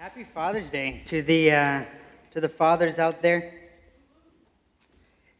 Happy 0.00 0.22
Father's 0.22 0.70
Day 0.70 1.02
to 1.06 1.22
the, 1.22 1.50
uh, 1.50 1.84
to 2.30 2.40
the 2.40 2.48
fathers 2.48 3.00
out 3.00 3.20
there. 3.20 3.52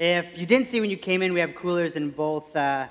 If 0.00 0.36
you 0.36 0.46
didn't 0.46 0.66
see 0.66 0.80
when 0.80 0.90
you 0.90 0.96
came 0.96 1.22
in, 1.22 1.32
we 1.32 1.38
have 1.38 1.54
coolers 1.54 1.94
in 1.94 2.10
both, 2.10 2.56
uh, 2.56 2.88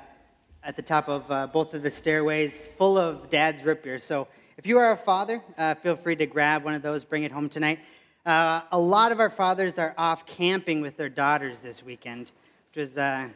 at 0.64 0.78
the 0.78 0.82
top 0.82 1.10
of 1.10 1.30
uh, 1.30 1.48
both 1.48 1.74
of 1.74 1.84
the 1.84 1.92
stairways 1.92 2.70
full 2.78 2.98
of 2.98 3.30
dad's 3.30 3.64
root 3.64 3.84
beer. 3.84 4.00
So 4.00 4.30
if 4.56 4.66
you 4.66 4.78
are 4.78 4.94
a 4.94 4.98
father, 4.98 5.44
uh, 5.58 5.76
feel 5.76 5.98
free 5.98 6.16
to 6.16 6.26
grab 6.26 6.64
one 6.64 6.74
of 6.74 6.82
those, 6.82 7.04
bring 7.04 7.24
it 7.24 7.34
home 7.34 7.50
tonight. 7.50 7.80
Uh, 8.26 8.62
a 8.72 8.80
lot 8.80 9.12
of 9.12 9.20
our 9.20 9.30
fathers 9.30 9.78
are 9.78 9.94
off 9.98 10.26
camping 10.26 10.80
with 10.80 10.96
their 10.96 11.10
daughters 11.10 11.58
this 11.58 11.84
weekend, 11.84 12.32
which 12.70 12.88
was 12.88 12.98
uh, 12.98 13.28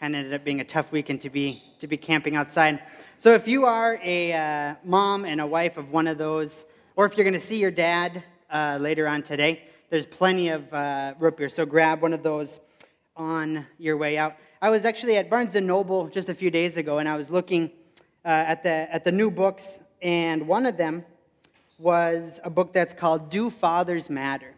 kind 0.00 0.14
of 0.14 0.20
ended 0.20 0.32
up 0.32 0.42
being 0.42 0.60
a 0.60 0.64
tough 0.64 0.90
weekend 0.90 1.20
to 1.20 1.28
be, 1.28 1.62
to 1.80 1.86
be 1.86 1.98
camping 1.98 2.34
outside. 2.34 2.80
So 3.18 3.34
if 3.34 3.46
you 3.46 3.66
are 3.66 4.00
a 4.02 4.74
mom 4.84 5.26
and 5.26 5.38
a 5.38 5.46
wife 5.46 5.76
of 5.76 5.92
one 5.92 6.06
of 6.06 6.16
those, 6.16 6.64
or 6.96 7.06
if 7.06 7.16
you're 7.16 7.24
going 7.24 7.40
to 7.40 7.46
see 7.46 7.58
your 7.58 7.70
dad 7.70 8.22
uh, 8.50 8.78
later 8.80 9.08
on 9.08 9.22
today, 9.22 9.62
there's 9.90 10.06
plenty 10.06 10.48
of 10.48 10.72
uh, 10.72 11.14
root 11.18 11.36
beer. 11.36 11.48
So 11.48 11.66
grab 11.66 12.02
one 12.02 12.12
of 12.12 12.22
those 12.22 12.60
on 13.16 13.66
your 13.78 13.96
way 13.96 14.16
out. 14.16 14.36
I 14.62 14.70
was 14.70 14.84
actually 14.84 15.16
at 15.16 15.28
Barnes 15.28 15.54
& 15.54 15.60
Noble 15.60 16.08
just 16.08 16.28
a 16.28 16.34
few 16.34 16.50
days 16.50 16.76
ago, 16.76 16.98
and 16.98 17.08
I 17.08 17.16
was 17.16 17.30
looking 17.30 17.70
uh, 18.24 18.28
at, 18.28 18.62
the, 18.62 18.70
at 18.70 19.04
the 19.04 19.12
new 19.12 19.30
books, 19.30 19.80
and 20.02 20.46
one 20.46 20.66
of 20.66 20.76
them 20.76 21.04
was 21.78 22.38
a 22.44 22.50
book 22.50 22.72
that's 22.72 22.94
called 22.94 23.28
Do 23.28 23.50
Fathers 23.50 24.08
Matter? 24.08 24.54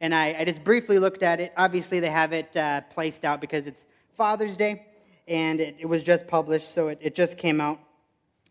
And 0.00 0.14
I, 0.14 0.34
I 0.38 0.44
just 0.44 0.64
briefly 0.64 0.98
looked 0.98 1.22
at 1.22 1.40
it. 1.40 1.52
Obviously, 1.56 2.00
they 2.00 2.10
have 2.10 2.32
it 2.32 2.56
uh, 2.56 2.82
placed 2.82 3.24
out 3.24 3.40
because 3.40 3.66
it's 3.66 3.86
Father's 4.16 4.56
Day, 4.56 4.84
and 5.26 5.60
it, 5.60 5.76
it 5.78 5.86
was 5.86 6.02
just 6.02 6.26
published, 6.26 6.74
so 6.74 6.88
it, 6.88 6.98
it 7.00 7.14
just 7.14 7.38
came 7.38 7.60
out. 7.60 7.78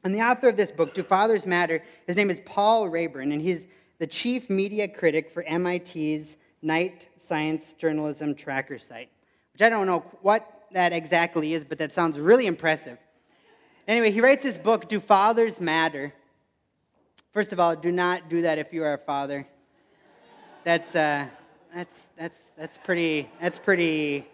And 0.03 0.13
the 0.13 0.21
author 0.21 0.47
of 0.47 0.57
this 0.57 0.71
book, 0.71 0.93
Do 0.93 1.03
Fathers 1.03 1.45
Matter, 1.45 1.83
his 2.05 2.15
name 2.15 2.29
is 2.29 2.39
Paul 2.45 2.87
Raeburn, 2.87 3.31
and 3.31 3.41
he's 3.41 3.65
the 3.99 4.07
chief 4.07 4.49
media 4.49 4.87
critic 4.87 5.31
for 5.31 5.43
MIT's 5.43 6.35
Knight 6.61 7.09
Science 7.17 7.73
Journalism 7.73 8.35
Tracker 8.35 8.77
site, 8.77 9.09
which 9.53 9.61
I 9.61 9.69
don't 9.69 9.87
know 9.87 10.05
what 10.21 10.67
that 10.71 10.93
exactly 10.93 11.53
is, 11.53 11.63
but 11.63 11.77
that 11.79 11.91
sounds 11.91 12.19
really 12.19 12.45
impressive. 12.45 12.97
Anyway, 13.87 14.11
he 14.11 14.21
writes 14.21 14.43
this 14.43 14.57
book, 14.57 14.87
Do 14.87 14.99
Fathers 14.99 15.59
Matter? 15.59 16.13
First 17.31 17.51
of 17.51 17.59
all, 17.59 17.75
do 17.75 17.91
not 17.91 18.29
do 18.29 18.41
that 18.41 18.57
if 18.57 18.73
you 18.73 18.83
are 18.83 18.93
a 18.93 18.97
father. 18.97 19.47
That's, 20.63 20.95
uh, 20.95 21.27
that's, 21.73 21.95
that's, 22.17 22.39
that's 22.57 22.77
pretty, 22.79 23.29
that's 23.39 23.59
pretty, 23.59 24.27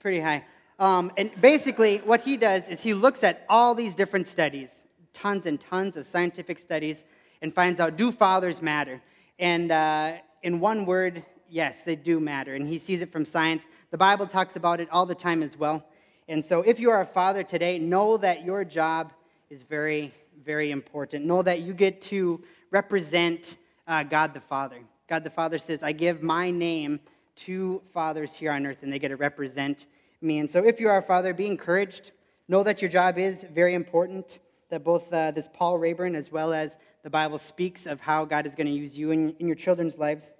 pretty 0.00 0.20
high. 0.20 0.44
Um, 0.80 1.12
and 1.18 1.30
basically, 1.38 1.98
what 1.98 2.22
he 2.22 2.38
does 2.38 2.66
is 2.68 2.80
he 2.80 2.94
looks 2.94 3.22
at 3.22 3.44
all 3.50 3.74
these 3.74 3.94
different 3.94 4.26
studies, 4.26 4.70
tons 5.12 5.44
and 5.44 5.60
tons 5.60 5.94
of 5.96 6.06
scientific 6.06 6.58
studies, 6.58 7.04
and 7.42 7.54
finds 7.54 7.78
out 7.80 7.96
do 7.96 8.10
fathers 8.10 8.62
matter? 8.62 9.02
And 9.38 9.70
uh, 9.70 10.14
in 10.42 10.58
one 10.58 10.86
word, 10.86 11.22
yes, 11.50 11.82
they 11.84 11.96
do 11.96 12.18
matter. 12.18 12.54
And 12.54 12.66
he 12.66 12.78
sees 12.78 13.02
it 13.02 13.12
from 13.12 13.26
science. 13.26 13.62
The 13.90 13.98
Bible 13.98 14.26
talks 14.26 14.56
about 14.56 14.80
it 14.80 14.88
all 14.90 15.04
the 15.04 15.14
time 15.14 15.42
as 15.42 15.54
well. 15.54 15.84
And 16.28 16.42
so, 16.42 16.62
if 16.62 16.80
you 16.80 16.90
are 16.90 17.02
a 17.02 17.06
father 17.06 17.42
today, 17.42 17.78
know 17.78 18.16
that 18.16 18.42
your 18.42 18.64
job 18.64 19.12
is 19.50 19.62
very, 19.62 20.14
very 20.42 20.70
important. 20.70 21.26
Know 21.26 21.42
that 21.42 21.60
you 21.60 21.74
get 21.74 22.00
to 22.02 22.42
represent 22.70 23.58
uh, 23.86 24.02
God 24.02 24.32
the 24.32 24.40
Father. 24.40 24.78
God 25.10 25.24
the 25.24 25.30
Father 25.30 25.58
says, 25.58 25.82
I 25.82 25.92
give 25.92 26.22
my 26.22 26.50
name 26.50 27.00
to 27.36 27.82
fathers 27.92 28.34
here 28.34 28.52
on 28.52 28.64
earth, 28.64 28.78
and 28.80 28.90
they 28.90 28.98
get 28.98 29.08
to 29.08 29.16
represent 29.16 29.84
me. 30.20 30.38
And 30.38 30.50
so, 30.50 30.64
if 30.64 30.80
you 30.80 30.88
are 30.88 30.98
a 30.98 31.02
father, 31.02 31.32
be 31.32 31.46
encouraged. 31.46 32.12
Know 32.48 32.62
that 32.62 32.82
your 32.82 32.90
job 32.90 33.16
is 33.16 33.44
very 33.54 33.74
important, 33.74 34.40
that 34.70 34.82
both 34.82 35.12
uh, 35.12 35.30
this 35.30 35.48
Paul 35.52 35.78
Raeburn 35.78 36.16
as 36.16 36.32
well 36.32 36.52
as 36.52 36.76
the 37.02 37.10
Bible 37.10 37.38
speaks 37.38 37.86
of 37.86 38.00
how 38.00 38.24
God 38.24 38.46
is 38.46 38.54
going 38.54 38.66
to 38.66 38.72
use 38.72 38.98
you 38.98 39.12
in, 39.12 39.34
in 39.38 39.46
your 39.46 39.56
children's 39.56 39.96
lives. 39.96 40.34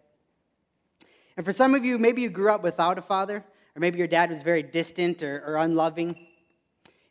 And 1.36 1.46
for 1.46 1.52
some 1.52 1.74
of 1.74 1.84
you, 1.84 1.98
maybe 1.98 2.22
you 2.22 2.28
grew 2.28 2.50
up 2.50 2.62
without 2.62 2.98
a 2.98 3.02
father, 3.02 3.44
or 3.76 3.80
maybe 3.80 3.98
your 3.98 4.08
dad 4.08 4.30
was 4.30 4.42
very 4.42 4.62
distant 4.62 5.22
or, 5.22 5.42
or 5.46 5.56
unloving. 5.56 6.16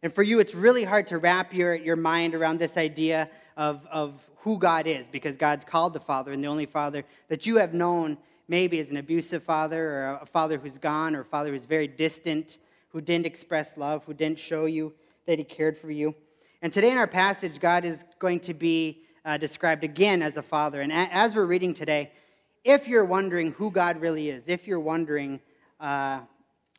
And 0.04 0.14
for 0.14 0.22
you, 0.22 0.40
it's 0.40 0.54
really 0.54 0.84
hard 0.84 1.08
to 1.08 1.18
wrap 1.18 1.54
your, 1.54 1.74
your 1.74 1.96
mind 1.96 2.36
around 2.36 2.60
this 2.60 2.78
idea 2.78 3.30
of, 3.58 3.86
of 3.90 4.14
who 4.38 4.58
God 4.58 4.86
is, 4.86 5.08
because 5.08 5.36
God's 5.36 5.66
called 5.66 5.94
the 5.94 6.00
Father, 6.00 6.32
and 6.32 6.44
the 6.44 6.48
only 6.48 6.66
Father 6.66 7.04
that 7.28 7.46
you 7.46 7.58
have 7.58 7.74
known 7.74 8.18
maybe 8.50 8.80
as 8.80 8.90
an 8.90 8.98
abusive 8.98 9.44
father 9.44 9.90
or 9.90 10.20
a 10.22 10.26
father 10.26 10.58
who's 10.58 10.78
gone 10.78 11.16
or 11.16 11.22
a 11.22 11.26
father 11.26 11.52
who's 11.52 11.66
very 11.66 11.88
distant, 11.88 12.58
who 12.90 13.00
didn't 13.00 13.28
express 13.28 13.78
love, 13.78 14.04
who 14.06 14.14
didn't 14.14 14.40
show 14.40 14.66
you 14.66 14.92
that 15.28 15.38
he 15.38 15.46
cared 15.46 15.78
for 15.78 15.92
you. 15.92 16.14
And 16.62 16.74
today 16.74 16.92
in 16.92 16.98
our 16.98 17.08
passage, 17.08 17.60
God 17.60 17.86
is 17.86 18.04
going 18.18 18.42
to 18.42 18.54
be 18.54 19.04
uh, 19.24 19.38
described 19.38 19.84
again 19.84 20.22
as 20.22 20.36
a 20.36 20.42
father. 20.42 20.82
And 20.82 20.92
a- 20.92 21.14
as 21.14 21.36
we're 21.36 21.46
reading 21.46 21.74
today, 21.74 22.12
if 22.64 22.88
you're 22.88 23.06
wondering 23.06 23.52
who 23.52 23.72
God 23.72 24.02
really 24.02 24.30
is, 24.30 24.44
if 24.48 24.68
you're 24.68 24.80
wondering 24.80 25.40
uh, 25.80 26.22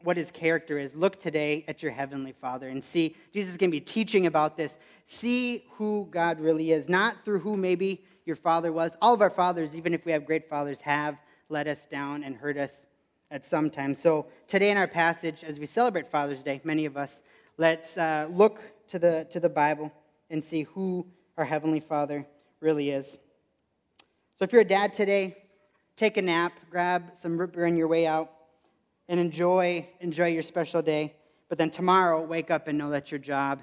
what 0.02 0.16
his 0.16 0.30
character 0.30 0.78
is, 0.78 0.94
look 0.94 1.20
today 1.20 1.64
at 1.68 1.82
your 1.82 1.92
heavenly 1.92 2.32
Father 2.32 2.68
and 2.68 2.82
see. 2.82 3.16
Jesus 3.32 3.52
is 3.52 3.56
going 3.56 3.70
to 3.70 3.76
be 3.76 3.80
teaching 3.80 4.26
about 4.26 4.56
this. 4.56 4.76
See 5.04 5.64
who 5.72 6.08
God 6.10 6.40
really 6.40 6.72
is, 6.72 6.88
not 6.88 7.24
through 7.24 7.40
who 7.40 7.56
maybe 7.56 8.04
your 8.26 8.36
father 8.36 8.72
was. 8.72 8.96
All 9.00 9.14
of 9.14 9.22
our 9.22 9.30
fathers, 9.30 9.74
even 9.74 9.94
if 9.94 10.04
we 10.04 10.12
have 10.12 10.26
great 10.26 10.48
fathers, 10.48 10.80
have 10.80 11.16
let 11.50 11.66
us 11.66 11.84
down 11.90 12.22
and 12.22 12.36
hurt 12.36 12.56
us 12.56 12.86
at 13.30 13.44
some 13.44 13.70
time. 13.70 13.94
So 13.94 14.26
today 14.46 14.70
in 14.70 14.76
our 14.76 14.86
passage, 14.86 15.42
as 15.42 15.58
we 15.58 15.66
celebrate 15.66 16.08
Father's 16.08 16.42
Day, 16.42 16.60
many 16.62 16.86
of 16.86 16.96
us, 16.96 17.20
let's 17.58 17.96
uh, 17.98 18.28
look 18.30 18.60
to 18.88 18.98
the, 18.98 19.26
to 19.30 19.40
the 19.40 19.48
Bible 19.48 19.92
and 20.30 20.42
see 20.42 20.62
who 20.62 21.06
our 21.36 21.44
Heavenly 21.44 21.80
Father 21.80 22.24
really 22.60 22.90
is. 22.90 23.18
So 24.38 24.44
if 24.44 24.52
you're 24.52 24.62
a 24.62 24.64
dad 24.64 24.94
today, 24.94 25.36
take 25.96 26.16
a 26.16 26.22
nap, 26.22 26.52
grab 26.70 27.12
some 27.18 27.36
root 27.36 27.52
beer 27.52 27.66
on 27.66 27.76
your 27.76 27.88
way 27.88 28.06
out, 28.06 28.30
and 29.08 29.18
enjoy, 29.18 29.88
enjoy 29.98 30.28
your 30.28 30.44
special 30.44 30.82
day. 30.82 31.14
But 31.48 31.58
then 31.58 31.70
tomorrow, 31.70 32.22
wake 32.22 32.52
up 32.52 32.68
and 32.68 32.78
know 32.78 32.90
that 32.90 33.10
your 33.10 33.18
job 33.18 33.62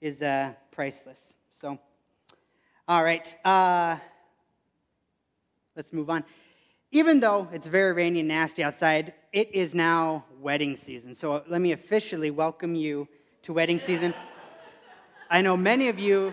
is 0.00 0.22
uh, 0.22 0.52
priceless. 0.70 1.34
So, 1.50 1.80
all 2.86 3.02
right, 3.02 3.34
uh, 3.44 3.96
let's 5.74 5.92
move 5.92 6.10
on 6.10 6.24
even 6.94 7.18
though 7.18 7.48
it's 7.52 7.66
very 7.66 7.92
rainy 7.92 8.20
and 8.20 8.28
nasty 8.28 8.62
outside, 8.62 9.14
it 9.32 9.52
is 9.52 9.74
now 9.74 10.24
wedding 10.38 10.76
season. 10.76 11.12
So 11.12 11.42
let 11.48 11.60
me 11.60 11.72
officially 11.72 12.30
welcome 12.30 12.76
you 12.76 13.08
to 13.42 13.52
wedding 13.52 13.80
season. 13.80 14.14
I 15.28 15.40
know 15.40 15.56
many 15.56 15.88
of 15.88 15.98
you, 15.98 16.32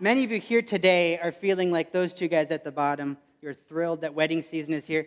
many 0.00 0.24
of 0.24 0.32
you 0.32 0.40
here 0.40 0.62
today 0.62 1.18
are 1.18 1.32
feeling 1.32 1.70
like 1.70 1.92
those 1.92 2.14
two 2.14 2.28
guys 2.28 2.46
at 2.48 2.64
the 2.64 2.72
bottom. 2.72 3.18
You're 3.42 3.52
thrilled 3.52 4.00
that 4.00 4.14
wedding 4.14 4.42
season 4.42 4.72
is 4.72 4.86
here. 4.86 5.06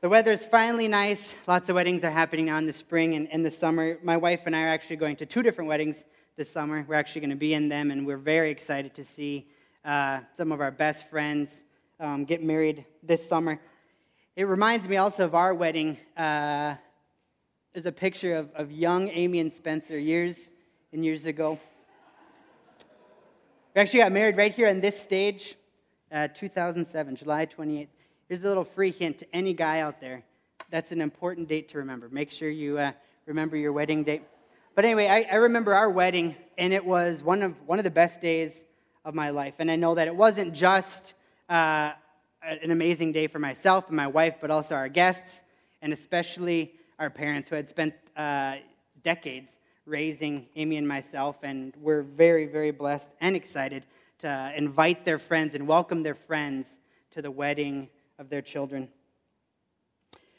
The 0.00 0.08
weather 0.08 0.32
is 0.32 0.46
finally 0.46 0.88
nice. 0.88 1.34
Lots 1.46 1.68
of 1.68 1.74
weddings 1.74 2.02
are 2.02 2.10
happening 2.10 2.46
now 2.46 2.56
in 2.56 2.66
the 2.66 2.72
spring 2.72 3.14
and 3.14 3.28
in 3.28 3.42
the 3.42 3.50
summer. 3.50 3.98
My 4.02 4.16
wife 4.16 4.40
and 4.46 4.56
I 4.56 4.62
are 4.62 4.68
actually 4.68 4.96
going 4.96 5.16
to 5.16 5.26
two 5.26 5.42
different 5.42 5.68
weddings 5.68 6.02
this 6.38 6.50
summer. 6.50 6.82
We're 6.88 6.94
actually 6.94 7.20
going 7.20 7.30
to 7.30 7.36
be 7.36 7.52
in 7.52 7.68
them, 7.68 7.90
and 7.90 8.06
we're 8.06 8.16
very 8.16 8.50
excited 8.50 8.94
to 8.94 9.04
see 9.04 9.48
uh, 9.84 10.20
some 10.34 10.50
of 10.50 10.62
our 10.62 10.70
best 10.70 11.10
friends 11.10 11.60
um, 11.98 12.24
get 12.24 12.42
married 12.42 12.84
this 13.02 13.26
summer. 13.26 13.60
It 14.34 14.44
reminds 14.44 14.88
me 14.88 14.96
also 14.96 15.24
of 15.24 15.34
our 15.34 15.54
wedding. 15.54 15.96
Uh, 16.16 16.74
there's 17.72 17.86
a 17.86 17.92
picture 17.92 18.36
of, 18.36 18.50
of 18.54 18.70
young 18.70 19.08
Amy 19.08 19.40
and 19.40 19.52
Spencer 19.52 19.98
years 19.98 20.36
and 20.92 21.04
years 21.04 21.26
ago. 21.26 21.58
We 23.74 23.80
actually 23.80 24.00
got 24.00 24.12
married 24.12 24.36
right 24.36 24.54
here 24.54 24.68
on 24.68 24.80
this 24.80 24.98
stage, 24.98 25.56
uh, 26.10 26.28
2007, 26.28 27.16
July 27.16 27.46
28th. 27.46 27.88
Here's 28.28 28.44
a 28.44 28.48
little 28.48 28.64
free 28.64 28.90
hint 28.90 29.18
to 29.18 29.26
any 29.34 29.52
guy 29.52 29.80
out 29.80 30.00
there. 30.00 30.24
That's 30.70 30.92
an 30.92 31.00
important 31.00 31.48
date 31.48 31.68
to 31.70 31.78
remember. 31.78 32.08
Make 32.08 32.30
sure 32.30 32.48
you 32.50 32.78
uh, 32.78 32.92
remember 33.26 33.56
your 33.56 33.72
wedding 33.72 34.02
date. 34.02 34.22
But 34.74 34.84
anyway, 34.84 35.06
I, 35.06 35.26
I 35.30 35.36
remember 35.36 35.74
our 35.74 35.88
wedding, 35.88 36.36
and 36.58 36.72
it 36.72 36.84
was 36.84 37.22
one 37.22 37.42
of, 37.42 37.54
one 37.66 37.78
of 37.78 37.84
the 37.84 37.90
best 37.90 38.20
days 38.20 38.52
of 39.04 39.14
my 39.14 39.30
life. 39.30 39.54
And 39.58 39.70
I 39.70 39.76
know 39.76 39.94
that 39.94 40.08
it 40.08 40.16
wasn't 40.16 40.52
just 40.52 41.14
uh, 41.48 41.92
an 42.42 42.70
amazing 42.70 43.12
day 43.12 43.26
for 43.26 43.38
myself 43.38 43.88
and 43.88 43.96
my 43.96 44.06
wife, 44.06 44.36
but 44.40 44.50
also 44.50 44.74
our 44.74 44.88
guests, 44.88 45.42
and 45.82 45.92
especially 45.92 46.74
our 46.98 47.10
parents 47.10 47.48
who 47.48 47.56
had 47.56 47.68
spent 47.68 47.94
uh, 48.16 48.56
decades 49.02 49.50
raising 49.84 50.46
Amy 50.56 50.76
and 50.76 50.86
myself. 50.86 51.36
And 51.42 51.74
we're 51.80 52.02
very, 52.02 52.46
very 52.46 52.70
blessed 52.70 53.10
and 53.20 53.36
excited 53.36 53.86
to 54.18 54.52
invite 54.56 55.04
their 55.04 55.18
friends 55.18 55.54
and 55.54 55.66
welcome 55.66 56.02
their 56.02 56.14
friends 56.14 56.76
to 57.10 57.22
the 57.22 57.30
wedding 57.30 57.88
of 58.18 58.28
their 58.28 58.42
children. 58.42 58.88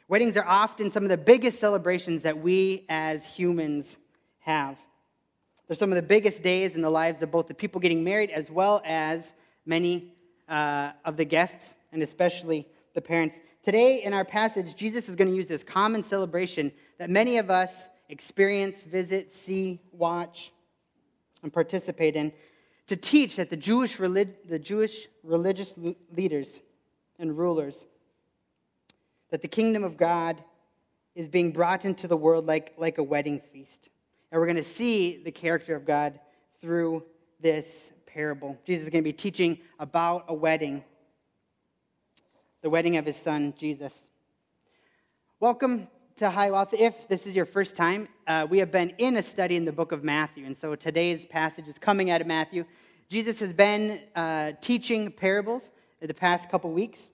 Weddings 0.07 0.37
are 0.37 0.45
often 0.45 0.89
some 0.89 1.03
of 1.03 1.09
the 1.09 1.17
biggest 1.17 1.59
celebrations 1.59 2.23
that 2.23 2.37
we 2.39 2.85
as 2.87 3.27
humans 3.27 3.97
have. 4.39 4.77
They're 5.67 5.75
some 5.75 5.91
of 5.91 5.97
the 5.97 6.01
biggest 6.01 6.41
days 6.41 6.75
in 6.75 6.81
the 6.81 6.89
lives 6.89 7.21
of 7.21 7.29
both 7.29 7.47
the 7.47 7.53
people 7.53 7.81
getting 7.81 8.03
married 8.03 8.29
as 8.29 8.49
well 8.49 8.81
as 8.85 9.33
many 9.65 10.13
uh, 10.47 10.91
of 11.05 11.17
the 11.17 11.25
guests 11.25 11.73
and 11.91 12.01
especially 12.01 12.67
the 12.93 13.01
parents. 13.01 13.39
Today, 13.63 14.01
in 14.03 14.13
our 14.13 14.25
passage, 14.25 14.75
Jesus 14.75 15.07
is 15.09 15.15
going 15.15 15.29
to 15.29 15.35
use 15.35 15.47
this 15.47 15.63
common 15.63 16.03
celebration 16.03 16.71
that 16.97 17.09
many 17.09 17.37
of 17.37 17.51
us 17.51 17.89
experience, 18.09 18.83
visit, 18.83 19.31
see, 19.31 19.81
watch, 19.91 20.51
and 21.43 21.51
participate 21.51 22.15
in 22.15 22.31
to 22.87 22.95
teach 22.95 23.35
that 23.35 23.49
the 23.49 23.57
Jewish, 23.57 23.99
relig- 23.99 24.47
the 24.47 24.59
Jewish 24.59 25.07
religious 25.23 25.75
leaders 26.15 26.61
and 27.19 27.37
rulers. 27.37 27.85
That 29.29 29.41
the 29.41 29.47
kingdom 29.47 29.83
of 29.83 29.97
God 29.97 30.41
is 31.13 31.27
being 31.27 31.51
brought 31.51 31.83
into 31.83 32.07
the 32.07 32.15
world 32.15 32.45
like, 32.45 32.73
like 32.77 32.97
a 32.97 33.03
wedding 33.03 33.41
feast. 33.51 33.89
And 34.31 34.39
we're 34.39 34.47
going 34.47 34.57
to 34.57 34.63
see 34.63 35.21
the 35.23 35.31
character 35.31 35.75
of 35.75 35.85
God 35.85 36.19
through 36.61 37.03
this 37.41 37.91
parable. 38.17 38.57
Jesus 38.65 38.85
is 38.85 38.89
going 38.89 39.03
to 39.03 39.07
be 39.07 39.13
teaching 39.13 39.59
about 39.77 40.25
a 40.27 40.33
wedding, 40.33 40.83
the 42.63 42.69
wedding 42.71 42.97
of 42.97 43.05
his 43.05 43.15
son, 43.15 43.53
Jesus. 43.55 44.09
Welcome 45.39 45.87
to 46.15 46.31
Hiawatha. 46.31 46.83
If 46.83 47.07
this 47.07 47.27
is 47.27 47.35
your 47.35 47.45
first 47.45 47.75
time, 47.75 48.07
uh, 48.25 48.47
we 48.49 48.57
have 48.57 48.71
been 48.71 48.89
in 48.97 49.17
a 49.17 49.21
study 49.21 49.55
in 49.55 49.65
the 49.65 49.71
book 49.71 49.91
of 49.91 50.03
Matthew. 50.03 50.47
And 50.47 50.57
so 50.57 50.73
today's 50.73 51.27
passage 51.27 51.67
is 51.67 51.77
coming 51.77 52.09
out 52.09 52.19
of 52.19 52.25
Matthew. 52.25 52.65
Jesus 53.07 53.39
has 53.39 53.53
been 53.53 54.01
uh, 54.15 54.53
teaching 54.61 55.11
parables 55.11 55.69
the 56.01 56.11
past 56.11 56.49
couple 56.49 56.71
weeks. 56.71 57.11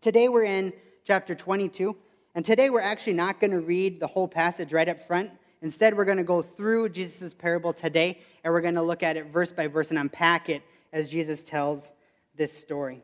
Today 0.00 0.28
we're 0.28 0.44
in 0.44 0.72
chapter 1.04 1.34
22. 1.34 1.94
And 2.34 2.46
today 2.46 2.70
we're 2.70 2.80
actually 2.80 3.12
not 3.12 3.40
going 3.40 3.50
to 3.50 3.60
read 3.60 4.00
the 4.00 4.06
whole 4.06 4.26
passage 4.26 4.72
right 4.72 4.88
up 4.88 5.06
front. 5.06 5.32
Instead, 5.60 5.96
we're 5.96 6.04
going 6.04 6.18
to 6.18 6.24
go 6.24 6.40
through 6.40 6.88
Jesus' 6.88 7.34
parable 7.34 7.72
today, 7.72 8.18
and 8.44 8.52
we're 8.52 8.60
going 8.60 8.76
to 8.76 8.82
look 8.82 9.02
at 9.02 9.16
it 9.16 9.26
verse 9.26 9.50
by 9.50 9.66
verse 9.66 9.90
and 9.90 9.98
unpack 9.98 10.48
it 10.48 10.62
as 10.92 11.08
Jesus 11.08 11.42
tells 11.42 11.90
this 12.36 12.52
story. 12.52 13.02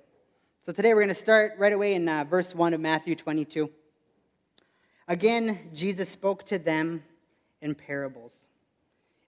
So 0.63 0.73
today 0.73 0.95
we're 0.95 1.03
going 1.03 1.15
to 1.15 1.21
start 1.21 1.55
right 1.59 1.73
away 1.73 1.95
in 1.95 2.09
uh, 2.09 2.25
verse 2.25 2.55
1 2.55 2.73
of 2.73 2.81
Matthew 2.81 3.17
22. 3.17 3.69
Again, 5.09 5.71
Jesus 5.75 6.09
spoke 6.09 6.47
to 6.47 6.59
them 6.59 7.03
in 7.61 7.75
parables. 7.75 8.47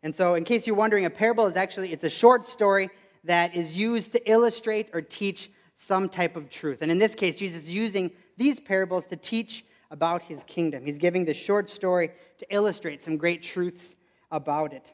And 0.03 0.15
so, 0.15 0.35
in 0.35 0.45
case 0.45 0.67
you're 0.67 0.77
wondering, 0.77 1.05
a 1.05 1.11
parable 1.11 1.47
is 1.47 1.57
actually 1.57 1.93
it's 1.93 2.05
a 2.05 2.11
short 2.11 2.47
story 2.47 2.91
that 3.25 3.55
is 3.57 3.77
used 3.77 4.13
to 4.13 4.31
illustrate 4.31 4.89
or 4.93 5.03
teach 5.03 5.51
some 5.75 6.09
type 6.09 6.37
of 6.37 6.49
truth. 6.49 6.79
And 6.81 6.91
in 6.91 6.99
this 6.99 7.15
case, 7.15 7.35
Jesus 7.35 7.65
is 7.65 7.71
using 7.71 8.13
these 8.37 8.61
parables 8.61 9.07
to 9.07 9.17
teach 9.17 9.65
about 9.91 10.23
his 10.23 10.43
kingdom. 10.45 10.85
He's 10.85 10.99
giving 10.99 11.25
this 11.25 11.37
short 11.37 11.71
story 11.71 12.11
to 12.39 12.47
illustrate 12.55 13.03
some 13.03 13.17
great 13.17 13.43
truths 13.43 13.95
about 14.31 14.73
it. 14.73 14.93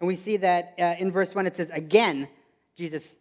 And 0.00 0.08
we 0.08 0.16
see 0.16 0.36
that 0.38 0.74
uh, 0.78 0.94
in 0.98 1.12
verse 1.12 1.34
1 1.34 1.46
it 1.46 1.56
says, 1.56 1.70
Again, 1.70 2.28
Jesus 2.74 3.16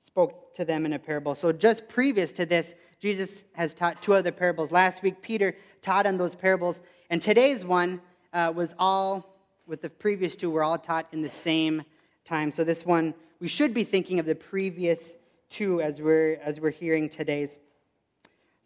spoke 0.00 0.54
to 0.56 0.64
them 0.64 0.86
in 0.86 0.92
a 0.92 0.98
parable. 0.98 1.34
So 1.34 1.52
just 1.52 1.88
previous 1.88 2.32
to 2.32 2.46
this, 2.46 2.74
Jesus 2.98 3.44
has 3.52 3.74
taught 3.74 4.00
two 4.00 4.14
other 4.14 4.32
parables. 4.32 4.70
Last 4.70 5.02
week, 5.02 5.20
Peter 5.20 5.54
taught 5.82 6.06
on 6.06 6.16
those 6.16 6.34
parables. 6.34 6.80
And 7.10 7.20
today's 7.20 7.64
one 7.64 8.00
uh, 8.32 8.52
was 8.54 8.74
all, 8.78 9.36
with 9.66 9.82
the 9.82 9.90
previous 9.90 10.34
two, 10.34 10.50
were 10.50 10.64
all 10.64 10.78
taught 10.78 11.06
in 11.12 11.22
the 11.22 11.30
same 11.30 11.82
time. 12.24 12.50
So 12.50 12.64
this 12.64 12.86
one, 12.86 13.14
we 13.38 13.48
should 13.48 13.74
be 13.74 13.84
thinking 13.84 14.18
of 14.18 14.26
the 14.26 14.34
previous 14.34 15.16
two 15.50 15.80
as 15.80 16.00
we're, 16.00 16.40
as 16.42 16.60
we're 16.60 16.70
hearing 16.70 17.08
today's. 17.08 17.58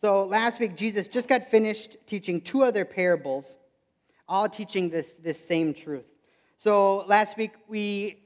So 0.00 0.24
last 0.24 0.60
week, 0.60 0.78
Jesus 0.78 1.08
just 1.08 1.28
got 1.28 1.44
finished 1.44 1.98
teaching 2.06 2.40
two 2.40 2.62
other 2.62 2.86
parables, 2.86 3.58
all 4.26 4.48
teaching 4.48 4.88
this, 4.88 5.10
this 5.22 5.38
same 5.38 5.74
truth. 5.74 6.06
So 6.56 7.04
last 7.06 7.36
week, 7.36 7.50
we 7.68 8.22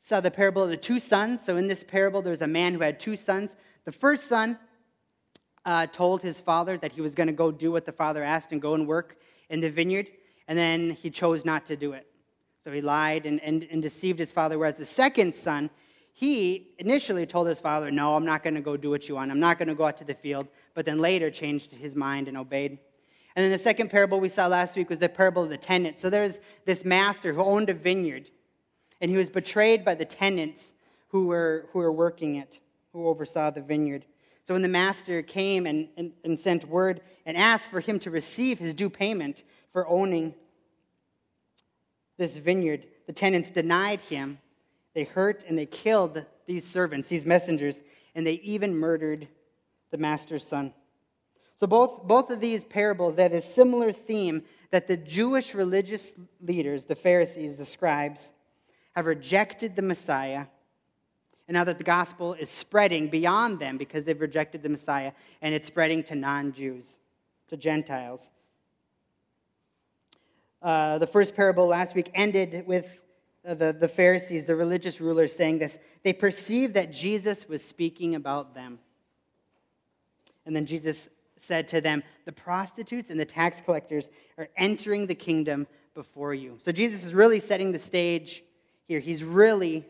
saw 0.00 0.20
the 0.20 0.30
parable 0.30 0.62
of 0.62 0.70
the 0.70 0.78
two 0.78 0.98
sons. 0.98 1.44
So 1.44 1.58
in 1.58 1.66
this 1.66 1.84
parable, 1.84 2.22
there's 2.22 2.40
a 2.40 2.48
man 2.48 2.72
who 2.72 2.80
had 2.80 2.98
two 2.98 3.16
sons. 3.16 3.54
The 3.84 3.92
first 3.92 4.28
son 4.28 4.58
uh, 5.66 5.88
told 5.88 6.22
his 6.22 6.40
father 6.40 6.78
that 6.78 6.92
he 6.92 7.02
was 7.02 7.14
going 7.14 7.26
to 7.26 7.34
go 7.34 7.50
do 7.52 7.70
what 7.70 7.84
the 7.84 7.92
father 7.92 8.24
asked 8.24 8.50
and 8.50 8.62
go 8.62 8.72
and 8.72 8.88
work 8.88 9.18
in 9.50 9.60
the 9.60 9.68
vineyard, 9.68 10.08
and 10.48 10.58
then 10.58 10.92
he 10.92 11.10
chose 11.10 11.44
not 11.44 11.66
to 11.66 11.76
do 11.76 11.92
it. 11.92 12.06
So 12.64 12.72
he 12.72 12.80
lied 12.80 13.26
and, 13.26 13.42
and, 13.42 13.68
and 13.70 13.82
deceived 13.82 14.18
his 14.18 14.32
father. 14.32 14.58
Whereas 14.58 14.76
the 14.76 14.86
second 14.86 15.34
son, 15.34 15.68
he 16.20 16.74
initially 16.76 17.24
told 17.24 17.46
his 17.46 17.62
father, 17.62 17.90
No, 17.90 18.14
I'm 18.14 18.26
not 18.26 18.42
going 18.42 18.54
to 18.54 18.60
go 18.60 18.76
do 18.76 18.90
what 18.90 19.08
you 19.08 19.14
want. 19.14 19.30
I'm 19.30 19.40
not 19.40 19.56
going 19.56 19.68
to 19.68 19.74
go 19.74 19.86
out 19.86 19.96
to 19.96 20.04
the 20.04 20.12
field. 20.12 20.48
But 20.74 20.84
then 20.84 20.98
later 20.98 21.30
changed 21.30 21.72
his 21.72 21.96
mind 21.96 22.28
and 22.28 22.36
obeyed. 22.36 22.72
And 23.34 23.42
then 23.42 23.50
the 23.50 23.58
second 23.58 23.88
parable 23.88 24.20
we 24.20 24.28
saw 24.28 24.46
last 24.46 24.76
week 24.76 24.90
was 24.90 24.98
the 24.98 25.08
parable 25.08 25.44
of 25.44 25.48
the 25.48 25.56
tenant. 25.56 25.98
So 25.98 26.10
there's 26.10 26.38
this 26.66 26.84
master 26.84 27.32
who 27.32 27.40
owned 27.40 27.70
a 27.70 27.72
vineyard, 27.72 28.28
and 29.00 29.10
he 29.10 29.16
was 29.16 29.30
betrayed 29.30 29.82
by 29.82 29.94
the 29.94 30.04
tenants 30.04 30.74
who 31.08 31.26
were, 31.26 31.70
who 31.72 31.78
were 31.78 31.90
working 31.90 32.34
it, 32.34 32.60
who 32.92 33.06
oversaw 33.06 33.48
the 33.50 33.62
vineyard. 33.62 34.04
So 34.44 34.52
when 34.52 34.60
the 34.60 34.68
master 34.68 35.22
came 35.22 35.64
and, 35.64 35.88
and, 35.96 36.12
and 36.22 36.38
sent 36.38 36.68
word 36.68 37.00
and 37.24 37.34
asked 37.34 37.68
for 37.68 37.80
him 37.80 37.98
to 38.00 38.10
receive 38.10 38.58
his 38.58 38.74
due 38.74 38.90
payment 38.90 39.42
for 39.72 39.88
owning 39.88 40.34
this 42.18 42.36
vineyard, 42.36 42.88
the 43.06 43.14
tenants 43.14 43.50
denied 43.50 44.00
him 44.00 44.36
they 44.94 45.04
hurt 45.04 45.44
and 45.46 45.56
they 45.56 45.66
killed 45.66 46.24
these 46.46 46.66
servants, 46.66 47.08
these 47.08 47.26
messengers, 47.26 47.80
and 48.14 48.26
they 48.26 48.34
even 48.34 48.76
murdered 48.76 49.28
the 49.90 49.98
master's 49.98 50.46
son. 50.46 50.72
So 51.56 51.66
both, 51.66 52.04
both 52.04 52.30
of 52.30 52.40
these 52.40 52.64
parables, 52.64 53.16
they 53.16 53.22
have 53.22 53.32
a 53.32 53.40
similar 53.40 53.92
theme 53.92 54.42
that 54.70 54.88
the 54.88 54.96
Jewish 54.96 55.54
religious 55.54 56.14
leaders, 56.40 56.86
the 56.86 56.94
Pharisees, 56.94 57.56
the 57.56 57.66
scribes, 57.66 58.32
have 58.96 59.06
rejected 59.06 59.76
the 59.76 59.82
Messiah. 59.82 60.46
And 61.46 61.54
now 61.54 61.64
that 61.64 61.78
the 61.78 61.84
gospel 61.84 62.34
is 62.34 62.48
spreading 62.48 63.08
beyond 63.08 63.58
them 63.58 63.76
because 63.76 64.04
they've 64.04 64.20
rejected 64.20 64.62
the 64.62 64.68
Messiah, 64.68 65.12
and 65.42 65.54
it's 65.54 65.66
spreading 65.66 66.02
to 66.04 66.14
non 66.14 66.52
Jews, 66.52 66.98
to 67.48 67.56
Gentiles. 67.56 68.30
Uh, 70.62 70.98
the 70.98 71.06
first 71.06 71.34
parable 71.34 71.66
last 71.66 71.94
week 71.94 72.10
ended 72.14 72.64
with 72.66 73.02
the, 73.44 73.76
the 73.78 73.88
Pharisees, 73.88 74.46
the 74.46 74.56
religious 74.56 75.00
rulers, 75.00 75.34
saying 75.34 75.58
this. 75.58 75.78
They 76.02 76.12
perceived 76.12 76.74
that 76.74 76.92
Jesus 76.92 77.48
was 77.48 77.62
speaking 77.62 78.14
about 78.14 78.54
them. 78.54 78.78
And 80.44 80.54
then 80.54 80.66
Jesus 80.66 81.08
said 81.40 81.68
to 81.68 81.80
them, 81.80 82.02
The 82.24 82.32
prostitutes 82.32 83.10
and 83.10 83.18
the 83.18 83.24
tax 83.24 83.60
collectors 83.60 84.08
are 84.38 84.48
entering 84.56 85.06
the 85.06 85.14
kingdom 85.14 85.66
before 85.94 86.34
you. 86.34 86.56
So 86.58 86.72
Jesus 86.72 87.04
is 87.04 87.14
really 87.14 87.40
setting 87.40 87.72
the 87.72 87.78
stage 87.78 88.44
here. 88.86 89.00
He's 89.00 89.24
really, 89.24 89.86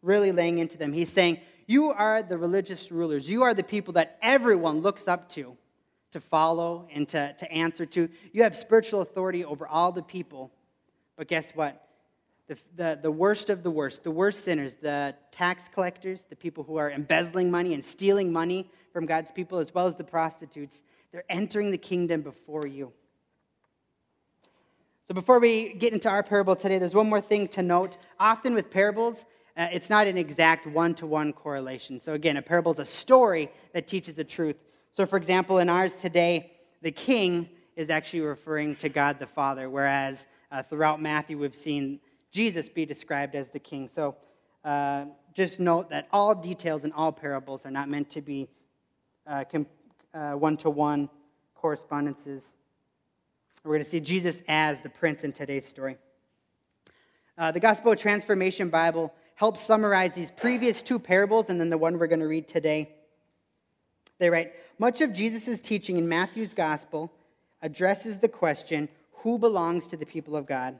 really 0.00 0.32
laying 0.32 0.58
into 0.58 0.78
them. 0.78 0.92
He's 0.92 1.12
saying, 1.12 1.38
You 1.66 1.92
are 1.92 2.22
the 2.22 2.38
religious 2.38 2.92
rulers. 2.92 3.28
You 3.28 3.42
are 3.42 3.54
the 3.54 3.64
people 3.64 3.94
that 3.94 4.18
everyone 4.22 4.80
looks 4.80 5.08
up 5.08 5.28
to, 5.30 5.56
to 6.12 6.20
follow 6.20 6.88
and 6.92 7.08
to, 7.08 7.34
to 7.34 7.52
answer 7.52 7.84
to. 7.86 8.08
You 8.32 8.44
have 8.44 8.56
spiritual 8.56 9.00
authority 9.00 9.44
over 9.44 9.66
all 9.66 9.90
the 9.90 10.02
people. 10.02 10.52
But 11.16 11.28
guess 11.28 11.50
what? 11.50 11.88
The, 12.48 12.56
the, 12.76 12.98
the 13.02 13.10
worst 13.10 13.50
of 13.50 13.62
the 13.62 13.70
worst, 13.70 14.04
the 14.04 14.10
worst 14.10 14.44
sinners, 14.44 14.74
the 14.76 15.14
tax 15.30 15.68
collectors, 15.72 16.24
the 16.28 16.36
people 16.36 16.64
who 16.64 16.76
are 16.76 16.90
embezzling 16.90 17.50
money 17.50 17.74
and 17.74 17.84
stealing 17.84 18.32
money 18.32 18.70
from 18.92 19.06
God's 19.06 19.30
people, 19.30 19.58
as 19.58 19.72
well 19.74 19.86
as 19.86 19.96
the 19.96 20.04
prostitutes, 20.04 20.82
they're 21.12 21.24
entering 21.28 21.70
the 21.70 21.78
kingdom 21.78 22.22
before 22.22 22.66
you. 22.66 22.92
So, 25.08 25.14
before 25.14 25.40
we 25.40 25.74
get 25.74 25.92
into 25.92 26.08
our 26.08 26.22
parable 26.22 26.56
today, 26.56 26.78
there's 26.78 26.94
one 26.94 27.08
more 27.08 27.20
thing 27.20 27.48
to 27.48 27.62
note. 27.62 27.98
Often 28.18 28.54
with 28.54 28.70
parables, 28.70 29.24
uh, 29.56 29.68
it's 29.72 29.90
not 29.90 30.06
an 30.06 30.16
exact 30.16 30.66
one 30.66 30.94
to 30.96 31.06
one 31.06 31.32
correlation. 31.32 31.98
So, 31.98 32.14
again, 32.14 32.36
a 32.36 32.42
parable 32.42 32.72
is 32.72 32.78
a 32.78 32.84
story 32.84 33.50
that 33.74 33.86
teaches 33.86 34.18
a 34.18 34.24
truth. 34.24 34.56
So, 34.90 35.04
for 35.06 35.16
example, 35.16 35.58
in 35.58 35.68
ours 35.68 35.94
today, 35.94 36.52
the 36.82 36.92
king 36.92 37.48
is 37.76 37.90
actually 37.90 38.20
referring 38.20 38.76
to 38.76 38.88
God 38.88 39.18
the 39.18 39.26
Father, 39.26 39.68
whereas 39.68 40.26
uh, 40.50 40.62
throughout 40.62 41.00
Matthew, 41.00 41.38
we've 41.38 41.54
seen 41.54 42.00
Jesus 42.32 42.68
be 42.68 42.84
described 42.84 43.36
as 43.36 43.50
the 43.50 43.60
king. 43.60 43.86
So 43.88 44.16
uh, 44.64 45.04
just 45.34 45.60
note 45.60 45.90
that 45.90 46.08
all 46.12 46.34
details 46.34 46.82
in 46.84 46.92
all 46.92 47.12
parables 47.12 47.64
are 47.64 47.70
not 47.70 47.88
meant 47.88 48.10
to 48.10 48.20
be 48.20 48.48
one 50.32 50.56
to 50.58 50.70
one 50.70 51.08
correspondences. 51.54 52.54
We're 53.64 53.74
going 53.74 53.84
to 53.84 53.90
see 53.90 54.00
Jesus 54.00 54.42
as 54.48 54.80
the 54.80 54.88
prince 54.88 55.22
in 55.22 55.32
today's 55.32 55.66
story. 55.66 55.96
Uh, 57.38 57.52
the 57.52 57.60
Gospel 57.60 57.94
Transformation 57.94 58.68
Bible 58.68 59.14
helps 59.36 59.62
summarize 59.62 60.14
these 60.14 60.30
previous 60.30 60.82
two 60.82 60.98
parables 60.98 61.48
and 61.48 61.60
then 61.60 61.70
the 61.70 61.78
one 61.78 61.98
we're 61.98 62.08
going 62.08 62.20
to 62.20 62.26
read 62.26 62.48
today. 62.48 62.94
They 64.18 64.30
write 64.30 64.52
Much 64.78 65.00
of 65.00 65.12
Jesus' 65.12 65.60
teaching 65.60 65.96
in 65.96 66.08
Matthew's 66.08 66.54
Gospel 66.54 67.12
addresses 67.62 68.18
the 68.18 68.28
question 68.28 68.88
who 69.18 69.38
belongs 69.38 69.86
to 69.88 69.96
the 69.96 70.06
people 70.06 70.36
of 70.36 70.46
God? 70.46 70.78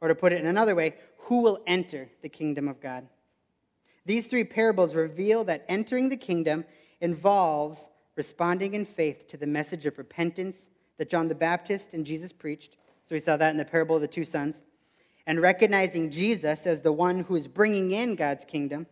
Or 0.00 0.08
to 0.08 0.14
put 0.14 0.32
it 0.32 0.40
in 0.40 0.46
another 0.46 0.74
way, 0.74 0.94
who 1.18 1.42
will 1.42 1.60
enter 1.66 2.08
the 2.22 2.28
kingdom 2.28 2.68
of 2.68 2.80
God? 2.80 3.06
These 4.06 4.28
three 4.28 4.44
parables 4.44 4.94
reveal 4.94 5.44
that 5.44 5.64
entering 5.68 6.08
the 6.08 6.16
kingdom 6.16 6.64
involves 7.00 7.90
responding 8.16 8.74
in 8.74 8.84
faith 8.84 9.28
to 9.28 9.36
the 9.36 9.46
message 9.46 9.86
of 9.86 9.98
repentance 9.98 10.70
that 10.98 11.10
John 11.10 11.28
the 11.28 11.34
Baptist 11.34 11.92
and 11.92 12.04
Jesus 12.04 12.32
preached. 12.32 12.76
So 13.04 13.14
we 13.14 13.20
saw 13.20 13.36
that 13.36 13.50
in 13.50 13.56
the 13.56 13.64
parable 13.64 13.96
of 13.96 14.02
the 14.02 14.08
two 14.08 14.24
sons. 14.24 14.62
And 15.26 15.40
recognizing 15.40 16.10
Jesus 16.10 16.66
as 16.66 16.82
the 16.82 16.92
one 16.92 17.20
who 17.20 17.36
is 17.36 17.46
bringing 17.46 17.92
in 17.92 18.16
God's 18.16 18.44
kingdom. 18.44 18.86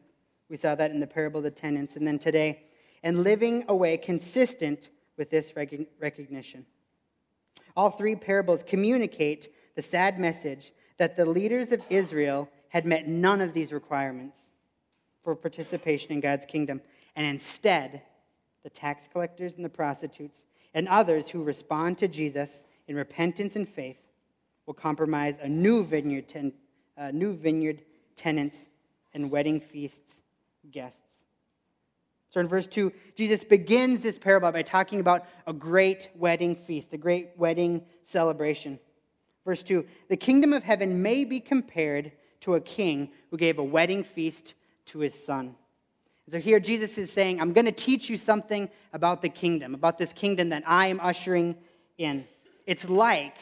We 0.49 0.57
saw 0.57 0.75
that 0.75 0.91
in 0.91 1.01
the 1.01 1.07
parable 1.07 1.39
of 1.39 1.45
the 1.45 1.51
tenants. 1.51 1.97
And 1.97 2.07
then 2.07 2.19
today, 2.19 2.65
and 3.03 3.23
living 3.23 3.65
a 3.69 3.75
way 3.75 3.97
consistent 3.97 4.91
with 5.17 5.31
this 5.31 5.55
recognition. 5.57 6.65
All 7.77 7.91
three 7.91 8.17
parables 8.17 8.63
communicate 8.63 9.49
the 9.75 9.83
sad 9.83 10.19
message 10.19 10.73
that 10.99 11.17
the 11.17 11.25
leaders 11.25 11.73
of 11.73 11.83
Israel 11.89 12.49
had 12.69 12.85
met 12.85 13.09
none 13.09 13.41
of 13.41 13.55
these 13.55 13.73
requirements 13.73 14.39
for 15.23 15.35
participation 15.35 16.13
in 16.13 16.21
God's 16.21 16.45
kingdom. 16.45 16.81
And 17.17 17.27
instead, 17.27 18.03
the 18.63 18.71
tax 18.71 19.09
collectors 19.11 19.55
and 19.57 19.65
the 19.65 19.71
prostitutes 19.71 20.47
and 20.75 20.87
others 20.89 21.29
who 21.29 21.43
respond 21.43 21.99
to 21.99 22.09
Jesus 22.09 22.65
in 22.87 22.97
repentance 22.97 23.57
and 23.57 23.69
faith 23.69 23.99
will 24.67 24.75
compromise 24.75 25.37
a 25.41 25.49
new 25.49 25.83
vineyard, 25.85 26.29
ten, 26.29 26.53
uh, 26.97 27.11
new 27.11 27.35
vineyard 27.35 27.83
tenants 28.17 28.69
and 29.15 29.31
wedding 29.31 29.61
feasts 29.61 30.17
guests. 30.71 31.01
So 32.31 32.41
in 32.41 32.49
verse 32.49 32.67
2, 32.67 32.93
Jesus 33.17 33.43
begins 33.43 34.01
this 34.01 34.19
parable 34.19 34.53
by 34.53 34.63
talking 34.63 35.01
about 35.01 35.25
a 35.47 35.53
great 35.53 36.09
wedding 36.15 36.57
feast, 36.57 36.93
a 36.93 36.99
great 36.99 37.31
wedding 37.37 37.87
celebration. 38.05 38.79
Verse 39.49 39.63
2 39.63 39.87
The 40.09 40.17
kingdom 40.19 40.53
of 40.53 40.63
heaven 40.63 41.01
may 41.01 41.25
be 41.25 41.41
compared 41.41 42.13
to 42.43 42.57
a 42.57 42.61
king 42.61 43.09
who 43.31 43.39
gave 43.39 43.59
a 43.59 43.65
wedding 43.65 44.05
feast 44.05 44.53
to 44.85 44.99
his 44.99 45.15
son. 45.15 45.55
So 46.31 46.39
here 46.39 46.61
Jesus 46.61 46.99
is 46.99 47.11
saying, 47.11 47.41
I'm 47.41 47.55
going 47.55 47.65
to 47.65 47.73
teach 47.73 48.11
you 48.11 48.19
something 48.19 48.69
about 48.93 49.23
the 49.23 49.31
kingdom, 49.31 49.73
about 49.73 49.97
this 49.97 50.13
kingdom 50.13 50.51
that 50.51 50.65
I 50.67 50.89
am 50.89 51.01
ushering 51.01 51.57
in. 51.97 52.27
It's 52.67 52.91
like 52.91 53.39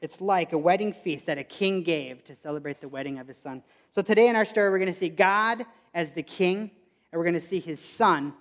it's 0.00 0.18
like 0.18 0.54
a 0.54 0.58
wedding 0.58 0.94
feast 0.94 1.26
that 1.26 1.36
a 1.36 1.44
king 1.44 1.82
gave 1.82 2.24
to 2.24 2.34
celebrate 2.34 2.80
the 2.80 2.88
wedding 2.88 3.18
of 3.18 3.28
his 3.28 3.36
son. 3.36 3.62
So 3.90 4.00
today 4.00 4.28
in 4.28 4.36
our 4.36 4.46
story, 4.46 4.70
we're 4.70 4.78
going 4.78 4.94
to 4.94 4.98
see 4.98 5.10
God 5.10 5.66
as 5.92 6.12
the 6.12 6.22
king, 6.22 6.70
and 7.12 7.18
we're 7.18 7.24
going 7.24 7.34
to 7.34 7.46
see 7.46 7.60
his 7.60 7.80
son, 7.80 8.32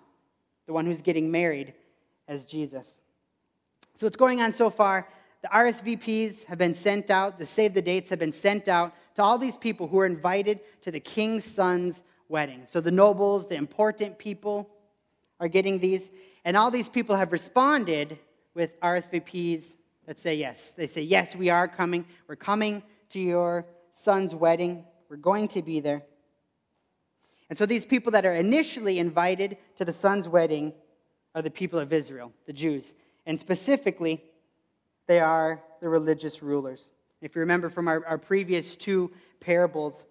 the 0.68 0.72
one 0.72 0.86
who's 0.86 1.02
getting 1.02 1.30
married, 1.32 1.74
as 2.30 2.46
Jesus. 2.46 3.02
So, 3.98 4.06
what's 4.06 4.16
going 4.16 4.42
on 4.42 4.54
so 4.54 4.70
far? 4.70 5.08
The 5.42 5.50
RSVPs 5.50 6.46
have 6.46 6.58
been 6.58 6.74
sent 6.74 7.10
out, 7.10 7.38
the 7.38 7.46
save 7.46 7.74
the 7.74 7.82
dates 7.82 8.10
have 8.10 8.20
been 8.20 8.32
sent 8.32 8.68
out 8.68 8.96
to 9.16 9.24
all 9.24 9.38
these 9.38 9.58
people 9.58 9.88
who 9.88 10.00
are 10.00 10.06
invited 10.06 10.62
to 10.82 10.92
the 10.92 11.00
king's 11.00 11.46
son's 11.46 12.02
wedding. 12.28 12.64
So, 12.68 12.82
the 12.82 12.92
nobles, 12.92 13.48
the 13.48 13.56
important 13.56 14.18
people 14.18 14.70
are 15.40 15.48
getting 15.48 15.80
these, 15.80 16.10
and 16.44 16.58
all 16.58 16.72
these 16.72 16.90
people 16.90 17.16
have 17.16 17.32
responded 17.32 18.18
with 18.54 18.80
RSVPs 18.82 19.76
that 20.08 20.20
say 20.20 20.36
yes. 20.36 20.72
They 20.72 20.88
say, 20.88 21.02
Yes, 21.04 21.36
we 21.36 21.50
are 21.50 21.68
coming. 21.68 22.06
We're 22.28 22.36
coming 22.36 22.82
to 23.10 23.20
your 23.20 23.66
son's 23.94 24.34
wedding. 24.34 24.86
We're 25.10 25.18
going 25.18 25.48
to 25.50 25.62
be 25.62 25.80
there. 25.80 26.04
And 27.50 27.58
so 27.58 27.66
these 27.66 27.86
people 27.86 28.12
that 28.14 28.26
are 28.26 28.34
initially 28.34 29.00
invited 29.00 29.58
to 29.78 29.86
the 29.86 29.94
son's 29.94 30.28
wedding 30.28 30.74
are 31.34 31.42
the 31.42 31.52
people 31.52 31.80
of 31.80 31.94
Israel, 31.94 32.34
the 32.46 32.54
Jews. 32.54 32.94
And 33.26 33.40
specifically, 33.40 34.24
they 35.08 35.20
are 35.20 35.62
the 35.82 35.90
religious 35.90 36.44
rulers. 36.44 36.92
If 37.22 37.36
you 37.36 37.40
remember 37.40 37.70
from 37.70 37.88
our, 37.88 38.06
our 38.06 38.18
previous 38.18 38.76
two 38.76 39.12
parables, 39.40 40.06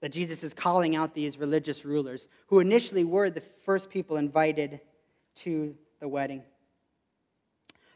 that 0.00 0.12
Jesus 0.12 0.42
is 0.42 0.54
calling 0.54 0.96
out 0.96 1.14
these 1.14 1.38
religious 1.38 1.84
rulers 1.84 2.28
who 2.46 2.60
initially 2.60 3.04
were 3.04 3.30
the 3.30 3.42
first 3.64 3.90
people 3.90 4.16
invited 4.16 4.80
to 5.36 5.74
the 6.00 6.08
wedding. 6.08 6.42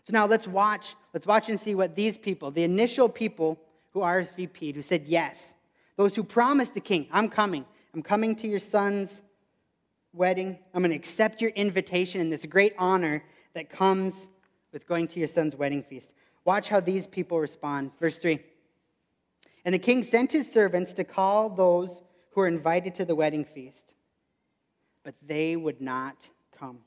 So 0.02 0.12
now 0.12 0.26
let's 0.26 0.46
watch, 0.46 0.94
let's 1.14 1.26
watch 1.26 1.48
and 1.48 1.58
see 1.58 1.74
what 1.74 1.96
these 1.96 2.18
people, 2.18 2.50
the 2.50 2.64
initial 2.64 3.08
people 3.08 3.58
who 3.92 4.00
RSVP'd, 4.00 4.76
who 4.76 4.82
said 4.82 5.04
yes, 5.06 5.54
those 5.96 6.14
who 6.14 6.22
promised 6.22 6.74
the 6.74 6.80
king, 6.80 7.06
I'm 7.10 7.28
coming. 7.28 7.64
I'm 7.94 8.02
coming 8.02 8.36
to 8.36 8.48
your 8.48 8.58
son's 8.58 9.22
wedding. 10.12 10.58
I'm 10.74 10.82
going 10.82 10.90
to 10.90 10.96
accept 10.96 11.40
your 11.40 11.52
invitation 11.52 12.20
and 12.20 12.30
this 12.30 12.44
great 12.44 12.74
honor 12.78 13.24
that 13.54 13.70
comes 13.70 14.28
with 14.74 14.86
going 14.86 15.08
to 15.08 15.18
your 15.18 15.28
son's 15.28 15.56
wedding 15.56 15.82
feast. 15.82 16.12
Watch 16.44 16.68
how 16.68 16.80
these 16.80 17.06
people 17.06 17.40
respond. 17.40 17.92
Verse 17.98 18.18
3. 18.18 18.38
And 19.64 19.72
the 19.72 19.78
king 19.78 20.02
sent 20.02 20.32
his 20.32 20.50
servants 20.52 20.92
to 20.94 21.04
call 21.04 21.48
those 21.48 22.02
who 22.32 22.42
were 22.42 22.48
invited 22.48 22.94
to 22.96 23.06
the 23.06 23.14
wedding 23.14 23.44
feast, 23.44 23.94
but 25.02 25.14
they 25.26 25.56
would 25.56 25.80
not 25.80 26.28
come. 26.58 26.80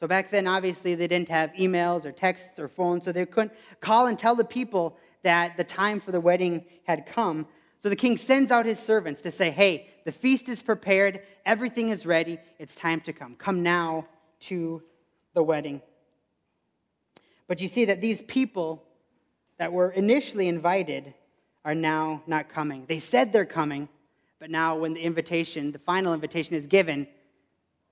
So 0.00 0.06
back 0.06 0.30
then, 0.30 0.46
obviously, 0.46 0.94
they 0.94 1.08
didn't 1.08 1.28
have 1.28 1.52
emails 1.54 2.04
or 2.04 2.12
texts 2.12 2.58
or 2.58 2.68
phones, 2.68 3.04
so 3.04 3.12
they 3.12 3.26
couldn't 3.26 3.52
call 3.80 4.06
and 4.06 4.16
tell 4.16 4.36
the 4.36 4.44
people 4.44 4.96
that 5.24 5.56
the 5.56 5.64
time 5.64 5.98
for 5.98 6.12
the 6.12 6.20
wedding 6.20 6.64
had 6.84 7.04
come. 7.04 7.48
So 7.80 7.88
the 7.88 7.96
king 7.96 8.16
sends 8.16 8.52
out 8.52 8.64
his 8.64 8.78
servants 8.78 9.20
to 9.22 9.32
say, 9.32 9.50
Hey, 9.50 9.88
the 10.04 10.12
feast 10.12 10.48
is 10.48 10.62
prepared, 10.62 11.20
everything 11.44 11.90
is 11.90 12.06
ready, 12.06 12.38
it's 12.60 12.76
time 12.76 13.00
to 13.02 13.12
come. 13.12 13.34
Come 13.34 13.62
now 13.64 14.06
to 14.40 14.82
the 15.34 15.42
wedding. 15.42 15.82
But 17.48 17.60
you 17.60 17.66
see 17.66 17.86
that 17.86 18.00
these 18.00 18.22
people 18.22 18.84
that 19.58 19.72
were 19.72 19.90
initially 19.90 20.46
invited 20.46 21.14
are 21.64 21.74
now 21.74 22.22
not 22.26 22.48
coming. 22.48 22.84
They 22.86 23.00
said 23.00 23.32
they're 23.32 23.44
coming, 23.44 23.88
but 24.38 24.50
now 24.50 24.76
when 24.76 24.94
the 24.94 25.00
invitation, 25.00 25.72
the 25.72 25.78
final 25.80 26.14
invitation 26.14 26.54
is 26.54 26.66
given, 26.66 27.08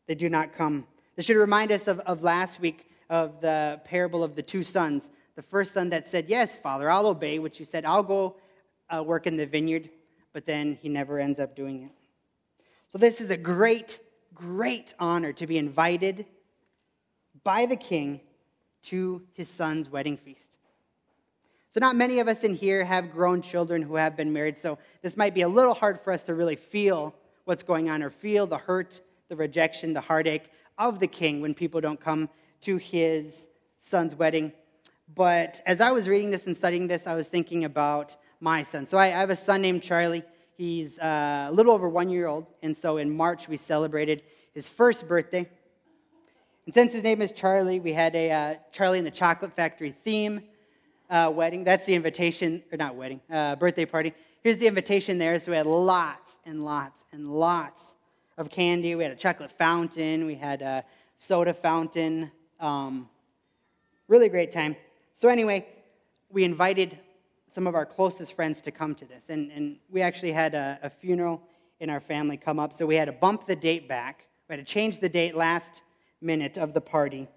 they 0.06 0.14
do 0.14 0.28
not 0.28 0.54
come. 0.54 0.86
This 1.16 1.26
should 1.26 1.36
remind 1.36 1.72
us 1.72 1.88
of, 1.88 1.98
of 2.00 2.22
last 2.22 2.60
week 2.60 2.88
of 3.08 3.40
the 3.40 3.80
parable 3.84 4.22
of 4.22 4.36
the 4.36 4.42
two 4.42 4.62
sons. 4.62 5.08
The 5.34 5.42
first 5.42 5.72
son 5.72 5.88
that 5.90 6.06
said, 6.06 6.26
Yes, 6.28 6.56
Father, 6.56 6.90
I'll 6.90 7.06
obey 7.06 7.38
what 7.38 7.58
you 7.58 7.64
said. 7.64 7.84
I'll 7.84 8.02
go 8.02 8.36
uh, 8.94 9.02
work 9.02 9.26
in 9.26 9.36
the 9.36 9.46
vineyard. 9.46 9.90
But 10.32 10.44
then 10.44 10.78
he 10.82 10.88
never 10.88 11.18
ends 11.18 11.38
up 11.38 11.56
doing 11.56 11.84
it. 11.84 11.90
So, 12.92 12.98
this 12.98 13.20
is 13.20 13.30
a 13.30 13.36
great, 13.36 14.00
great 14.34 14.92
honor 14.98 15.32
to 15.32 15.46
be 15.46 15.56
invited 15.56 16.26
by 17.42 17.66
the 17.66 17.76
king 17.76 18.20
to 18.84 19.22
his 19.32 19.48
son's 19.48 19.88
wedding 19.88 20.16
feast. 20.16 20.56
So, 21.70 21.80
not 21.80 21.96
many 21.96 22.20
of 22.20 22.28
us 22.28 22.42
in 22.42 22.54
here 22.54 22.84
have 22.84 23.10
grown 23.10 23.42
children 23.42 23.82
who 23.82 23.96
have 23.96 24.16
been 24.16 24.32
married, 24.32 24.56
so 24.56 24.78
this 25.02 25.16
might 25.16 25.34
be 25.34 25.42
a 25.42 25.48
little 25.48 25.74
hard 25.74 26.00
for 26.00 26.12
us 26.12 26.22
to 26.22 26.34
really 26.34 26.56
feel 26.56 27.14
what's 27.44 27.62
going 27.62 27.90
on 27.90 28.02
or 28.02 28.10
feel 28.10 28.46
the 28.46 28.58
hurt, 28.58 29.00
the 29.28 29.36
rejection, 29.36 29.92
the 29.92 30.00
heartache 30.00 30.50
of 30.78 31.00
the 31.00 31.06
king 31.06 31.40
when 31.40 31.54
people 31.54 31.80
don't 31.80 32.00
come 32.00 32.28
to 32.62 32.76
his 32.76 33.46
son's 33.78 34.14
wedding. 34.14 34.52
But 35.14 35.62
as 35.66 35.80
I 35.80 35.92
was 35.92 36.08
reading 36.08 36.30
this 36.30 36.46
and 36.46 36.56
studying 36.56 36.86
this, 36.88 37.06
I 37.06 37.14
was 37.14 37.28
thinking 37.28 37.64
about 37.64 38.16
my 38.40 38.64
son. 38.64 38.86
So 38.86 38.98
I, 38.98 39.08
have 39.08 39.30
a 39.30 39.36
son 39.36 39.62
named 39.62 39.82
Charlie. 39.82 40.24
He's 40.56 40.98
uh, 40.98 41.46
a 41.48 41.52
little 41.52 41.72
over 41.72 41.88
one 41.88 42.08
year 42.08 42.26
old. 42.26 42.46
And 42.62 42.76
so 42.76 42.96
in 42.96 43.14
March, 43.16 43.48
we 43.48 43.56
celebrated 43.56 44.22
his 44.52 44.68
first 44.68 45.06
birthday. 45.06 45.48
And 46.66 46.74
since 46.74 46.92
his 46.92 47.04
name 47.04 47.22
is 47.22 47.30
Charlie, 47.30 47.78
we 47.78 47.92
had 47.92 48.16
a 48.16 48.28
uh, 48.28 48.54
Charlie 48.72 48.98
and 48.98 49.06
the 49.06 49.12
Chocolate 49.12 49.54
Factory 49.54 49.94
theme 50.02 50.42
uh, 51.08 51.32
wedding. 51.32 51.62
That's 51.62 51.86
the 51.86 51.94
invitation, 51.94 52.60
or 52.72 52.76
not 52.76 52.96
wedding, 52.96 53.20
uh, 53.30 53.54
birthday 53.54 53.84
party. 53.84 54.12
Here's 54.42 54.56
the 54.56 54.66
invitation 54.66 55.16
there. 55.16 55.38
So 55.38 55.52
we 55.52 55.56
had 55.56 55.66
lots 55.66 56.28
and 56.44 56.64
lots 56.64 56.98
and 57.12 57.30
lots 57.30 57.92
of 58.36 58.50
candy. 58.50 58.96
We 58.96 59.04
had 59.04 59.12
a 59.12 59.16
chocolate 59.16 59.52
fountain. 59.52 60.26
We 60.26 60.34
had 60.34 60.60
a 60.60 60.82
soda 61.14 61.54
fountain. 61.54 62.32
Um, 62.58 63.08
really 64.08 64.28
great 64.28 64.50
time. 64.50 64.74
So, 65.14 65.28
anyway, 65.28 65.68
we 66.30 66.42
invited 66.42 66.98
some 67.54 67.68
of 67.68 67.76
our 67.76 67.86
closest 67.86 68.32
friends 68.32 68.60
to 68.62 68.72
come 68.72 68.96
to 68.96 69.04
this. 69.04 69.26
And, 69.28 69.52
and 69.52 69.76
we 69.88 70.02
actually 70.02 70.32
had 70.32 70.54
a, 70.54 70.80
a 70.82 70.90
funeral 70.90 71.42
in 71.78 71.90
our 71.90 72.00
family 72.00 72.36
come 72.36 72.58
up. 72.58 72.72
So, 72.72 72.86
we 72.86 72.96
had 72.96 73.04
to 73.04 73.12
bump 73.12 73.46
the 73.46 73.54
date 73.54 73.86
back. 73.86 74.26
We 74.48 74.56
had 74.56 74.66
to 74.66 74.72
change 74.72 74.98
the 74.98 75.08
date 75.08 75.36
last 75.36 75.82
minute 76.26 76.58
of 76.58 76.74
the 76.74 76.80
party. 76.80 77.28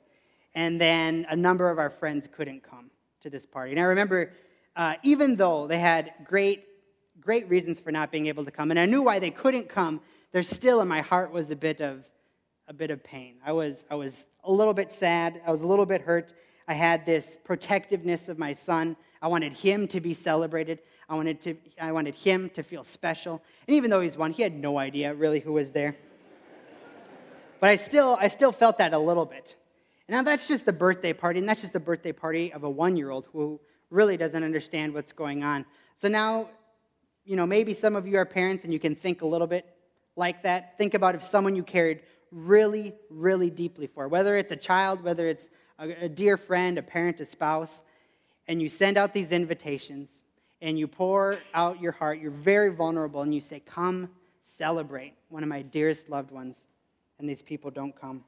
And 0.55 0.81
then 0.81 1.25
a 1.29 1.35
number 1.35 1.69
of 1.69 1.77
our 1.77 1.89
friends 1.89 2.27
couldn't 2.29 2.63
come 2.63 2.89
to 3.21 3.29
this 3.29 3.45
party. 3.45 3.71
And 3.71 3.79
I 3.79 3.83
remember, 3.83 4.33
uh, 4.75 4.95
even 5.03 5.35
though 5.35 5.67
they 5.67 5.79
had 5.79 6.11
great, 6.23 6.65
great 7.21 7.47
reasons 7.49 7.79
for 7.79 7.91
not 7.91 8.11
being 8.11 8.27
able 8.27 8.43
to 8.45 8.51
come, 8.51 8.71
and 8.71 8.79
I 8.79 8.85
knew 8.85 9.03
why 9.03 9.19
they 9.19 9.31
couldn't 9.31 9.69
come, 9.69 10.01
there 10.31 10.43
still 10.43 10.81
in 10.81 10.87
my 10.87 11.01
heart 11.01 11.31
was 11.31 11.49
a 11.49 11.55
bit 11.55 11.81
of 11.81 12.03
a 12.67 12.73
bit 12.73 12.91
of 12.91 13.03
pain. 13.03 13.35
I 13.43 13.51
was 13.51 13.83
I 13.89 13.95
was 13.95 14.25
a 14.43 14.51
little 14.51 14.75
bit 14.75 14.91
sad. 14.91 15.41
I 15.45 15.51
was 15.51 15.61
a 15.61 15.67
little 15.67 15.87
bit 15.87 16.01
hurt. 16.01 16.33
I 16.67 16.73
had 16.73 17.03
this 17.05 17.37
protectiveness 17.43 18.29
of 18.29 18.37
my 18.37 18.53
son. 18.53 18.95
I 19.23 19.27
wanted 19.27 19.53
him 19.53 19.87
to 19.87 19.99
be 19.99 20.13
celebrated. 20.13 20.79
I 21.09 21.15
wanted 21.15 21.41
to 21.41 21.55
I 21.81 21.91
wanted 21.91 22.13
him 22.13 22.49
to 22.51 22.61
feel 22.61 22.83
special. 22.83 23.41
And 23.67 23.75
even 23.75 23.89
though 23.89 24.01
he's 24.01 24.17
one, 24.17 24.31
he 24.31 24.43
had 24.43 24.53
no 24.53 24.77
idea 24.77 25.13
really 25.13 25.39
who 25.39 25.53
was 25.53 25.71
there. 25.71 25.95
But 27.59 27.69
I 27.69 27.75
still 27.77 28.17
I 28.19 28.27
still 28.27 28.51
felt 28.51 28.77
that 28.77 28.93
a 28.93 28.99
little 28.99 29.25
bit. 29.25 29.55
Now 30.07 30.23
that's 30.23 30.47
just 30.47 30.65
the 30.65 30.73
birthday 30.73 31.13
party, 31.13 31.39
and 31.39 31.47
that's 31.47 31.61
just 31.61 31.73
the 31.73 31.79
birthday 31.79 32.11
party 32.11 32.51
of 32.51 32.63
a 32.63 32.69
one-year-old 32.69 33.27
who 33.31 33.59
really 33.89 34.17
doesn't 34.17 34.43
understand 34.43 34.93
what's 34.93 35.11
going 35.11 35.43
on. 35.43 35.65
So 35.97 36.07
now, 36.07 36.49
you 37.25 37.35
know, 37.35 37.45
maybe 37.45 37.73
some 37.73 37.95
of 37.95 38.07
you 38.07 38.17
are 38.17 38.25
parents 38.25 38.63
and 38.63 38.73
you 38.73 38.79
can 38.79 38.95
think 38.95 39.21
a 39.21 39.27
little 39.27 39.47
bit 39.47 39.65
like 40.15 40.43
that. 40.43 40.77
Think 40.77 40.93
about 40.93 41.15
if 41.15 41.23
someone 41.23 41.55
you 41.55 41.63
cared 41.63 42.01
really, 42.31 42.93
really 43.09 43.49
deeply 43.49 43.87
for, 43.87 44.07
whether 44.07 44.35
it's 44.35 44.51
a 44.51 44.55
child, 44.55 45.03
whether 45.03 45.27
it's 45.27 45.49
a, 45.79 46.05
a 46.05 46.09
dear 46.09 46.37
friend, 46.37 46.77
a 46.77 46.83
parent, 46.83 47.19
a 47.19 47.25
spouse, 47.25 47.81
and 48.47 48.61
you 48.61 48.69
send 48.69 48.97
out 48.97 49.13
these 49.13 49.31
invitations 49.31 50.09
and 50.61 50.77
you 50.77 50.87
pour 50.87 51.39
out 51.53 51.79
your 51.79 51.91
heart, 51.93 52.19
you're 52.19 52.31
very 52.31 52.69
vulnerable, 52.69 53.21
and 53.21 53.33
you 53.33 53.41
say, 53.41 53.61
Come 53.61 54.09
celebrate 54.43 55.13
one 55.29 55.41
of 55.41 55.49
my 55.49 55.61
dearest 55.61 56.09
loved 56.09 56.31
ones, 56.31 56.65
and 57.19 57.29
these 57.29 57.41
people 57.41 57.69
don't 57.69 57.99
come. 57.99 58.23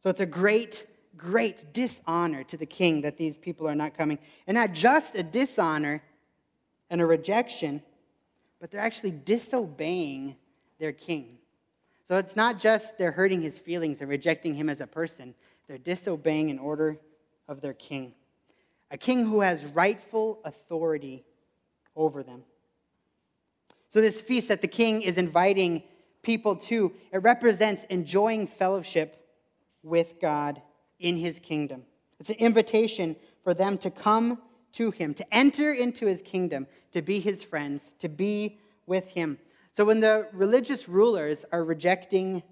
So 0.00 0.10
it's 0.10 0.20
a 0.20 0.26
great, 0.26 0.86
great 1.16 1.72
dishonor 1.72 2.44
to 2.44 2.56
the 2.56 2.66
king 2.66 3.00
that 3.00 3.16
these 3.16 3.36
people 3.36 3.66
are 3.66 3.74
not 3.74 3.96
coming. 3.96 4.18
And 4.46 4.54
not 4.54 4.72
just 4.72 5.16
a 5.16 5.22
dishonor 5.22 6.02
and 6.90 7.00
a 7.00 7.06
rejection, 7.06 7.82
but 8.60 8.70
they're 8.70 8.80
actually 8.80 9.10
disobeying 9.10 10.36
their 10.78 10.92
king. 10.92 11.38
So 12.06 12.16
it's 12.16 12.36
not 12.36 12.58
just 12.58 12.96
they're 12.98 13.12
hurting 13.12 13.42
his 13.42 13.58
feelings 13.58 14.00
and 14.00 14.08
rejecting 14.08 14.54
him 14.54 14.68
as 14.68 14.80
a 14.80 14.86
person, 14.86 15.34
they're 15.66 15.78
disobeying 15.78 16.50
an 16.50 16.58
order 16.58 16.98
of 17.48 17.60
their 17.60 17.74
king, 17.74 18.12
a 18.90 18.96
king 18.96 19.26
who 19.26 19.40
has 19.40 19.64
rightful 19.66 20.40
authority 20.44 21.24
over 21.94 22.22
them. 22.22 22.44
So, 23.90 24.00
this 24.00 24.20
feast 24.20 24.48
that 24.48 24.60
the 24.60 24.68
king 24.68 25.02
is 25.02 25.16
inviting 25.16 25.82
people 26.22 26.56
to, 26.56 26.92
it 27.12 27.18
represents 27.18 27.82
enjoying 27.90 28.46
fellowship 28.46 29.24
with 29.82 30.20
God 30.20 30.60
in 30.98 31.16
his 31.16 31.38
kingdom. 31.38 31.84
It's 32.20 32.30
an 32.30 32.36
invitation 32.36 33.16
for 33.44 33.54
them 33.54 33.78
to 33.78 33.90
come 33.90 34.40
to 34.72 34.90
him, 34.90 35.14
to 35.14 35.34
enter 35.34 35.72
into 35.72 36.06
his 36.06 36.22
kingdom, 36.22 36.66
to 36.92 37.02
be 37.02 37.20
his 37.20 37.42
friends, 37.42 37.94
to 38.00 38.08
be 38.08 38.58
with 38.86 39.08
him. 39.08 39.38
So 39.74 39.84
when 39.84 40.00
the 40.00 40.28
religious 40.32 40.88
rulers 40.88 41.44
are 41.52 41.64
rejecting 41.64 42.42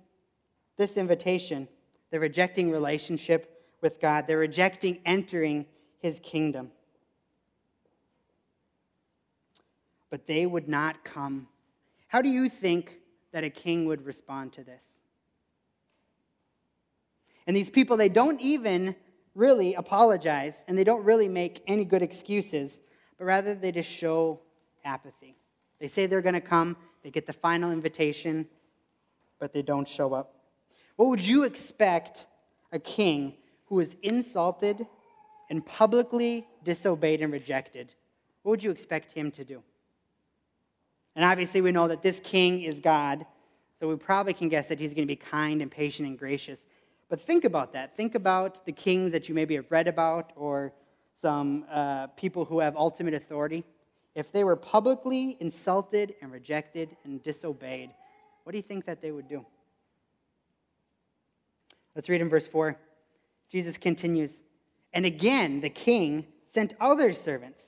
this 0.77 0.97
invitation, 0.97 1.69
they're 2.11 2.21
rejecting 2.21 2.71
relationship 2.71 3.65
with 3.81 4.01
God, 4.01 4.27
they're 4.27 4.39
rejecting 4.39 4.99
entering 5.05 5.67
his 5.99 6.21
kingdom. 6.21 6.71
But 10.09 10.27
they 10.27 10.47
would 10.47 10.69
not 10.69 11.05
come. 11.05 11.49
How 12.07 12.23
do 12.23 12.29
you 12.29 12.49
think 12.49 12.99
that 13.33 13.45
a 13.45 13.51
king 13.51 13.87
would 13.87 14.05
respond 14.05 14.53
to 14.55 14.65
this? 14.65 14.83
And 17.47 17.57
these 17.57 17.71
people, 17.71 17.97
they 17.97 18.09
don't 18.09 18.41
even 18.41 18.97
really 19.35 19.75
apologize 19.75 20.55
and 20.67 20.77
they 20.77 20.85
don't 20.85 21.05
really 21.05 21.29
make 21.29 21.63
any 21.67 21.85
good 21.85 22.03
excuses, 22.03 22.81
but 23.19 23.27
rather 23.27 23.55
they 23.55 23.71
just 23.71 23.91
show 23.91 24.41
apathy. 24.85 25.37
They 25.79 25.89
say 25.89 26.07
they're 26.07 26.23
going 26.23 26.35
to 26.35 26.41
come, 26.41 26.77
they 27.03 27.11
get 27.11 27.27
the 27.27 27.33
final 27.33 27.71
invitation, 27.71 28.49
but 29.39 29.53
they 29.53 29.63
don't 29.63 29.87
show 29.87 30.15
up. 30.15 30.35
What 30.97 31.09
would 31.11 31.25
you 31.25 31.45
expect 31.45 32.27
a 32.73 32.79
king 32.79 33.35
who 33.67 33.81
is 33.81 33.95
insulted 34.03 34.87
and 35.51 35.65
publicly 35.65 36.47
disobeyed 36.65 37.21
and 37.21 37.33
rejected? 37.33 37.95
What 38.43 38.51
would 38.51 38.63
you 38.63 38.71
expect 38.71 39.13
him 39.13 39.31
to 39.33 39.45
do? 39.45 39.63
And 41.17 41.25
obviously, 41.25 41.63
we 41.63 41.73
know 41.73 41.89
that 41.89 42.03
this 42.03 42.21
king 42.23 42.63
is 42.63 42.79
God, 42.79 43.27
so 43.81 43.89
we 43.89 43.97
probably 43.97 44.35
can 44.35 44.49
guess 44.49 44.69
that 44.69 44.79
he's 44.79 44.93
going 44.95 45.09
to 45.09 45.13
be 45.13 45.17
kind 45.17 45.63
and 45.63 45.71
patient 45.71 46.07
and 46.07 46.19
gracious. 46.19 46.61
But 47.09 47.21
think 47.21 47.45
about 47.45 47.73
that. 47.73 47.97
Think 47.97 48.15
about 48.15 48.67
the 48.67 48.73
kings 48.73 49.13
that 49.13 49.29
you 49.29 49.35
maybe 49.35 49.55
have 49.55 49.71
read 49.71 49.89
about 49.89 50.33
or 50.37 50.73
some 51.23 51.65
uh, 51.71 52.09
people 52.09 52.45
who 52.45 52.61
have 52.61 52.77
ultimate 52.77 53.15
authority. 53.15 53.65
If 54.15 54.31
they 54.31 54.45
were 54.45 54.57
publicly 54.57 55.37
insulted 55.41 56.15
and 56.21 56.31
rejected 56.31 56.97
and 57.05 57.23
disobeyed, 57.23 57.91
what 58.45 58.53
do 58.53 58.59
you 58.59 58.63
think 58.63 58.85
that 58.87 59.01
they 59.01 59.11
would 59.11 59.29
do? 59.29 59.45
Let's 61.95 62.09
read 62.09 62.21
in 62.21 62.29
verse 62.29 62.47
4. 62.47 62.77
Jesus 63.51 63.79
continues, 63.79 64.33
And 64.93 65.07
again 65.07 65.61
the 65.61 65.71
king 65.71 66.27
sent 66.53 66.75
other 66.81 67.13
servants, 67.13 67.63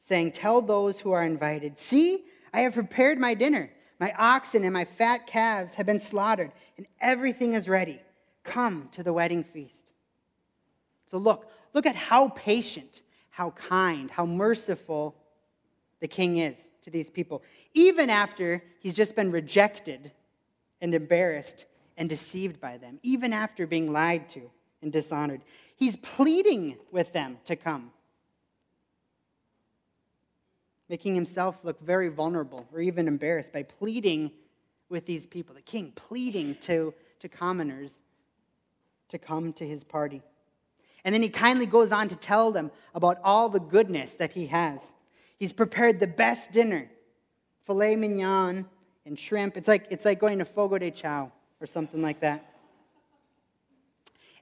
saying, 0.00 0.32
Tell 0.32 0.62
those 0.62 1.00
who 1.00 1.12
are 1.12 1.24
invited, 1.24 1.78
See, 1.78 2.24
I 2.52 2.60
have 2.60 2.74
prepared 2.74 3.18
my 3.18 3.34
dinner. 3.34 3.70
My 4.00 4.14
oxen 4.16 4.64
and 4.64 4.72
my 4.72 4.84
fat 4.84 5.26
calves 5.26 5.74
have 5.74 5.86
been 5.86 6.00
slaughtered, 6.00 6.52
and 6.76 6.86
everything 7.00 7.54
is 7.54 7.68
ready. 7.68 8.00
Come 8.44 8.88
to 8.92 9.02
the 9.02 9.12
wedding 9.12 9.42
feast. 9.44 9.92
So 11.10 11.18
look, 11.18 11.50
look 11.74 11.86
at 11.86 11.96
how 11.96 12.28
patient, 12.28 13.02
how 13.30 13.50
kind, 13.50 14.10
how 14.10 14.24
merciful 14.24 15.16
the 16.00 16.08
king 16.08 16.38
is 16.38 16.56
to 16.82 16.90
these 16.90 17.10
people. 17.10 17.42
Even 17.74 18.08
after 18.08 18.62
he's 18.80 18.94
just 18.94 19.16
been 19.16 19.32
rejected 19.32 20.12
and 20.80 20.94
embarrassed 20.94 21.66
and 21.96 22.08
deceived 22.08 22.60
by 22.60 22.76
them, 22.76 23.00
even 23.02 23.32
after 23.32 23.66
being 23.66 23.92
lied 23.92 24.28
to 24.30 24.50
and 24.80 24.92
dishonored, 24.92 25.40
he's 25.76 25.96
pleading 25.96 26.76
with 26.92 27.12
them 27.12 27.38
to 27.46 27.56
come, 27.56 27.90
making 30.88 31.14
himself 31.14 31.56
look 31.62 31.80
very 31.80 32.08
vulnerable 32.08 32.66
or 32.72 32.80
even 32.80 33.08
embarrassed 33.08 33.52
by 33.52 33.62
pleading 33.62 34.32
with 34.88 35.06
these 35.06 35.26
people. 35.26 35.54
The 35.54 35.62
king 35.62 35.92
pleading 35.94 36.56
to, 36.62 36.94
to 37.20 37.28
commoners 37.28 37.92
to 39.08 39.18
come 39.18 39.52
to 39.54 39.66
his 39.66 39.84
party. 39.84 40.22
And 41.04 41.14
then 41.14 41.22
he 41.22 41.28
kindly 41.28 41.66
goes 41.66 41.92
on 41.92 42.08
to 42.08 42.16
tell 42.16 42.52
them 42.52 42.70
about 42.94 43.18
all 43.22 43.48
the 43.48 43.60
goodness 43.60 44.12
that 44.14 44.32
he 44.32 44.46
has. 44.46 44.92
He's 45.38 45.52
prepared 45.52 46.00
the 46.00 46.06
best 46.06 46.52
dinner 46.52 46.90
filet 47.64 47.96
mignon 47.96 48.66
and 49.04 49.18
shrimp. 49.18 49.56
It's 49.56 49.68
like, 49.68 49.86
it's 49.90 50.04
like 50.06 50.18
going 50.18 50.38
to 50.38 50.46
Fogo 50.46 50.78
de 50.78 50.90
Chao 50.90 51.30
or 51.60 51.66
something 51.66 52.00
like 52.00 52.20
that. 52.20 52.44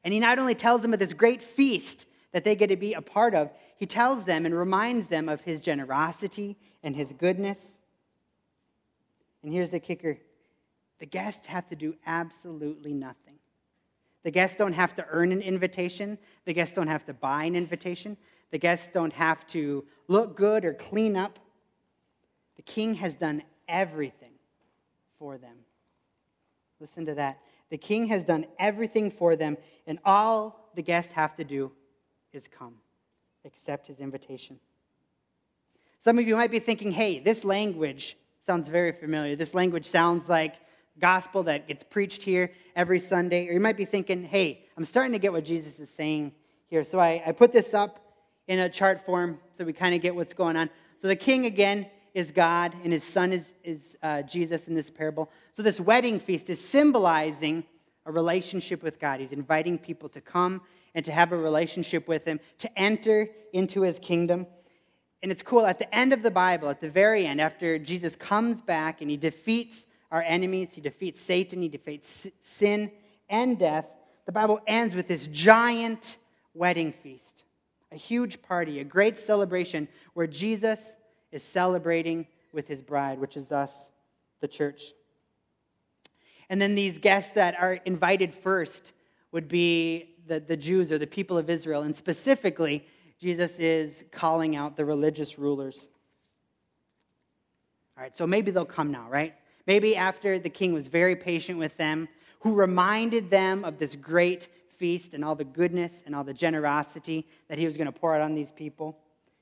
And 0.04 0.14
he 0.14 0.20
not 0.20 0.38
only 0.38 0.54
tells 0.54 0.82
them 0.82 0.92
of 0.92 1.00
this 1.00 1.12
great 1.12 1.42
feast 1.42 2.06
that 2.32 2.44
they 2.44 2.54
get 2.54 2.68
to 2.68 2.76
be 2.76 2.92
a 2.92 3.02
part 3.02 3.34
of, 3.34 3.50
he 3.76 3.86
tells 3.86 4.24
them 4.24 4.46
and 4.46 4.54
reminds 4.54 5.08
them 5.08 5.28
of 5.28 5.40
his 5.42 5.60
generosity 5.60 6.56
and 6.82 6.94
his 6.94 7.12
goodness. 7.12 7.72
And 9.42 9.52
here's 9.52 9.70
the 9.70 9.80
kicker 9.80 10.18
the 10.98 11.06
guests 11.06 11.46
have 11.46 11.68
to 11.68 11.76
do 11.76 11.94
absolutely 12.06 12.92
nothing. 12.92 13.34
The 14.22 14.30
guests 14.30 14.56
don't 14.56 14.72
have 14.72 14.94
to 14.96 15.06
earn 15.08 15.30
an 15.30 15.42
invitation. 15.42 16.18
The 16.46 16.52
guests 16.52 16.74
don't 16.74 16.88
have 16.88 17.06
to 17.06 17.14
buy 17.14 17.44
an 17.44 17.54
invitation. 17.54 18.16
The 18.50 18.58
guests 18.58 18.88
don't 18.92 19.12
have 19.12 19.46
to 19.48 19.84
look 20.08 20.36
good 20.36 20.64
or 20.64 20.74
clean 20.74 21.16
up. 21.16 21.38
The 22.56 22.62
king 22.62 22.94
has 22.96 23.14
done 23.14 23.42
everything 23.68 24.32
for 25.18 25.38
them. 25.38 25.56
Listen 26.80 27.06
to 27.06 27.14
that. 27.14 27.38
The 27.70 27.78
king 27.78 28.06
has 28.08 28.24
done 28.24 28.46
everything 28.58 29.10
for 29.10 29.36
them, 29.36 29.56
and 29.86 29.98
all 30.04 30.70
the 30.74 30.82
guests 30.82 31.12
have 31.12 31.36
to 31.36 31.44
do 31.44 31.72
is 32.36 32.46
come, 32.46 32.74
accept 33.44 33.88
his 33.88 33.98
invitation. 33.98 34.60
Some 36.04 36.18
of 36.18 36.28
you 36.28 36.36
might 36.36 36.52
be 36.52 36.60
thinking, 36.60 36.92
hey, 36.92 37.18
this 37.18 37.42
language 37.42 38.16
sounds 38.46 38.68
very 38.68 38.92
familiar. 38.92 39.34
This 39.34 39.54
language 39.54 39.86
sounds 39.86 40.28
like 40.28 40.54
gospel 41.00 41.42
that 41.44 41.66
gets 41.66 41.82
preached 41.82 42.22
here 42.22 42.52
every 42.76 43.00
Sunday. 43.00 43.48
Or 43.48 43.52
you 43.52 43.60
might 43.60 43.76
be 43.76 43.84
thinking, 43.84 44.22
hey, 44.22 44.64
I'm 44.76 44.84
starting 44.84 45.12
to 45.12 45.18
get 45.18 45.32
what 45.32 45.44
Jesus 45.44 45.80
is 45.80 45.90
saying 45.90 46.32
here. 46.68 46.84
So 46.84 47.00
I, 47.00 47.22
I 47.26 47.32
put 47.32 47.52
this 47.52 47.74
up 47.74 48.00
in 48.46 48.60
a 48.60 48.68
chart 48.68 49.04
form 49.04 49.40
so 49.52 49.64
we 49.64 49.72
kind 49.72 49.94
of 49.94 50.00
get 50.00 50.14
what's 50.14 50.32
going 50.32 50.56
on. 50.56 50.70
So 50.96 51.08
the 51.08 51.16
king, 51.16 51.46
again, 51.46 51.86
is 52.14 52.30
God, 52.30 52.74
and 52.82 52.92
his 52.92 53.04
son 53.04 53.32
is, 53.32 53.52
is 53.62 53.96
uh, 54.02 54.22
Jesus 54.22 54.68
in 54.68 54.74
this 54.74 54.88
parable. 54.88 55.30
So 55.52 55.62
this 55.62 55.80
wedding 55.80 56.18
feast 56.18 56.48
is 56.48 56.60
symbolizing 56.60 57.64
a 58.06 58.12
relationship 58.12 58.82
with 58.82 58.98
God. 58.98 59.20
He's 59.20 59.32
inviting 59.32 59.76
people 59.76 60.08
to 60.10 60.20
come 60.20 60.62
and 60.96 61.04
to 61.04 61.12
have 61.12 61.30
a 61.30 61.36
relationship 61.36 62.08
with 62.08 62.24
him, 62.24 62.40
to 62.58 62.78
enter 62.78 63.28
into 63.52 63.82
his 63.82 64.00
kingdom. 64.00 64.46
And 65.22 65.30
it's 65.30 65.42
cool, 65.42 65.66
at 65.66 65.78
the 65.78 65.94
end 65.94 66.14
of 66.14 66.22
the 66.22 66.30
Bible, 66.30 66.70
at 66.70 66.80
the 66.80 66.90
very 66.90 67.26
end, 67.26 67.40
after 67.40 67.78
Jesus 67.78 68.16
comes 68.16 68.62
back 68.62 69.02
and 69.02 69.10
he 69.10 69.18
defeats 69.18 69.86
our 70.10 70.22
enemies. 70.22 70.72
He 70.72 70.80
defeats 70.80 71.20
Satan, 71.20 71.60
he 71.60 71.68
defeats 71.68 72.26
sin 72.42 72.90
and 73.28 73.58
death. 73.58 73.86
The 74.24 74.32
Bible 74.32 74.58
ends 74.66 74.94
with 74.94 75.06
this 75.06 75.26
giant 75.26 76.16
wedding 76.54 76.92
feast, 76.92 77.44
a 77.92 77.96
huge 77.96 78.40
party, 78.40 78.80
a 78.80 78.84
great 78.84 79.18
celebration 79.18 79.88
where 80.14 80.26
Jesus 80.26 80.80
is 81.30 81.42
celebrating 81.42 82.26
with 82.52 82.66
his 82.68 82.80
bride, 82.80 83.18
which 83.18 83.36
is 83.36 83.52
us, 83.52 83.90
the 84.40 84.48
church. 84.48 84.92
And 86.48 86.58
then 86.62 86.74
these 86.74 86.96
guests 86.96 87.34
that 87.34 87.54
are 87.60 87.74
invited 87.84 88.34
first 88.34 88.92
would 89.32 89.48
be 89.48 90.15
the, 90.26 90.40
the 90.40 90.56
Jews 90.56 90.90
or 90.92 90.98
the 90.98 91.06
people 91.06 91.38
of 91.38 91.48
Israel. 91.48 91.82
And 91.82 91.94
specifically, 91.94 92.86
Jesus 93.20 93.58
is 93.58 94.04
calling 94.10 94.56
out 94.56 94.76
the 94.76 94.84
religious 94.84 95.38
rulers. 95.38 95.88
All 97.96 98.02
right, 98.02 98.14
so 98.14 98.26
maybe 98.26 98.50
they'll 98.50 98.64
come 98.64 98.90
now, 98.90 99.08
right? 99.08 99.34
Maybe 99.66 99.96
after 99.96 100.38
the 100.38 100.50
king 100.50 100.72
was 100.72 100.86
very 100.86 101.16
patient 101.16 101.58
with 101.58 101.76
them, 101.76 102.08
who 102.40 102.54
reminded 102.54 103.30
them 103.30 103.64
of 103.64 103.78
this 103.78 103.96
great 103.96 104.48
feast 104.76 105.14
and 105.14 105.24
all 105.24 105.34
the 105.34 105.44
goodness 105.44 106.02
and 106.04 106.14
all 106.14 106.22
the 106.22 106.34
generosity 106.34 107.26
that 107.48 107.58
he 107.58 107.64
was 107.64 107.76
going 107.76 107.86
to 107.86 107.98
pour 107.98 108.14
out 108.14 108.20
on 108.20 108.34
these 108.34 108.52
people. 108.52 108.98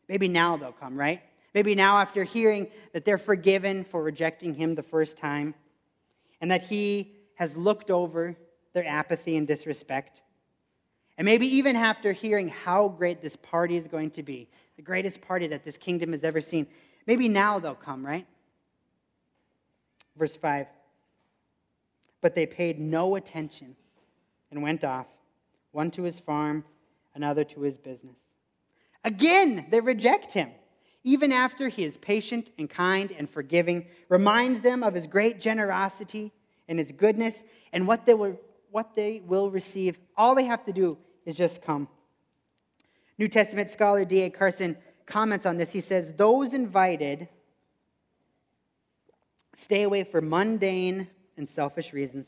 Maybe 0.09 0.29
now 0.29 0.57
they'll 0.57 0.73
come, 0.73 0.97
right? 0.97 1.21
Maybe 1.55 1.75
now, 1.75 1.99
after 1.99 2.25
hearing 2.25 2.69
that 2.93 3.05
they're 3.05 3.19
forgiven 3.19 3.85
for 3.85 4.03
rejecting 4.03 4.55
him 4.55 4.75
the 4.75 4.83
first 4.83 5.17
time 5.17 5.55
and 6.41 6.51
that 6.51 6.63
he 6.63 7.13
has 7.37 7.57
looked 7.57 7.91
over 7.91 8.37
their 8.73 8.87
apathy 8.87 9.37
and 9.37 9.47
disrespect. 9.47 10.23
And 11.17 11.25
maybe 11.25 11.47
even 11.57 11.77
after 11.77 12.13
hearing 12.13 12.49
how 12.49 12.89
great 12.89 13.23
this 13.23 13.37
party 13.37 13.77
is 13.77 13.87
going 13.87 14.11
to 14.13 14.23
be, 14.23 14.49
the 14.77 14.83
greatest 14.83 15.21
party 15.21 15.47
that 15.49 15.65
this 15.65 15.77
kingdom 15.77 16.13
has 16.13 16.25
ever 16.25 16.41
seen, 16.41 16.67
maybe 17.07 17.29
now 17.29 17.59
they'll 17.59 17.75
come, 17.75 18.05
right? 18.05 18.27
Verse 20.17 20.37
5 20.37 20.67
But 22.21 22.35
they 22.35 22.47
paid 22.47 22.81
no 22.81 23.15
attention 23.15 23.77
and 24.51 24.63
went 24.63 24.85
off, 24.85 25.07
one 25.73 25.91
to 25.93 26.03
his 26.03 26.19
farm, 26.19 26.65
another 27.15 27.45
to 27.45 27.61
his 27.61 27.77
business. 27.77 28.17
Again, 29.05 29.67
they 29.71 29.81
reject 29.81 30.33
him. 30.33 30.51
even 31.07 31.33
after 31.33 31.69
he 31.69 31.85
is 31.85 31.99
patient 31.99 32.51
and 32.59 32.71
kind 32.71 33.13
and 33.19 33.29
forgiving, 33.29 33.87
reminds 34.09 34.63
them 34.63 34.83
of 34.83 34.95
his 34.95 35.07
great 35.07 35.39
generosity 35.39 36.33
and 36.67 36.79
his 36.79 36.93
goodness 36.93 37.45
and 37.75 37.87
what 37.87 38.07
they 38.07 38.15
will, 38.15 38.41
what 38.75 38.97
they 38.97 39.23
will 39.25 39.53
receive. 39.53 39.97
All 40.17 40.35
they 40.35 40.47
have 40.47 40.65
to 40.65 40.73
do 40.73 40.99
is 41.25 41.37
just 41.37 41.63
come. 41.63 41.87
New 43.19 43.29
Testament 43.29 43.71
scholar 43.71 44.05
D.A. 44.05 44.31
Carson 44.31 44.77
comments 45.07 45.47
on 45.47 45.59
this. 45.59 45.71
He 45.71 45.81
says, 45.81 46.13
Those 46.15 46.53
invited 46.53 47.29
stay 49.55 49.85
away 49.85 50.03
for 50.03 50.21
mundane 50.21 51.07
and 51.37 51.49
selfish 51.49 51.93
reasons. 51.93 52.27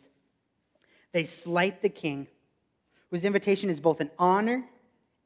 They 1.10 1.24
slight 1.24 1.82
the 1.82 1.88
king, 1.88 2.28
whose 3.10 3.24
invitation 3.24 3.68
is 3.68 3.80
both 3.80 4.00
an 4.00 4.12
honor 4.16 4.68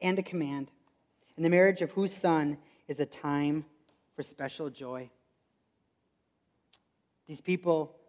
and 0.01 0.19
a 0.19 0.23
command, 0.23 0.71
and 1.37 1.45
the 1.45 1.51
marriage 1.51 1.83
of 1.83 1.91
whose 1.91 2.15
son 2.15 2.57
is 2.89 2.99
a 2.99 3.05
time 3.05 3.67
for 4.17 4.23
special 4.23 4.71
joy. 4.71 5.11
These 7.29 7.43
people 7.43 8.00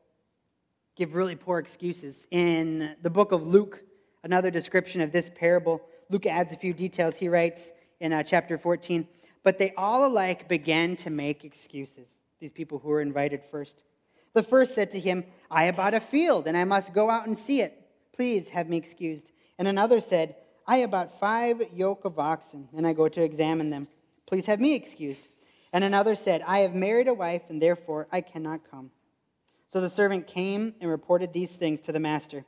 give 0.96 1.16
really 1.16 1.36
poor 1.36 1.60
excuses. 1.60 2.26
In 2.32 2.96
the 3.02 3.10
book 3.10 3.32
of 3.32 3.46
Luke, 3.46 3.84
another 4.24 4.52
description 4.52 5.02
of 5.02 5.12
this 5.12 5.32
parable, 5.34 5.82
Luke 6.10 6.26
adds 6.26 6.54
a 6.54 6.58
few 6.58 6.74
details. 6.74 7.16
He 7.18 7.30
writes 7.30 7.72
in 8.00 8.14
uh, 8.14 8.24
chapter 8.24 8.58
14, 8.58 9.08
but 9.44 9.58
they 9.58 9.74
all 9.76 10.06
alike 10.06 10.48
began 10.48 10.96
to 10.98 11.10
make 11.10 11.46
excuses, 11.46 12.08
these 12.40 12.52
people 12.52 12.80
who 12.80 12.90
were 12.90 13.02
invited 13.02 13.42
first. 13.50 13.84
The 14.34 14.44
first 14.44 14.76
said 14.76 14.92
to 14.92 15.00
him, 15.00 15.26
I 15.50 15.64
have 15.66 15.76
bought 15.76 15.94
a 15.94 16.00
field, 16.00 16.48
and 16.48 16.56
I 16.56 16.64
must 16.64 16.94
go 16.94 17.10
out 17.10 17.28
and 17.28 17.38
see 17.38 17.62
it. 17.62 17.78
Please 18.14 18.50
have 18.50 18.70
me 18.70 18.78
excused. 18.78 19.32
And 19.58 19.68
another 19.68 20.00
said, 20.00 20.36
I 20.68 20.78
have 20.78 20.92
bought 20.92 21.20
five 21.20 21.62
yoke 21.74 22.06
of 22.06 22.18
oxen, 22.18 22.70
and 22.76 22.88
I 22.88 22.94
go 22.94 23.08
to 23.08 23.22
examine 23.22 23.70
them. 23.70 23.88
Please 24.26 24.46
have 24.46 24.62
me 24.62 24.74
excused. 24.74 25.28
And 25.74 25.84
another 25.84 26.16
said, 26.16 26.44
I 26.48 26.60
have 26.60 26.74
married 26.74 27.08
a 27.08 27.14
wife, 27.14 27.44
and 27.50 27.62
therefore 27.62 28.08
I 28.12 28.22
cannot 28.22 28.62
come. 28.70 28.92
So 29.72 29.80
the 29.80 29.90
servant 29.90 30.28
came 30.28 30.76
and 30.82 30.90
reported 30.90 31.32
these 31.32 31.52
things 31.52 31.80
to 31.82 31.94
the 31.94 32.00
master. 32.00 32.44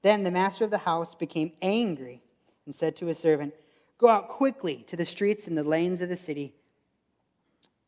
Then 0.00 0.22
the 0.22 0.30
master 0.30 0.64
of 0.64 0.70
the 0.70 0.78
house 0.78 1.14
became 1.14 1.52
angry 1.60 2.22
and 2.64 2.74
said 2.74 2.96
to 2.96 3.06
his 3.06 3.18
servant, 3.18 3.54
Go 3.98 4.08
out 4.08 4.28
quickly 4.28 4.82
to 4.86 4.96
the 4.96 5.04
streets 5.04 5.46
and 5.46 5.58
the 5.58 5.62
lanes 5.62 6.00
of 6.00 6.08
the 6.08 6.16
city, 6.16 6.54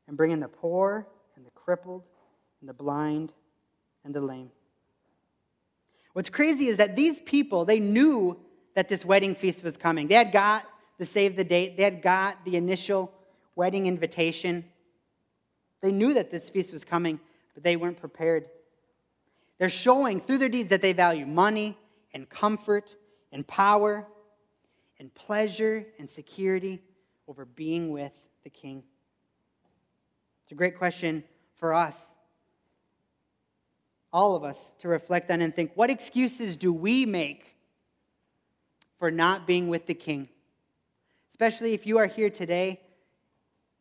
and 0.06 0.16
bring 0.16 0.30
in 0.30 0.40
the 0.40 0.48
poor 0.48 1.06
and 1.36 1.46
the 1.46 1.50
crippled 1.52 2.04
and 2.60 2.68
the 2.68 2.74
blind 2.74 3.32
and 4.04 4.14
the 4.14 4.20
lame. 4.20 4.50
What's 6.12 6.30
crazy 6.30 6.66
is 6.66 6.76
that 6.76 6.96
these 6.96 7.18
people, 7.20 7.64
they 7.64 7.80
knew 7.80 8.38
that 8.74 8.90
this 8.90 9.06
wedding 9.06 9.34
feast 9.34 9.64
was 9.64 9.78
coming. 9.78 10.06
They 10.06 10.14
had 10.14 10.32
got 10.32 10.66
the 10.98 11.06
save 11.06 11.36
the 11.36 11.44
date, 11.44 11.78
they 11.78 11.82
had 11.82 12.02
got 12.02 12.44
the 12.44 12.56
initial 12.56 13.10
wedding 13.54 13.86
invitation. 13.86 14.66
They 15.80 15.92
knew 15.92 16.12
that 16.14 16.30
this 16.30 16.50
feast 16.50 16.74
was 16.74 16.84
coming, 16.84 17.20
but 17.54 17.62
they 17.62 17.76
weren't 17.76 17.98
prepared. 17.98 18.46
They're 19.58 19.68
showing 19.68 20.20
through 20.20 20.38
their 20.38 20.48
deeds 20.48 20.70
that 20.70 20.82
they 20.82 20.92
value 20.92 21.26
money 21.26 21.76
and 22.12 22.28
comfort 22.28 22.96
and 23.32 23.46
power 23.46 24.06
and 24.98 25.12
pleasure 25.14 25.86
and 25.98 26.08
security 26.08 26.82
over 27.28 27.44
being 27.44 27.90
with 27.90 28.12
the 28.44 28.50
king. 28.50 28.82
It's 30.44 30.52
a 30.52 30.54
great 30.54 30.78
question 30.78 31.24
for 31.58 31.74
us 31.74 31.94
all 34.16 34.34
of 34.34 34.44
us 34.44 34.56
to 34.78 34.88
reflect 34.88 35.30
on 35.30 35.42
and 35.42 35.54
think 35.54 35.72
what 35.74 35.90
excuses 35.90 36.56
do 36.56 36.72
we 36.72 37.04
make 37.04 37.54
for 38.98 39.10
not 39.10 39.46
being 39.46 39.68
with 39.68 39.84
the 39.84 39.92
King? 39.92 40.26
Especially 41.30 41.74
if 41.74 41.86
you 41.86 41.98
are 41.98 42.06
here 42.06 42.30
today 42.30 42.80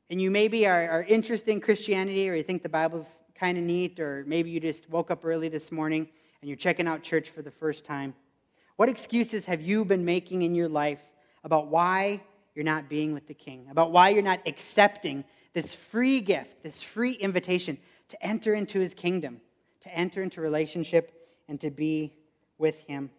and 0.10 0.22
you 0.22 0.30
maybe 0.30 0.68
are, 0.68 0.90
are 0.90 1.04
interested 1.04 1.52
in 1.52 1.62
Christianity 1.62 2.30
or 2.30 2.36
you 2.36 2.44
think 2.44 2.64
the 2.64 2.70
Bible's 2.70 3.22
kind 3.38 3.58
of 3.58 3.64
neat, 3.64 4.00
or 4.00 4.24
maybe 4.28 4.50
you 4.50 4.60
just 4.60 4.90
woke 4.90 5.12
up 5.12 5.26
early 5.26 5.50
this 5.50 5.72
morning 5.72 6.08
and 6.42 6.50
you're 6.50 6.58
checking 6.58 6.88
out 6.88 7.04
church 7.04 7.30
for 7.30 7.42
the 7.42 7.52
first 7.52 7.86
time. 7.86 8.14
What 8.76 8.90
excuses 8.90 9.46
have 9.46 9.62
you 9.62 9.86
been 9.86 10.06
making 10.06 10.42
in 10.42 10.56
your 10.56 10.70
life 10.70 11.02
about 11.44 11.68
why 11.68 12.22
you're 12.56 12.66
not 12.66 12.90
being 12.90 13.14
with 13.14 13.28
the 13.28 13.34
King, 13.34 13.68
about 13.70 13.92
why 13.92 14.10
you're 14.10 14.24
not 14.24 14.40
accepting 14.46 15.24
this 15.54 15.74
free 15.74 16.20
gift, 16.20 16.64
this 16.64 16.82
free 16.82 17.14
invitation 17.14 17.78
to 18.10 18.26
enter 18.26 18.54
into 18.54 18.80
his 18.80 18.94
kingdom? 18.94 19.42
to 19.86 19.96
enter 19.96 20.24
into 20.24 20.42
relationship 20.42 21.28
and 21.48 21.62
to 21.62 21.70
be 21.70 22.12
with 22.58 22.80
Him. 22.80 23.12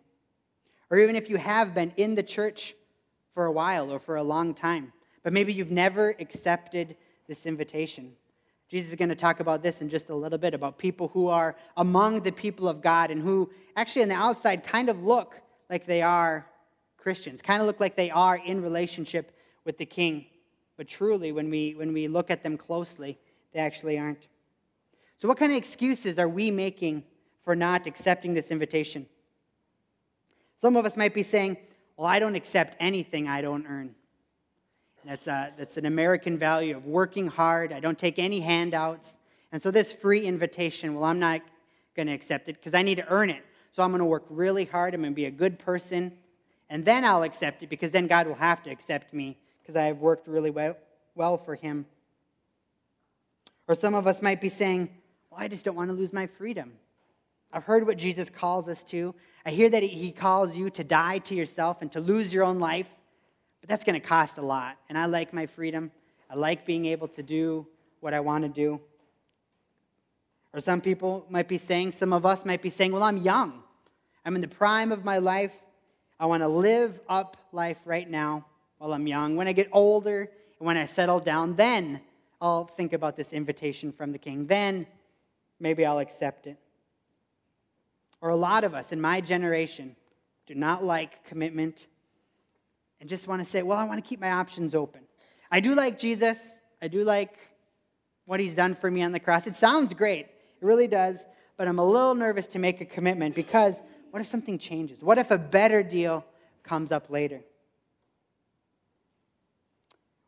Or 0.91 0.99
even 0.99 1.15
if 1.15 1.31
you 1.31 1.37
have 1.37 1.75
been 1.75 1.93
in 1.97 2.17
the 2.17 2.25
church 2.25 2.75
for 3.35 3.47
a 3.47 3.53
while 3.53 3.91
or 3.91 4.01
for 4.01 4.17
a 4.17 4.23
long 4.23 4.53
time, 4.53 4.93
but 5.23 5.33
maybe 5.33 5.53
you've 5.53 5.71
never 5.71 6.17
accepted 6.19 6.97
this 7.29 7.47
invitation. 7.47 8.13
Jesus 8.69 8.91
is 8.91 8.97
going 8.97 9.11
to 9.11 9.15
talk 9.15 9.41
about 9.41 9.63
this 9.63 9.81
in 9.81 9.89
just 9.89 10.09
a 10.09 10.15
little 10.15 10.39
bit 10.39 10.53
about 10.53 10.77
people 10.77 11.09
who 11.09 11.29
are 11.29 11.55
among 11.77 12.21
the 12.23 12.33
people 12.33 12.69
of 12.69 12.83
God 12.83 13.11
and 13.11 13.23
who 13.23 13.51
actually 13.77 14.03
on 14.03 14.09
the 14.09 14.17
outside 14.17 14.65
kind 14.65 14.89
of 14.89 15.03
look 15.05 15.41
like 15.71 15.87
they 15.87 16.03
are 16.03 16.47
Christians, 16.97 17.41
kind 17.41 17.61
of 17.61 17.67
look 17.67 17.79
like 17.79 17.95
they 17.95 18.11
are 18.11 18.37
in 18.37 18.61
relationship 18.61 19.37
with 19.65 19.79
the 19.79 19.87
king. 19.87 20.27
But 20.77 20.89
truly, 20.89 21.31
when 21.31 21.49
we, 21.49 21.75
when 21.75 21.93
we 21.93 22.09
look 22.09 22.31
at 22.31 22.43
them 22.43 22.57
closely, 22.57 23.19
they 23.53 23.61
actually 23.61 23.99
aren't. 23.99 24.27
So, 25.19 25.29
what 25.29 25.39
kind 25.39 25.53
of 25.53 25.57
excuses 25.57 26.19
are 26.19 26.29
we 26.29 26.51
making 26.51 27.05
for 27.43 27.57
not 27.57 27.87
accepting 27.87 28.35
this 28.35 28.49
invitation? 28.49 29.07
Some 30.61 30.77
of 30.77 30.85
us 30.85 30.97
might 30.97 31.15
be 31.15 31.23
saying, 31.23 31.57
Well, 31.97 32.07
I 32.07 32.19
don't 32.19 32.35
accept 32.35 32.77
anything 32.81 33.29
I 33.29 33.41
don't 33.41 33.67
earn. 33.67 33.95
That's, 35.07 35.27
a, 35.27 35.53
that's 35.57 35.77
an 35.77 35.87
American 35.87 36.37
value 36.37 36.77
of 36.77 36.85
working 36.85 37.29
hard. 37.29 37.73
I 37.73 37.81
don't 37.81 37.99
take 37.99 38.19
any 38.19 38.41
handouts. 38.41 39.17
And 39.53 39.63
so, 39.63 39.71
this 39.71 39.93
free 39.93 40.27
invitation, 40.27 40.95
well, 40.95 41.05
I'm 41.05 41.21
not 41.21 41.43
going 41.95 42.09
to 42.09 42.13
accept 42.13 42.49
it 42.49 42.57
because 42.59 42.75
I 42.75 42.83
need 42.83 42.97
to 42.97 43.09
earn 43.09 43.31
it. 43.31 43.45
So, 43.73 43.83
I'm 43.83 43.91
going 43.91 44.01
to 44.01 44.05
work 44.05 44.25
really 44.29 44.65
hard. 44.65 44.95
I'm 44.95 45.03
going 45.03 45.13
to 45.13 45.17
be 45.17 45.27
a 45.27 45.31
good 45.31 45.59
person. 45.59 46.13
And 46.69 46.85
then 46.85 47.05
I'll 47.05 47.23
accept 47.23 47.63
it 47.63 47.69
because 47.69 47.93
then 47.93 48.09
God 48.09 48.27
will 48.27 48.35
have 48.35 48.63
to 48.65 48.71
accept 48.71 49.15
me 49.15 49.37
because 49.63 49.77
I 49.77 49.85
have 49.85 49.99
worked 49.99 50.27
really 50.27 50.51
well, 50.51 50.77
well 51.15 51.39
for 51.39 51.55
Him. 51.55 51.87
Or 53.69 53.75
some 53.75 53.95
of 53.95 54.07
us 54.07 54.21
might 54.21 54.41
be 54.41 54.49
saying, 54.49 54.91
well, 55.31 55.41
I 55.41 55.49
just 55.49 55.65
don't 55.65 55.77
want 55.77 55.91
to 55.91 55.95
lose 55.95 56.13
my 56.13 56.27
freedom. 56.27 56.73
I've 57.53 57.65
heard 57.65 57.87
what 57.87 57.97
Jesus 57.97 58.29
calls 58.29 58.69
us 58.69 58.83
to. 58.85 59.15
I 59.45 59.51
hear 59.51 59.71
that 59.71 59.83
he 59.83 60.11
calls 60.11 60.57
you 60.57 60.71
to 60.71 60.85
die 60.85 61.19
to 61.19 61.35
yourself 61.35 61.81
and 61.81 61.91
to 61.93 62.01
lose 62.01 62.35
your 62.35 62.45
own 62.45 62.59
life, 62.59 62.89
but 63.67 63.73
that's 63.73 63.83
going 63.83 64.01
to 64.01 64.07
cost 64.07 64.39
a 64.39 64.43
lot. 64.43 64.77
And 64.89 64.97
I 64.97 65.07
like 65.07 65.33
my 65.33 65.47
freedom. 65.47 65.91
I 66.31 66.37
like 66.37 66.65
being 66.65 66.87
able 66.87 67.09
to 67.09 67.23
do 67.23 67.67
what 67.99 68.15
I 68.15 68.21
want 68.21 68.45
to 68.45 68.49
do. 68.49 68.81
Or 70.53 70.61
some 70.61 70.81
people 70.81 71.27
might 71.29 71.49
be 71.49 71.59
saying, 71.59 71.91
some 71.91 72.13
of 72.13 72.25
us 72.25 72.45
might 72.45 72.63
be 72.63 72.71
saying, 72.71 72.93
well, 72.93 73.03
I'm 73.03 73.17
young. 73.19 73.65
I'm 74.25 74.37
in 74.37 74.41
the 74.41 74.47
prime 74.47 74.93
of 74.93 75.05
my 75.05 75.19
life. 75.19 75.53
I 76.21 76.27
want 76.27 76.45
to 76.45 76.49
live 76.49 77.01
up 77.09 77.37
life 77.51 77.79
right 77.85 78.09
now 78.09 78.47
while 78.79 78.93
I'm 78.93 79.09
young. 79.09 79.35
When 79.35 79.49
I 79.49 79.53
get 79.53 79.69
older 79.73 80.31
and 80.61 80.67
when 80.67 80.77
I 80.77 80.87
settle 80.87 81.19
down, 81.19 81.57
then 81.57 82.01
I'll 82.41 82.67
think 82.67 82.93
about 82.93 83.17
this 83.17 83.33
invitation 83.33 83.91
from 83.91 84.13
the 84.13 84.19
king. 84.19 84.47
Then 84.47 84.87
maybe 85.59 85.85
I'll 85.85 85.99
accept 85.99 86.47
it. 86.47 86.57
Or 88.21 88.31
a 88.31 88.37
lot 88.37 88.63
of 88.63 88.75
us 88.75 88.93
in 88.93 89.01
my 89.01 89.21
generation 89.21 89.97
do 90.47 90.55
not 90.55 90.85
like 90.85 91.25
commitment 91.25 91.89
and 93.01 93.09
just 93.09 93.29
want 93.29 93.43
to 93.43 93.49
say, 93.49 93.63
well, 93.63 93.79
I 93.79 93.85
want 93.85 94.03
to 94.03 94.09
keep 94.09 94.21
my 94.21 94.31
options 94.31 94.75
open. 94.75 95.03
I 95.51 95.61
do 95.61 95.75
like 95.75 95.99
Jesus. 95.99 96.39
I 96.81 96.89
do 96.89 97.05
like 97.05 97.37
what 98.25 98.41
he's 98.41 98.55
done 98.55 98.75
for 98.75 98.91
me 98.91 99.03
on 99.03 99.13
the 99.13 99.21
cross. 99.21 99.47
It 99.47 99.57
sounds 99.57 99.95
great. 99.95 100.27
It 100.27 100.65
really 100.65 100.89
does. 100.89 101.19
But 101.57 101.69
I'm 101.69 101.79
a 101.79 101.85
little 101.85 102.15
nervous 102.15 102.47
to 102.49 102.59
make 102.59 102.81
a 102.81 102.85
commitment 102.85 103.35
because 103.35 103.77
what 104.11 104.21
if 104.21 104.27
something 104.27 104.59
changes? 104.59 105.03
What 105.03 105.19
if 105.19 105.31
a 105.31 105.39
better 105.39 105.83
deal 105.83 106.25
comes 106.63 106.93
up 106.93 107.11
later? 107.11 107.41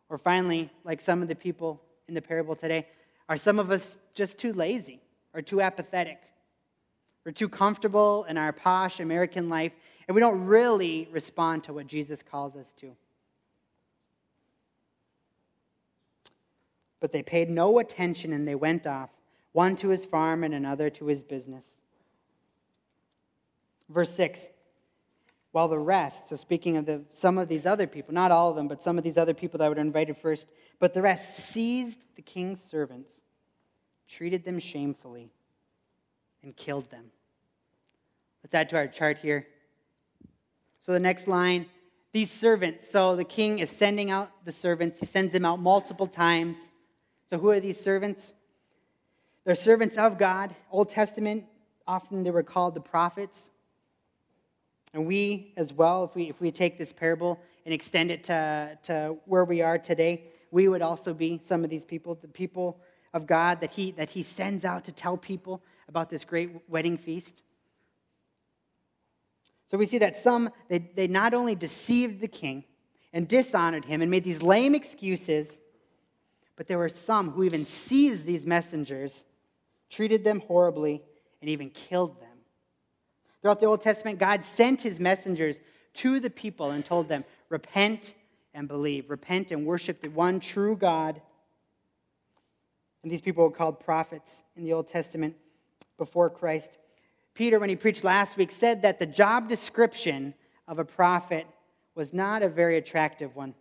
Or 0.09 0.19
finally, 0.19 0.71
like 0.85 1.01
some 1.01 1.21
of 1.23 1.29
the 1.29 1.35
people 1.35 1.83
in 2.07 2.15
the 2.15 2.23
parable 2.23 2.57
today, 2.57 2.87
are 3.29 3.37
some 3.37 3.59
of 3.59 3.71
us 3.71 3.99
just 4.15 4.39
too 4.39 4.53
lazy? 4.53 5.03
or 5.35 5.43
too 5.43 5.61
apathetic. 5.61 6.21
We're 7.25 7.33
too 7.33 7.49
comfortable 7.49 8.25
in 8.25 8.39
our 8.39 8.53
posh 8.53 9.01
American 9.01 9.49
life, 9.49 9.73
and 10.07 10.15
we 10.15 10.21
don't 10.21 10.47
really 10.47 11.09
respond 11.11 11.65
to 11.65 11.73
what 11.73 11.87
Jesus 11.87 12.23
calls 12.23 12.57
us 12.57 12.73
to. 12.79 12.97
But 17.01 17.13
they 17.13 17.23
paid 17.23 17.51
no 17.51 17.79
attention 17.79 18.33
and 18.33 18.47
they 18.47 18.55
went 18.55 18.87
off, 18.87 19.11
one 19.53 19.77
to 19.77 19.89
his 19.89 20.05
farm 20.05 20.43
and 20.43 20.55
another 20.55 20.91
to 20.91 21.07
his 21.07 21.23
business. 21.23 21.65
Verse 23.89 24.13
6 24.15 24.47
While 25.53 25.69
the 25.69 25.79
rest, 25.79 26.29
so 26.29 26.37
speaking 26.37 26.77
of 26.77 26.87
the, 26.87 27.03
some 27.11 27.39
of 27.39 27.49
these 27.49 27.67
other 27.67 27.87
people, 27.87 28.15
not 28.15 28.31
all 28.31 28.51
of 28.51 28.57
them, 28.57 28.69
but 28.69 28.83
some 28.83 28.99
of 28.99 29.05
these 29.05 29.17
other 29.17 29.35
people 29.35 29.59
that 29.59 29.69
were 29.69 29.81
invited 29.81 30.17
first, 30.17 30.47
but 30.79 30.95
the 30.95 31.03
rest 31.03 31.37
seized 31.37 31.99
the 32.17 32.23
king's 32.23 32.61
servants 32.61 33.13
treated 34.09 34.45
them 34.45 34.59
shamefully, 34.59 35.31
and 36.43 36.57
killed 36.57 36.91
them. 36.91 37.07
Let's 38.43 38.55
add 38.55 38.69
to 38.71 38.77
our 38.77 38.87
chart 38.87 39.19
here. 39.19 39.47
So 40.81 40.93
the 40.93 41.01
next 41.01 41.29
line 41.29 41.67
these 42.13 42.31
servants, 42.31 42.91
so 42.91 43.17
the 43.17 43.25
king 43.25 43.59
is 43.59 43.71
sending 43.71 44.11
out 44.11 44.31
the 44.45 44.53
servants, 44.53 44.99
he 44.99 45.07
sends 45.07 45.33
them 45.33 45.45
out 45.45 45.61
multiple 45.61 46.07
times. 46.07 46.57
So, 47.29 47.39
who 47.39 47.51
are 47.51 47.61
these 47.61 47.79
servants? 47.79 48.33
They're 49.45 49.55
servants 49.55 49.97
of 49.97 50.17
God. 50.17 50.55
Old 50.71 50.91
Testament, 50.91 51.45
often 51.87 52.23
they 52.23 52.31
were 52.31 52.43
called 52.43 52.75
the 52.75 52.81
prophets. 52.81 53.51
And 54.95 55.07
we, 55.07 55.53
as 55.57 55.73
well, 55.73 56.05
if 56.05 56.15
we, 56.15 56.31
if 56.31 56.41
we 56.41 56.51
take 56.51 56.79
this 56.79 56.93
parable 56.93 57.39
and 57.67 57.75
extend 57.75 58.11
it 58.11 58.25
to, 58.25 58.79
to 58.85 59.19
where 59.27 59.45
we 59.45 59.61
are 59.61 59.79
today, 59.79 60.25
we 60.51 60.67
would 60.67 60.81
also 60.81 61.13
be 61.13 61.41
some 61.45 61.63
of 61.63 61.69
these 61.69 61.85
people, 61.85 62.15
the 62.15 62.27
people 62.27 62.81
of 63.13 63.27
God 63.27 63.61
that 63.61 63.73
he, 63.73 63.93
that 63.93 64.11
he 64.11 64.23
sends 64.23 64.65
out 64.65 64.85
to 64.85 64.93
tell 64.93 65.17
people 65.17 65.63
about 65.89 66.11
this 66.11 66.25
great 66.25 66.51
wedding 66.69 66.99
feast. 66.99 67.43
So 69.67 69.77
we 69.77 69.87
see 69.87 69.99
that 69.99 70.17
some, 70.17 70.51
they, 70.69 70.79
they 70.79 71.07
not 71.07 71.35
only 71.35 71.55
deceived 71.55 72.21
the 72.21 72.29
king 72.29 72.65
and 73.13 73.29
dishonored 73.29 73.85
him 73.85 74.03
and 74.03 74.11
made 74.11 74.25
these 74.25 74.43
lame 74.43 74.75
excuses, 74.75 75.59
but 76.57 76.67
there 76.67 76.79
were 76.79 76.89
some 76.89 77.31
who 77.31 77.45
even 77.45 77.65
seized 77.65 78.27
these 78.27 78.47
messengers, 78.47 79.25
treated 79.91 80.25
them 80.25 80.41
horribly, 80.41 81.03
and 81.41 81.51
even 81.51 81.71
killed 81.71 82.21
them. 82.21 82.29
Throughout 83.41 83.61
the 83.61 83.67
Old 83.67 83.83
Testament, 83.83 84.19
God 84.19 84.45
sent 84.45 84.83
his 84.83 84.99
messengers 84.99 85.61
to 85.95 86.19
the 86.21 86.31
people 86.31 86.71
and 86.71 86.85
told 86.85 87.09
them, 87.09 87.25
Repent 87.49 88.15
and 88.55 88.69
believe. 88.69 89.09
Repent 89.09 89.53
and 89.53 89.65
worship 89.65 90.03
the 90.03 90.09
one 90.09 90.41
true 90.41 90.77
God. 90.77 91.21
And 93.03 93.13
these 93.13 93.21
people 93.21 93.45
were 93.45 93.51
called 93.51 93.81
prophets 93.81 94.43
in 94.57 94.65
the 94.65 94.73
Old 94.73 94.89
Testament 94.89 95.37
before 95.97 96.31
Christ. 96.31 96.79
Peter, 97.35 97.59
when 97.59 97.69
he 97.69 97.77
preached 97.77 98.05
last 98.05 98.37
week, 98.37 98.51
said 98.51 98.83
that 98.83 98.99
the 98.99 99.07
job 99.07 99.49
description 99.49 100.35
of 100.67 100.79
a 100.79 100.85
prophet 100.85 101.47
was 101.95 102.13
not 102.13 102.43
a 102.43 102.49
very 102.49 102.77
attractive 102.77 103.35
one. 103.37 103.55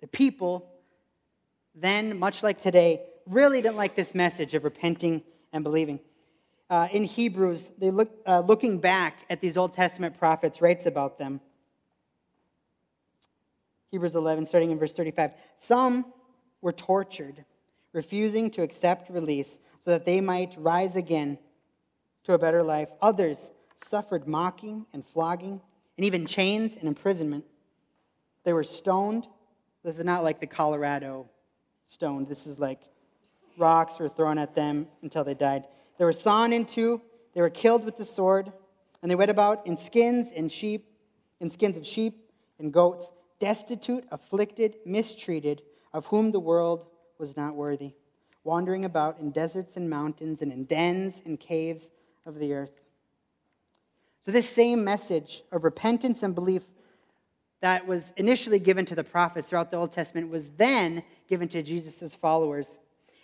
The 0.00 0.06
people, 0.06 0.70
then, 1.74 2.18
much 2.18 2.42
like 2.42 2.60
today, 2.60 3.02
really 3.26 3.60
didn't 3.60 3.76
like 3.76 3.96
this 3.96 4.14
message 4.14 4.54
of 4.54 4.64
repenting 4.64 5.22
and 5.52 5.64
believing. 5.64 6.00
Uh, 6.68 6.88
in 6.90 7.04
Hebrews, 7.04 7.72
they 7.78 7.90
look, 7.90 8.10
uh, 8.26 8.40
looking 8.40 8.78
back 8.78 9.24
at 9.30 9.40
these 9.40 9.56
Old 9.56 9.74
Testament 9.74 10.18
prophets, 10.18 10.60
writes 10.60 10.86
about 10.86 11.18
them. 11.18 11.40
Hebrews 13.90 14.16
11, 14.16 14.46
starting 14.46 14.70
in 14.70 14.78
verse 14.78 14.92
35. 14.92 15.30
Some 15.56 16.12
were 16.60 16.72
tortured, 16.72 17.44
refusing 17.96 18.50
to 18.50 18.62
accept 18.62 19.10
release 19.10 19.58
so 19.82 19.90
that 19.90 20.04
they 20.04 20.20
might 20.20 20.54
rise 20.58 20.94
again 20.94 21.38
to 22.22 22.34
a 22.34 22.38
better 22.38 22.62
life. 22.62 22.88
Others 23.00 23.50
suffered 23.84 24.28
mocking 24.28 24.86
and 24.92 25.04
flogging, 25.04 25.60
and 25.96 26.04
even 26.04 26.26
chains 26.26 26.76
and 26.76 26.86
imprisonment. 26.86 27.44
They 28.44 28.52
were 28.52 28.64
stoned. 28.64 29.26
This 29.82 29.98
is 29.98 30.04
not 30.04 30.22
like 30.22 30.40
the 30.40 30.46
Colorado 30.46 31.28
stoned. 31.86 32.28
This 32.28 32.46
is 32.46 32.58
like 32.58 32.80
rocks 33.56 33.98
were 33.98 34.08
thrown 34.08 34.38
at 34.38 34.54
them 34.54 34.86
until 35.02 35.24
they 35.24 35.34
died. 35.34 35.64
They 35.98 36.04
were 36.04 36.12
sawn 36.12 36.52
in 36.52 36.66
two. 36.66 37.00
They 37.34 37.40
were 37.40 37.50
killed 37.50 37.84
with 37.84 37.96
the 37.96 38.04
sword, 38.04 38.52
and 39.00 39.10
they 39.10 39.14
went 39.14 39.30
about 39.30 39.66
in 39.66 39.76
skins 39.76 40.28
and 40.34 40.52
sheep, 40.52 40.86
in 41.40 41.48
skins 41.50 41.76
of 41.76 41.86
sheep 41.86 42.30
and 42.58 42.72
goats, 42.72 43.10
destitute, 43.38 44.04
afflicted, 44.10 44.76
mistreated, 44.84 45.62
of 45.92 46.06
whom 46.06 46.32
the 46.32 46.40
world 46.40 46.86
was 47.18 47.36
not 47.36 47.54
worthy, 47.54 47.94
wandering 48.44 48.84
about 48.84 49.18
in 49.18 49.30
deserts 49.30 49.76
and 49.76 49.88
mountains 49.88 50.42
and 50.42 50.52
in 50.52 50.64
dens 50.64 51.22
and 51.24 51.38
caves 51.38 51.88
of 52.24 52.38
the 52.38 52.52
earth. 52.52 52.80
So, 54.24 54.32
this 54.32 54.48
same 54.48 54.82
message 54.84 55.42
of 55.52 55.64
repentance 55.64 56.22
and 56.22 56.34
belief 56.34 56.62
that 57.60 57.86
was 57.86 58.12
initially 58.16 58.58
given 58.58 58.84
to 58.86 58.94
the 58.94 59.04
prophets 59.04 59.48
throughout 59.48 59.70
the 59.70 59.76
Old 59.76 59.92
Testament 59.92 60.30
was 60.30 60.48
then 60.56 61.02
given 61.28 61.48
to 61.48 61.62
Jesus' 61.62 62.14
followers 62.14 62.78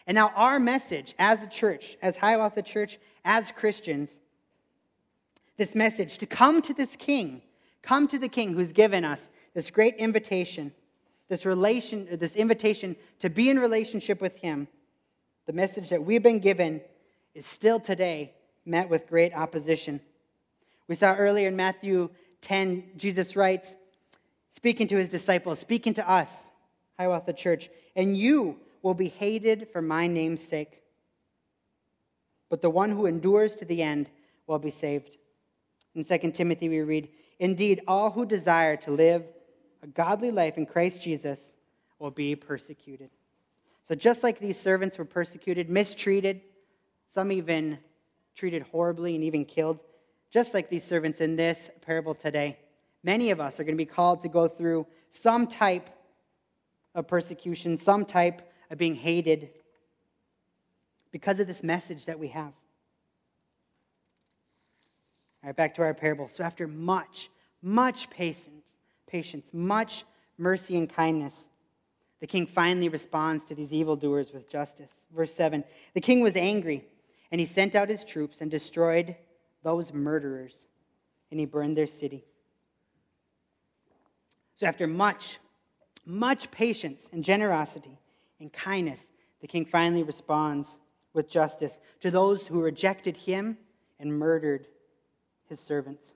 and 0.06 0.14
now, 0.14 0.32
our 0.34 0.58
message 0.58 1.14
as 1.18 1.42
a 1.42 1.46
church, 1.46 1.96
as 2.02 2.16
Hiawatha 2.16 2.62
Church, 2.62 2.98
as 3.24 3.52
Christians, 3.52 4.18
this 5.56 5.74
message 5.74 6.18
to 6.18 6.26
come 6.26 6.60
to 6.62 6.74
this 6.74 6.96
King, 6.96 7.42
come 7.82 8.08
to 8.08 8.18
the 8.18 8.28
King 8.28 8.54
who's 8.54 8.72
given 8.72 9.04
us 9.04 9.30
this 9.54 9.70
great 9.70 9.94
invitation, 9.96 10.72
this 11.32 11.46
relation, 11.46 12.06
this 12.10 12.36
invitation 12.36 12.94
to 13.18 13.30
be 13.30 13.48
in 13.48 13.58
relationship 13.58 14.20
with 14.20 14.36
Him. 14.36 14.68
The 15.46 15.54
message 15.54 15.88
that 15.88 16.04
we've 16.04 16.22
been 16.22 16.40
given 16.40 16.82
is 17.34 17.46
still 17.46 17.80
today 17.80 18.34
met 18.66 18.90
with 18.90 19.08
great 19.08 19.34
opposition. 19.34 20.02
We 20.88 20.94
saw 20.94 21.14
earlier 21.14 21.48
in 21.48 21.56
Matthew 21.56 22.10
10, 22.42 22.90
Jesus 22.98 23.34
writes, 23.34 23.74
speaking 24.50 24.86
to 24.88 24.96
his 24.96 25.08
disciples, 25.08 25.58
speaking 25.58 25.94
to 25.94 26.06
us, 26.06 26.48
Hiawatha 26.98 27.32
Church, 27.32 27.70
and 27.96 28.14
you 28.14 28.58
will 28.82 28.92
be 28.92 29.08
hated 29.08 29.68
for 29.72 29.80
my 29.80 30.06
name's 30.06 30.42
sake. 30.42 30.82
But 32.50 32.60
the 32.60 32.68
one 32.68 32.90
who 32.90 33.06
endures 33.06 33.54
to 33.54 33.64
the 33.64 33.82
end 33.82 34.10
will 34.46 34.58
be 34.58 34.70
saved. 34.70 35.16
In 35.94 36.04
2 36.04 36.32
Timothy, 36.32 36.68
we 36.68 36.82
read, 36.82 37.08
Indeed, 37.38 37.80
all 37.88 38.10
who 38.10 38.26
desire 38.26 38.76
to 38.76 38.90
live 38.90 39.24
a 39.82 39.86
godly 39.86 40.30
life 40.30 40.56
in 40.56 40.66
Christ 40.66 41.02
Jesus 41.02 41.38
will 41.98 42.10
be 42.10 42.34
persecuted. 42.36 43.10
So, 43.84 43.94
just 43.94 44.22
like 44.22 44.38
these 44.38 44.58
servants 44.58 44.96
were 44.96 45.04
persecuted, 45.04 45.68
mistreated, 45.68 46.40
some 47.08 47.32
even 47.32 47.78
treated 48.34 48.62
horribly 48.62 49.14
and 49.14 49.24
even 49.24 49.44
killed, 49.44 49.78
just 50.30 50.54
like 50.54 50.70
these 50.70 50.84
servants 50.84 51.20
in 51.20 51.36
this 51.36 51.68
parable 51.82 52.14
today, 52.14 52.58
many 53.02 53.30
of 53.30 53.40
us 53.40 53.58
are 53.58 53.64
going 53.64 53.74
to 53.74 53.84
be 53.84 53.84
called 53.84 54.22
to 54.22 54.28
go 54.28 54.48
through 54.48 54.86
some 55.10 55.46
type 55.46 55.90
of 56.94 57.06
persecution, 57.06 57.76
some 57.76 58.04
type 58.04 58.50
of 58.70 58.78
being 58.78 58.94
hated 58.94 59.50
because 61.10 61.40
of 61.40 61.46
this 61.46 61.62
message 61.62 62.06
that 62.06 62.18
we 62.18 62.28
have. 62.28 62.52
All 65.42 65.48
right, 65.48 65.56
back 65.56 65.74
to 65.74 65.82
our 65.82 65.92
parable. 65.92 66.28
So 66.28 66.44
after 66.44 66.66
much, 66.68 67.28
much 67.62 68.08
patience, 68.10 68.61
patience, 69.12 69.50
much 69.52 70.04
mercy 70.38 70.76
and 70.76 70.88
kindness, 70.88 71.48
the 72.20 72.26
king 72.26 72.46
finally 72.46 72.88
responds 72.88 73.44
to 73.44 73.54
these 73.54 73.72
evildoers 73.72 74.32
with 74.32 74.48
justice. 74.48 75.06
Verse 75.14 75.34
7 75.34 75.62
The 75.92 76.00
king 76.00 76.20
was 76.20 76.34
angry, 76.34 76.84
and 77.30 77.40
he 77.40 77.46
sent 77.46 77.74
out 77.74 77.90
his 77.90 78.04
troops 78.04 78.40
and 78.40 78.50
destroyed 78.50 79.14
those 79.62 79.92
murderers, 79.92 80.66
and 81.30 81.38
he 81.38 81.46
burned 81.46 81.76
their 81.76 81.86
city. 81.86 82.24
So, 84.54 84.66
after 84.66 84.86
much, 84.86 85.38
much 86.06 86.50
patience 86.50 87.08
and 87.12 87.22
generosity, 87.22 87.98
and 88.40 88.52
kindness, 88.52 89.04
the 89.40 89.46
king 89.46 89.66
finally 89.66 90.02
responds 90.02 90.78
with 91.12 91.28
justice 91.28 91.78
to 92.00 92.10
those 92.10 92.46
who 92.46 92.62
rejected 92.62 93.16
him 93.16 93.58
and 94.00 94.18
murdered 94.18 94.66
his 95.48 95.60
servants. 95.60 96.14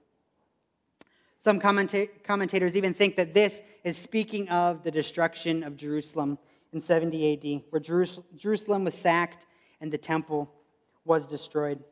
Some 1.47 1.61
commenta- 1.61 2.09
commentators 2.25 2.75
even 2.75 2.93
think 2.93 3.15
that 3.15 3.33
this 3.33 3.61
is 3.85 3.97
speaking 3.97 4.49
of 4.49 4.83
the 4.83 4.91
destruction 4.91 5.63
of 5.63 5.77
Jerusalem 5.77 6.39
in 6.73 6.81
70 6.81 7.25
AD, 7.35 7.65
where 7.71 7.81
Jerus- 7.81 8.21
Jerusalem 8.35 8.83
was 8.83 8.95
sacked 8.95 9.47
and 9.81 9.93
the 9.93 9.97
temple 9.97 10.53
was 11.05 11.25
destroyed. 11.25 11.85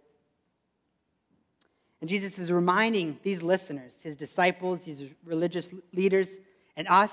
And 2.01 2.11
Jesus 2.11 2.37
is 2.37 2.51
reminding 2.51 3.21
these 3.23 3.45
listeners, 3.45 3.93
his 4.03 4.17
disciples, 4.17 4.81
these 4.81 5.15
religious 5.25 5.71
leaders, 5.93 6.31
and 6.77 6.89
us 6.89 7.13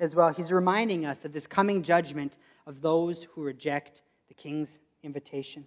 as 0.00 0.14
well. 0.14 0.30
He's 0.30 0.50
reminding 0.50 1.04
us 1.04 1.26
of 1.26 1.34
this 1.34 1.46
coming 1.46 1.82
judgment 1.82 2.38
of 2.66 2.80
those 2.80 3.24
who 3.24 3.42
reject 3.42 4.00
the 4.28 4.34
king's 4.34 4.78
invitation. 5.02 5.66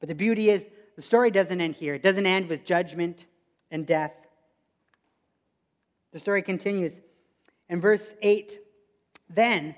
But 0.00 0.08
the 0.08 0.16
beauty 0.16 0.50
is, 0.50 0.66
the 0.96 1.02
story 1.02 1.30
doesn't 1.30 1.60
end 1.60 1.76
here. 1.76 1.94
It 1.94 2.02
doesn't 2.02 2.26
end 2.26 2.48
with 2.48 2.64
judgment 2.64 3.26
and 3.72 3.84
death. 3.84 4.12
The 6.12 6.20
story 6.20 6.42
continues. 6.42 7.00
In 7.68 7.80
verse 7.80 8.14
8, 8.22 8.58
then 9.30 9.74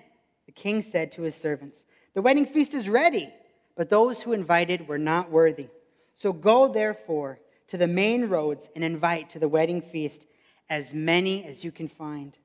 the 0.47 0.53
king 0.53 0.83
said 0.83 1.13
to 1.13 1.23
his 1.23 1.37
servants, 1.37 1.85
The 2.13 2.23
wedding 2.23 2.45
feast 2.45 2.75
is 2.75 2.91
ready, 2.91 3.33
but 3.77 3.89
those 3.89 4.21
who 4.23 4.33
invited 4.33 4.89
were 4.89 4.99
not 4.99 5.31
worthy. 5.31 5.69
So 6.17 6.33
go, 6.33 6.69
therefore, 6.69 7.39
to 7.69 7.77
the 7.77 7.87
main 7.87 8.27
roads 8.27 8.69
and 8.75 8.85
invite 8.85 9.31
to 9.31 9.39
the 9.39 9.49
wedding 9.49 9.81
feast 9.81 10.27
as 10.69 10.93
many 10.93 11.45
as 11.45 11.65
you 11.65 11.71
can 11.71 11.89
find. 11.89 12.37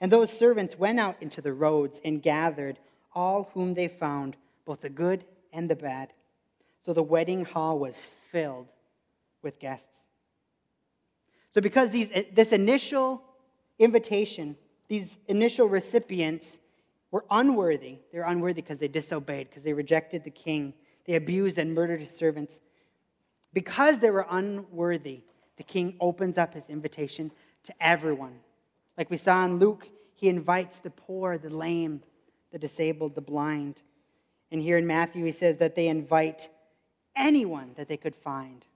And 0.00 0.10
those 0.10 0.36
servants 0.36 0.78
went 0.78 1.00
out 1.00 1.20
into 1.20 1.40
the 1.40 1.52
roads 1.52 2.00
and 2.04 2.22
gathered 2.22 2.78
all 3.14 3.50
whom 3.54 3.74
they 3.74 3.88
found, 3.88 4.36
both 4.64 4.80
the 4.80 4.88
good 4.88 5.24
and 5.52 5.68
the 5.68 5.76
bad. 5.76 6.12
So 6.84 6.92
the 6.92 7.02
wedding 7.02 7.44
hall 7.44 7.78
was 7.78 8.08
filled 8.30 8.68
with 9.42 9.58
guests. 9.58 10.03
So, 11.54 11.60
because 11.60 11.90
these, 11.90 12.08
eh, 12.12 12.24
this 12.32 12.52
initial 12.52 13.22
invitation, 13.78 14.56
these 14.88 15.16
initial 15.28 15.68
recipients 15.68 16.58
were 17.12 17.24
unworthy, 17.30 17.98
they're 18.12 18.24
unworthy 18.24 18.60
because 18.60 18.78
they 18.78 18.88
disobeyed, 18.88 19.48
because 19.48 19.62
they 19.62 19.72
rejected 19.72 20.24
the 20.24 20.30
king, 20.30 20.74
they 21.06 21.14
abused 21.14 21.58
and 21.58 21.72
murdered 21.72 22.00
his 22.00 22.10
servants. 22.10 22.60
Because 23.52 24.00
they 24.00 24.10
were 24.10 24.26
unworthy, 24.28 25.22
the 25.56 25.62
king 25.62 25.96
opens 26.00 26.38
up 26.38 26.54
his 26.54 26.64
invitation 26.68 27.30
to 27.62 27.74
everyone. 27.80 28.40
Like 28.98 29.10
we 29.10 29.16
saw 29.16 29.44
in 29.44 29.58
Luke, 29.60 29.88
he 30.14 30.28
invites 30.28 30.78
the 30.78 30.90
poor, 30.90 31.38
the 31.38 31.50
lame, 31.50 32.02
the 32.50 32.58
disabled, 32.58 33.14
the 33.14 33.20
blind. 33.20 33.82
And 34.50 34.60
here 34.60 34.76
in 34.76 34.86
Matthew, 34.86 35.24
he 35.24 35.32
says 35.32 35.58
that 35.58 35.76
they 35.76 35.86
invite 35.86 36.48
anyone 37.14 37.74
that 37.76 37.88
they 37.88 37.96
could 37.96 38.16
find, 38.16 38.66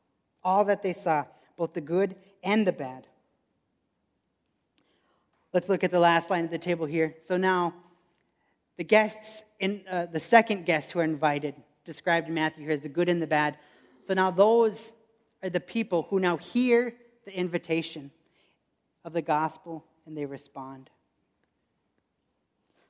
all 0.44 0.64
that 0.66 0.84
they 0.84 0.92
saw, 0.92 1.24
both 1.56 1.72
the 1.72 1.80
good 1.80 2.14
and 2.42 2.66
the 2.66 2.72
bad. 2.72 3.06
Let's 5.52 5.68
look 5.68 5.82
at 5.82 5.90
the 5.90 6.00
last 6.00 6.30
line 6.30 6.44
of 6.44 6.50
the 6.50 6.58
table 6.58 6.86
here. 6.86 7.16
So 7.26 7.36
now, 7.36 7.74
the 8.76 8.84
guests, 8.84 9.42
in, 9.58 9.82
uh, 9.90 10.06
the 10.06 10.20
second 10.20 10.66
guests 10.66 10.92
who 10.92 11.00
are 11.00 11.04
invited, 11.04 11.54
described 11.84 12.28
in 12.28 12.34
Matthew 12.34 12.64
here 12.64 12.72
as 12.72 12.82
the 12.82 12.88
good 12.88 13.08
and 13.08 13.20
the 13.20 13.26
bad. 13.26 13.56
So 14.04 14.14
now, 14.14 14.30
those 14.30 14.92
are 15.42 15.48
the 15.48 15.60
people 15.60 16.06
who 16.10 16.20
now 16.20 16.36
hear 16.36 16.94
the 17.24 17.36
invitation 17.36 18.10
of 19.04 19.12
the 19.14 19.22
gospel 19.22 19.84
and 20.06 20.16
they 20.16 20.26
respond. 20.26 20.90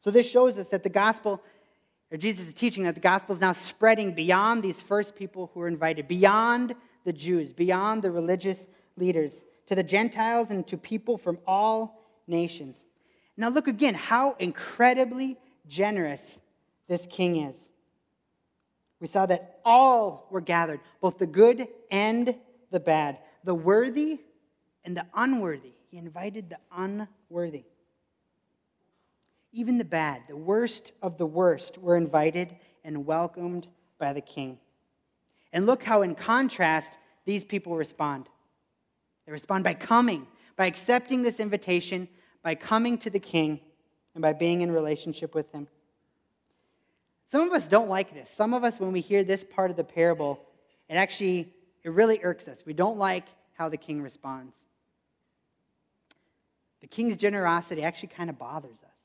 So, 0.00 0.10
this 0.10 0.28
shows 0.28 0.58
us 0.58 0.68
that 0.68 0.82
the 0.82 0.88
gospel, 0.88 1.40
or 2.10 2.16
Jesus 2.16 2.48
is 2.48 2.54
teaching 2.54 2.84
that 2.84 2.94
the 2.94 3.00
gospel 3.00 3.34
is 3.34 3.40
now 3.40 3.52
spreading 3.52 4.14
beyond 4.14 4.62
these 4.62 4.80
first 4.82 5.16
people 5.16 5.50
who 5.54 5.60
were 5.60 5.68
invited, 5.68 6.08
beyond 6.08 6.74
the 7.04 7.12
Jews, 7.12 7.52
beyond 7.52 8.02
the 8.02 8.10
religious 8.10 8.66
leaders, 8.98 9.42
to 9.66 9.74
the 9.74 9.82
Gentiles 9.82 10.50
and 10.50 10.66
to 10.66 10.76
people 10.76 11.18
from 11.18 11.38
all 11.46 12.02
nations. 12.26 12.84
Now, 13.36 13.48
look 13.48 13.68
again 13.68 13.94
how 13.94 14.34
incredibly 14.38 15.38
generous 15.68 16.38
this 16.88 17.06
king 17.08 17.36
is. 17.36 17.56
We 19.00 19.06
saw 19.06 19.26
that 19.26 19.60
all 19.64 20.26
were 20.30 20.40
gathered, 20.40 20.80
both 21.00 21.18
the 21.18 21.26
good 21.26 21.68
and 21.90 22.34
the 22.70 22.80
bad, 22.80 23.18
the 23.44 23.54
worthy 23.54 24.20
and 24.84 24.96
the 24.96 25.06
unworthy. 25.14 25.72
He 25.90 25.98
invited 25.98 26.50
the 26.50 26.58
unworthy. 26.72 27.64
Even 29.52 29.78
the 29.78 29.84
bad, 29.84 30.22
the 30.28 30.36
worst 30.36 30.92
of 31.00 31.16
the 31.16 31.26
worst, 31.26 31.78
were 31.78 31.96
invited 31.96 32.56
and 32.84 33.06
welcomed 33.06 33.68
by 33.98 34.12
the 34.12 34.20
king. 34.20 34.58
And 35.52 35.64
look 35.64 35.82
how, 35.82 36.02
in 36.02 36.14
contrast, 36.14 36.98
these 37.24 37.44
people 37.44 37.76
respond. 37.76 38.28
They 39.28 39.32
respond 39.32 39.62
by 39.62 39.74
coming, 39.74 40.26
by 40.56 40.64
accepting 40.64 41.20
this 41.22 41.38
invitation, 41.38 42.08
by 42.42 42.54
coming 42.54 42.96
to 42.96 43.10
the 43.10 43.18
king, 43.18 43.60
and 44.14 44.22
by 44.22 44.32
being 44.32 44.62
in 44.62 44.72
relationship 44.72 45.34
with 45.34 45.52
him. 45.52 45.68
Some 47.30 47.42
of 47.42 47.52
us 47.52 47.68
don't 47.68 47.90
like 47.90 48.14
this. 48.14 48.30
Some 48.30 48.54
of 48.54 48.64
us, 48.64 48.80
when 48.80 48.90
we 48.90 49.02
hear 49.02 49.22
this 49.22 49.44
part 49.44 49.70
of 49.70 49.76
the 49.76 49.84
parable, 49.84 50.40
it 50.88 50.94
actually 50.94 51.52
it 51.84 51.90
really 51.90 52.20
irks 52.22 52.48
us. 52.48 52.62
We 52.64 52.72
don't 52.72 52.96
like 52.96 53.26
how 53.52 53.68
the 53.68 53.76
king 53.76 54.00
responds. 54.00 54.56
The 56.80 56.86
king's 56.86 57.16
generosity 57.16 57.82
actually 57.82 58.08
kind 58.16 58.30
of 58.30 58.38
bothers 58.38 58.78
us. 58.82 58.96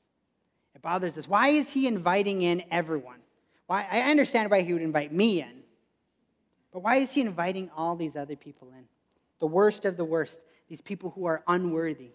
It 0.74 0.82
bothers 0.82 1.18
us. 1.18 1.28
Why 1.28 1.50
is 1.50 1.70
he 1.70 1.86
inviting 1.86 2.44
in 2.44 2.64
everyone? 2.72 3.20
Why 3.68 3.86
I 3.92 4.10
understand 4.10 4.50
why 4.50 4.62
he 4.62 4.72
would 4.72 4.84
invite 4.84 5.12
me 5.12 5.42
in. 5.42 5.64
But 6.72 6.80
why 6.80 6.96
is 6.96 7.12
he 7.12 7.20
inviting 7.20 7.70
all 7.76 7.98
these 7.98 8.16
other 8.16 8.38
people 8.38 8.70
in? 8.70 8.86
The 9.44 9.48
worst 9.48 9.84
of 9.84 9.98
the 9.98 10.06
worst, 10.06 10.40
these 10.70 10.80
people 10.80 11.10
who 11.10 11.26
are 11.26 11.44
unworthy. 11.50 12.12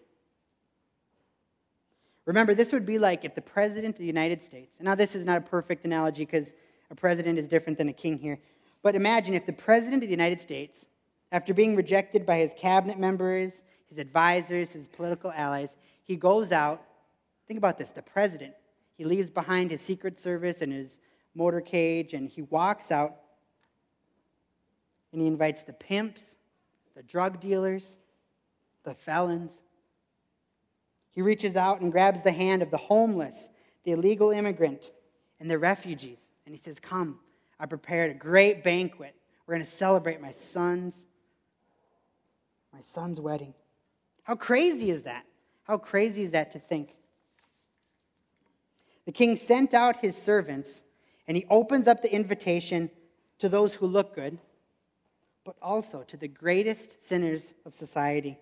Remember, 2.25 2.55
this 2.55 2.71
would 2.71 2.87
be 2.87 2.97
like 2.97 3.23
if 3.23 3.35
the 3.35 3.41
President 3.41 3.93
of 3.93 3.99
the 3.99 4.07
United 4.07 4.41
States, 4.41 4.81
now 4.81 4.95
this 4.95 5.13
is 5.13 5.23
not 5.23 5.37
a 5.37 5.41
perfect 5.41 5.85
analogy 5.85 6.25
because 6.25 6.55
a 6.89 6.95
president 6.95 7.37
is 7.37 7.47
different 7.47 7.77
than 7.77 7.87
a 7.87 7.93
king 7.93 8.17
here, 8.17 8.39
but 8.81 8.95
imagine 8.95 9.35
if 9.35 9.45
the 9.45 9.53
President 9.53 10.01
of 10.01 10.09
the 10.09 10.11
United 10.11 10.41
States, 10.41 10.87
after 11.31 11.53
being 11.53 11.75
rejected 11.75 12.25
by 12.25 12.39
his 12.39 12.51
cabinet 12.57 12.97
members, 12.97 13.61
his 13.85 13.99
advisors, 13.99 14.71
his 14.71 14.87
political 14.87 15.31
allies, 15.31 15.75
he 16.05 16.15
goes 16.15 16.51
out. 16.51 16.81
Think 17.47 17.59
about 17.59 17.77
this 17.77 17.91
the 17.91 18.01
President, 18.01 18.55
he 18.97 19.05
leaves 19.05 19.29
behind 19.29 19.69
his 19.69 19.81
Secret 19.81 20.17
Service 20.17 20.63
and 20.63 20.73
his 20.73 20.99
motorcade, 21.37 22.13
and 22.13 22.27
he 22.27 22.41
walks 22.41 22.89
out 22.89 23.17
and 25.11 25.21
he 25.21 25.27
invites 25.27 25.61
the 25.61 25.73
pimps, 25.73 26.23
the 26.99 27.03
drug 27.03 27.39
dealers, 27.39 27.95
the 28.83 28.93
felons, 28.93 29.53
he 31.11 31.21
reaches 31.21 31.55
out 31.55 31.79
and 31.79 31.93
grabs 31.93 32.23
the 32.23 32.33
hand 32.33 32.61
of 32.61 32.71
the 32.71 32.77
homeless, 32.77 33.47
the 33.85 33.91
illegal 33.91 34.31
immigrant, 34.31 34.91
and 35.39 35.49
the 35.49 35.57
refugees. 35.57 36.27
And 36.45 36.53
he 36.53 36.59
says, 36.59 36.77
Come, 36.77 37.19
I 37.57 37.67
prepared 37.67 38.11
a 38.11 38.15
great 38.15 38.65
banquet. 38.65 39.15
We're 39.47 39.55
going 39.55 39.65
to 39.65 39.71
celebrate 39.71 40.19
my 40.19 40.33
son's 40.33 40.93
my 42.73 42.81
son's 42.81 43.17
wedding. 43.17 43.53
How 44.23 44.35
crazy 44.35 44.91
is 44.91 45.03
that? 45.03 45.25
How 45.63 45.77
crazy 45.77 46.23
is 46.23 46.31
that 46.31 46.51
to 46.51 46.59
think? 46.59 46.89
The 49.05 49.13
king 49.13 49.37
sent 49.37 49.73
out 49.73 50.01
his 50.01 50.17
servants 50.17 50.81
and 51.29 51.37
he 51.37 51.45
opens 51.49 51.87
up 51.87 52.01
the 52.01 52.13
invitation 52.13 52.91
to 53.37 53.47
those 53.47 53.75
who 53.75 53.87
look 53.87 54.15
good, 54.15 54.37
but 55.49 55.57
also 55.63 56.03
to 56.03 56.15
the 56.15 56.27
greatest 56.27 57.03
sinners 57.03 57.55
of 57.65 57.73
society, 57.73 58.37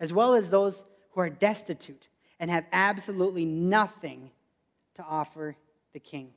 as 0.00 0.14
well 0.14 0.32
as 0.32 0.48
those 0.48 0.86
who 1.10 1.20
are 1.20 1.28
destitute 1.28 2.08
and 2.40 2.50
have 2.50 2.64
absolutely 2.72 3.44
nothing 3.44 4.30
to 4.94 5.02
offer 5.02 5.54
the 5.92 6.00
king. 6.00 6.30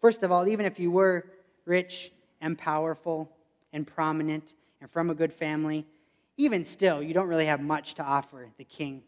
First 0.00 0.22
of 0.22 0.30
all, 0.30 0.46
even 0.46 0.66
if 0.66 0.78
you 0.78 0.88
were 0.88 1.26
rich 1.64 2.12
and 2.40 2.56
powerful 2.56 3.28
and 3.72 3.84
prominent 3.84 4.54
and 4.80 4.88
from 4.88 5.10
a 5.10 5.16
good 5.16 5.32
family, 5.32 5.84
even 6.36 6.64
still, 6.64 7.02
you 7.02 7.12
don't 7.12 7.26
really 7.26 7.46
have 7.46 7.60
much 7.60 7.96
to 7.96 8.04
offer 8.04 8.50
the 8.56 8.62
king. 8.62 9.02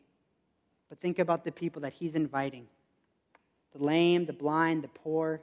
But 0.89 0.99
think 0.99 1.21
about 1.21 1.45
the 1.45 1.53
people 1.53 1.83
that 1.83 1.93
he's 1.93 2.17
inviting 2.17 2.67
the 3.79 3.85
lame, 3.85 4.27
the 4.27 4.33
blind, 4.33 4.83
the 4.83 4.89
poor, 4.89 5.41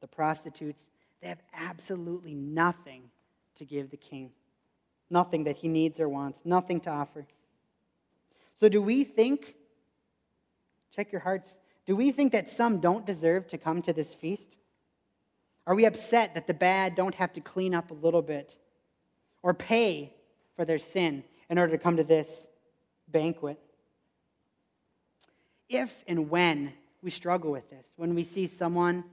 the 0.00 0.08
prostitutes. 0.08 0.80
They 1.20 1.28
have 1.28 1.42
absolutely 1.52 2.34
nothing 2.34 3.10
to 3.56 3.64
give 3.64 3.90
the 3.90 3.96
king, 3.96 4.30
nothing 5.10 5.44
that 5.44 5.56
he 5.56 5.68
needs 5.68 6.00
or 6.00 6.08
wants, 6.08 6.40
nothing 6.44 6.80
to 6.80 6.90
offer. 6.90 7.26
So, 8.54 8.68
do 8.68 8.80
we 8.80 9.04
think, 9.04 9.54
check 10.94 11.12
your 11.12 11.20
hearts, 11.20 11.56
do 11.86 11.96
we 11.96 12.10
think 12.10 12.32
that 12.32 12.48
some 12.48 12.80
don't 12.80 13.06
deserve 13.06 13.48
to 13.48 13.58
come 13.58 13.82
to 13.82 13.92
this 13.92 14.14
feast? 14.14 14.56
Are 15.66 15.74
we 15.74 15.84
upset 15.84 16.34
that 16.34 16.46
the 16.46 16.54
bad 16.54 16.94
don't 16.94 17.14
have 17.14 17.32
to 17.34 17.40
clean 17.40 17.74
up 17.74 17.90
a 17.90 17.94
little 17.94 18.22
bit 18.22 18.56
or 19.42 19.54
pay 19.54 20.14
for 20.56 20.64
their 20.64 20.78
sin 20.78 21.24
in 21.48 21.58
order 21.58 21.72
to 21.72 21.82
come 21.82 21.96
to 21.96 22.04
this 22.04 22.46
banquet? 23.08 23.58
If 25.68 26.04
and 26.06 26.30
when 26.30 26.72
we 27.02 27.10
struggle 27.10 27.52
with 27.52 27.70
this, 27.70 27.86
when 27.96 28.14
we 28.14 28.24
see 28.24 28.46
someone 28.46 29.04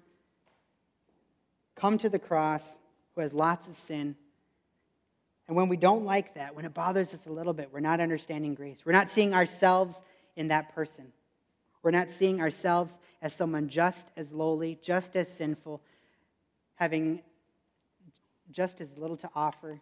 come 1.77 1.97
to 1.99 2.09
the 2.09 2.19
cross 2.19 2.79
who 3.15 3.21
has 3.21 3.33
lots 3.33 3.67
of 3.67 3.75
sin, 3.75 4.15
and 5.47 5.55
when 5.55 5.69
we 5.69 5.77
don't 5.77 6.03
like 6.03 6.35
that, 6.35 6.55
when 6.55 6.65
it 6.65 6.73
bothers 6.73 7.13
us 7.13 7.25
a 7.25 7.31
little 7.31 7.53
bit, 7.53 7.69
we're 7.71 7.79
not 7.79 8.01
understanding 8.01 8.53
grace. 8.53 8.81
We're 8.85 8.91
not 8.91 9.09
seeing 9.09 9.33
ourselves 9.33 9.95
in 10.35 10.49
that 10.49 10.75
person. 10.75 11.13
We're 11.83 11.91
not 11.91 12.09
seeing 12.09 12.41
ourselves 12.41 12.97
as 13.21 13.33
someone 13.33 13.69
just 13.69 14.07
as 14.17 14.31
lowly, 14.33 14.77
just 14.81 15.15
as 15.15 15.29
sinful, 15.29 15.81
having 16.75 17.21
just 18.51 18.81
as 18.81 18.89
little 18.97 19.17
to 19.17 19.29
offer, 19.35 19.79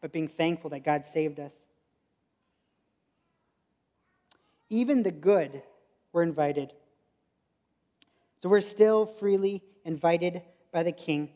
but 0.00 0.12
being 0.12 0.28
thankful 0.28 0.70
that 0.70 0.84
God 0.84 1.04
saved 1.06 1.40
us. 1.40 1.54
Even 4.68 5.02
the 5.02 5.10
good 5.10 5.62
were 6.12 6.22
invited. 6.22 6.72
So 8.38 8.48
we're 8.48 8.60
still 8.60 9.06
freely 9.06 9.62
invited 9.84 10.42
by 10.72 10.82
the 10.82 10.92
king 10.92 11.30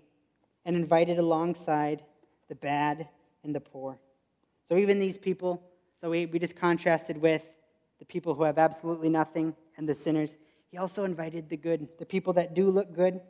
and 0.65 0.77
invited 0.77 1.19
alongside 1.19 2.03
the 2.49 2.55
bad, 2.55 3.09
and 3.43 3.55
the 3.55 3.61
poor. 3.61 3.99
So 4.69 4.77
even 4.77 4.99
these 4.99 5.19
people, 5.19 5.63
so 6.01 6.11
we, 6.11 6.27
we 6.27 6.39
just 6.39 6.57
contrasted 6.57 7.19
with 7.19 7.55
the 7.99 8.05
people 8.05 8.35
who 8.35 8.43
have 8.43 8.59
absolutely 8.59 9.09
nothing 9.09 9.55
and 9.77 9.89
the 9.89 9.95
sinners. 9.95 10.37
He 10.71 10.79
also 10.79 11.05
invited 11.05 11.49
the 11.49 11.57
good, 11.57 11.89
the 11.99 12.07
people 12.07 12.33
that 12.35 12.55
do 12.55 12.69
look 12.71 12.93
good. 12.95 13.21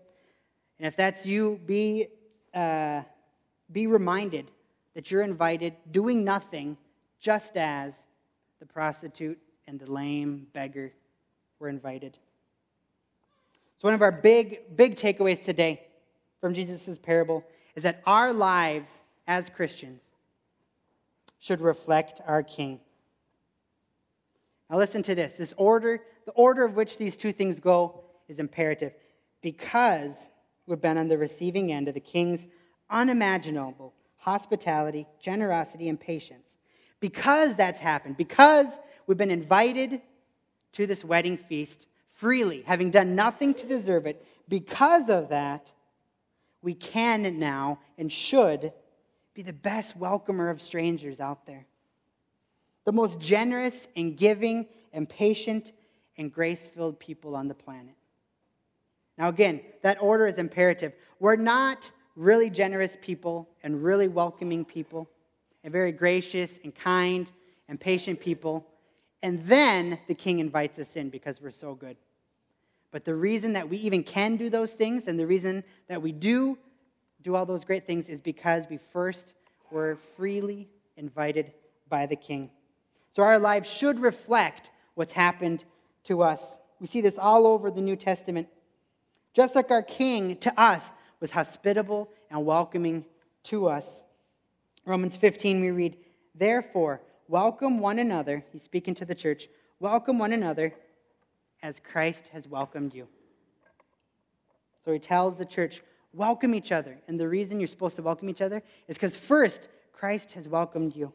And 0.79 0.87
if 0.87 0.97
that's 0.97 1.27
you, 1.27 1.61
be, 1.67 2.09
uh, 2.53 3.03
be 3.71 3.87
reminded 3.87 4.51
that 4.95 5.11
you're 5.11 5.23
invited 5.23 5.75
doing 5.91 6.25
nothing 6.25 6.77
just 7.21 7.57
as 7.57 7.95
the 8.61 8.67
prostitute 8.67 9.39
and 9.67 9.79
the 9.79 9.91
lame 9.91 10.47
beggar 10.53 10.93
were 11.59 11.69
invited. 11.69 12.17
So, 13.77 13.89
one 13.89 13.95
of 13.95 14.03
our 14.03 14.13
big, 14.13 14.77
big 14.77 14.97
takeaways 14.97 15.45
today 15.45 15.84
from 16.45 16.53
Jesus' 16.53 16.99
parable 16.99 17.43
is 17.75 17.85
that 17.85 18.03
our 18.05 18.31
lives 18.31 18.91
as 19.27 19.49
Christians 19.49 20.03
should 21.39 21.63
reflect 21.63 22.21
our 22.27 22.43
King. 22.43 22.81
Now, 24.69 24.77
listen 24.77 25.03
to 25.05 25.15
this. 25.15 25.37
This 25.37 25.55
order, 25.57 26.03
the 26.27 26.33
order 26.33 26.63
of 26.63 26.77
which 26.77 26.99
these 26.99 27.17
two 27.17 27.33
things 27.33 27.61
go, 27.61 28.05
is 28.29 28.39
imperative 28.39 28.93
because 29.41 30.13
we've 30.67 30.83
been 30.83 30.99
on 30.99 31.09
the 31.09 31.17
receiving 31.17 31.73
end 31.73 31.89
of 31.89 31.95
the 31.95 32.01
King's 32.01 32.47
unimaginable 32.91 33.95
hospitality, 34.19 35.07
generosity, 35.19 35.89
and 35.89 35.99
patience. 35.99 36.59
Because 37.01 37.55
that's 37.55 37.81
happened, 37.81 38.19
because 38.19 38.67
we've 39.07 39.17
been 39.17 39.31
invited 39.31 40.03
to 40.73 40.87
this 40.87 41.07
wedding 41.07 41.39
feast 41.39 41.87
freely, 42.13 42.65
having 42.67 42.91
done 42.91 43.15
nothing 43.15 43.55
to 43.55 43.67
deserve 43.67 44.05
it. 44.05 44.23
Because 44.47 45.09
of 45.09 45.31
that, 45.31 45.73
we 46.65 46.75
can 46.75 47.39
now 47.39 47.79
and 47.99 48.11
should 48.11 48.73
be 49.35 49.43
the 49.43 49.53
best 49.53 49.97
welcomer 49.97 50.49
of 50.49 50.63
strangers 50.63 51.21
out 51.21 51.47
there. 51.47 51.67
The 52.85 52.93
most 52.93 53.21
generous 53.21 53.87
and 53.97 54.17
giving 54.17 54.67
and 54.93 55.09
patient 55.09 55.73
and 56.17 56.33
grace 56.33 56.69
filled 56.75 56.99
people 56.99 57.37
on 57.37 57.49
the 57.49 57.55
planet. 57.55 57.95
Now, 59.19 59.29
again, 59.29 59.61
that 59.83 60.01
order 60.01 60.27
is 60.27 60.39
imperative. 60.39 60.93
We're 61.21 61.37
not 61.37 61.91
really 62.17 62.49
generous 62.49 62.97
people 63.01 63.49
and 63.63 63.83
really 63.83 64.09
welcoming 64.09 64.65
people 64.65 65.09
and 65.63 65.73
very 65.73 65.93
gracious 65.93 66.59
and 66.65 66.75
kind 66.75 67.31
and 67.69 67.79
patient 67.79 68.21
people. 68.21 68.67
And 69.23 69.45
then 69.47 69.99
the 70.09 70.15
king 70.15 70.39
invites 70.39 70.79
us 70.79 70.97
in 70.97 71.11
because 71.11 71.41
we're 71.41 71.51
so 71.51 71.75
good. 71.75 71.97
But 72.95 73.05
the 73.05 73.17
reason 73.17 73.55
that 73.55 73.69
we 73.69 73.79
even 73.79 74.05
can 74.05 74.37
do 74.37 74.49
those 74.49 74.71
things 74.71 75.09
and 75.09 75.19
the 75.19 75.27
reason 75.27 75.65
that 75.89 76.01
we 76.01 76.13
do 76.13 76.57
do 77.23 77.35
all 77.35 77.45
those 77.45 77.65
great 77.65 77.89
things 77.89 78.09
is 78.09 78.21
because 78.21 78.69
we 78.71 78.77
first 78.93 79.35
were 79.73 79.99
freely 80.17 80.69
invited 80.97 81.53
by 81.89 82.07
the 82.07 82.15
king. 82.15 82.51
So 83.11 83.25
our 83.25 83.41
lives 83.41 83.69
should 83.69 83.99
reflect 83.99 84.71
what's 84.95 85.11
happened 85.11 85.65
to 86.05 86.23
us. 86.23 86.59
We 86.79 86.87
see 86.87 87.01
this 87.01 87.19
all 87.19 87.49
over 87.49 87.69
the 87.69 87.81
New 87.81 87.97
Testament. 87.97 88.47
Just 89.33 89.57
like 89.57 89.73
our 89.73 89.83
king 89.83 90.37
to 90.37 90.61
us 90.61 90.85
was 91.19 91.33
hospitable 91.33 92.09
and 92.31 92.47
welcoming 92.47 93.07
to 93.45 93.67
us. 93.67 94.05
Romans 94.87 95.17
15, 95.17 95.61
we 95.61 95.73
read, 95.73 95.97
Therefore, 96.33 97.01
welcome 97.27 97.81
one 97.81 97.99
another. 97.99 98.45
He's 98.53 98.63
speaking 98.63 98.95
to 98.95 99.05
the 99.05 99.17
church. 99.17 99.49
Welcome 99.81 100.21
one 100.21 100.33
another 100.33 100.75
as 101.65 101.81
Christ 101.83 102.29
has 102.29 102.47
welcomed 102.47 102.95
you. 102.95 103.09
So 104.85 104.93
he 104.93 104.99
tells 104.99 105.39
the 105.39 105.47
church, 105.47 105.83
welcome 106.13 106.55
each 106.55 106.71
other. 106.71 107.01
And 107.09 107.19
the 107.19 107.27
reason 107.27 107.59
you're 107.59 107.67
supposed 107.67 107.97
to 107.97 108.03
welcome 108.03 108.29
each 108.29 108.43
other 108.43 108.63
is 108.87 108.97
because 108.97 109.17
first, 109.17 109.71
Christ 109.93 110.33
has 110.35 110.47
welcomed 110.47 110.95
you. 110.95 111.13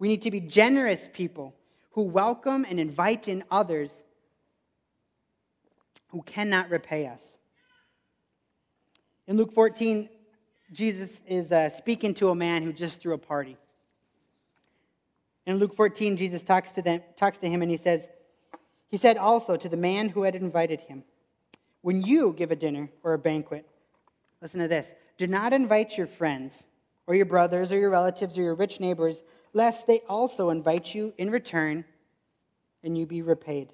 We 0.00 0.08
need 0.08 0.22
to 0.22 0.32
be 0.32 0.40
generous 0.40 1.08
people 1.12 1.54
who 1.92 2.02
welcome 2.02 2.66
and 2.68 2.80
invite 2.80 3.28
in 3.28 3.44
others 3.52 4.02
who 6.08 6.20
cannot 6.22 6.68
repay 6.68 7.06
us. 7.06 7.36
In 9.28 9.36
Luke 9.36 9.52
14, 9.52 10.08
Jesus 10.72 11.20
is 11.24 11.52
uh, 11.52 11.70
speaking 11.70 12.14
to 12.14 12.30
a 12.30 12.34
man 12.34 12.64
who 12.64 12.72
just 12.72 13.00
threw 13.00 13.14
a 13.14 13.18
party. 13.18 13.56
In 15.46 15.58
Luke 15.58 15.76
14, 15.76 16.16
Jesus 16.16 16.42
talks 16.42 16.72
to, 16.72 16.82
them, 16.82 17.00
talks 17.16 17.38
to 17.38 17.48
him 17.48 17.62
and 17.62 17.70
he 17.70 17.76
says, 17.76 18.08
He 18.92 18.98
said 18.98 19.16
also 19.16 19.56
to 19.56 19.68
the 19.70 19.76
man 19.78 20.10
who 20.10 20.22
had 20.22 20.36
invited 20.36 20.80
him, 20.80 21.02
When 21.80 22.02
you 22.02 22.34
give 22.36 22.50
a 22.50 22.56
dinner 22.56 22.90
or 23.02 23.14
a 23.14 23.18
banquet, 23.18 23.66
listen 24.42 24.60
to 24.60 24.68
this, 24.68 24.94
do 25.16 25.26
not 25.26 25.54
invite 25.54 25.96
your 25.96 26.06
friends 26.06 26.64
or 27.06 27.14
your 27.14 27.24
brothers 27.24 27.72
or 27.72 27.78
your 27.78 27.88
relatives 27.88 28.36
or 28.36 28.42
your 28.42 28.54
rich 28.54 28.80
neighbors 28.80 29.22
lest 29.54 29.86
they 29.86 30.00
also 30.08 30.50
invite 30.50 30.94
you 30.94 31.14
in 31.16 31.30
return 31.30 31.86
and 32.84 32.96
you 32.96 33.06
be 33.06 33.22
repaid. 33.22 33.72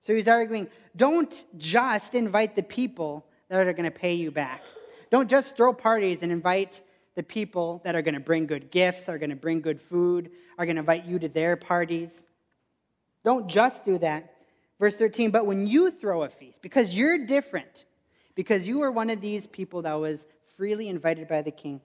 So 0.00 0.14
he's 0.14 0.28
arguing 0.28 0.68
don't 0.94 1.44
just 1.56 2.14
invite 2.14 2.54
the 2.54 2.62
people 2.62 3.26
that 3.48 3.66
are 3.66 3.72
going 3.72 3.84
to 3.84 3.90
pay 3.90 4.14
you 4.14 4.30
back. 4.30 4.62
Don't 5.10 5.28
just 5.28 5.56
throw 5.56 5.72
parties 5.72 6.22
and 6.22 6.30
invite 6.30 6.80
the 7.16 7.22
people 7.24 7.80
that 7.84 7.96
are 7.96 8.02
going 8.02 8.14
to 8.14 8.20
bring 8.20 8.46
good 8.46 8.70
gifts, 8.70 9.08
are 9.08 9.18
going 9.18 9.30
to 9.30 9.36
bring 9.36 9.60
good 9.60 9.82
food, 9.82 10.30
are 10.56 10.66
going 10.66 10.76
to 10.76 10.80
invite 10.80 11.04
you 11.04 11.18
to 11.18 11.28
their 11.28 11.56
parties. 11.56 12.22
Don't 13.24 13.48
just 13.48 13.84
do 13.84 13.98
that. 13.98 14.35
Verse 14.78 14.96
13, 14.96 15.30
but 15.30 15.46
when 15.46 15.66
you 15.66 15.90
throw 15.90 16.22
a 16.22 16.28
feast, 16.28 16.60
because 16.60 16.94
you're 16.94 17.18
different, 17.18 17.86
because 18.34 18.68
you 18.68 18.82
are 18.82 18.90
one 18.90 19.08
of 19.08 19.20
these 19.20 19.46
people 19.46 19.82
that 19.82 19.94
was 19.94 20.26
freely 20.56 20.88
invited 20.88 21.28
by 21.28 21.42
the 21.42 21.50
king, 21.50 21.80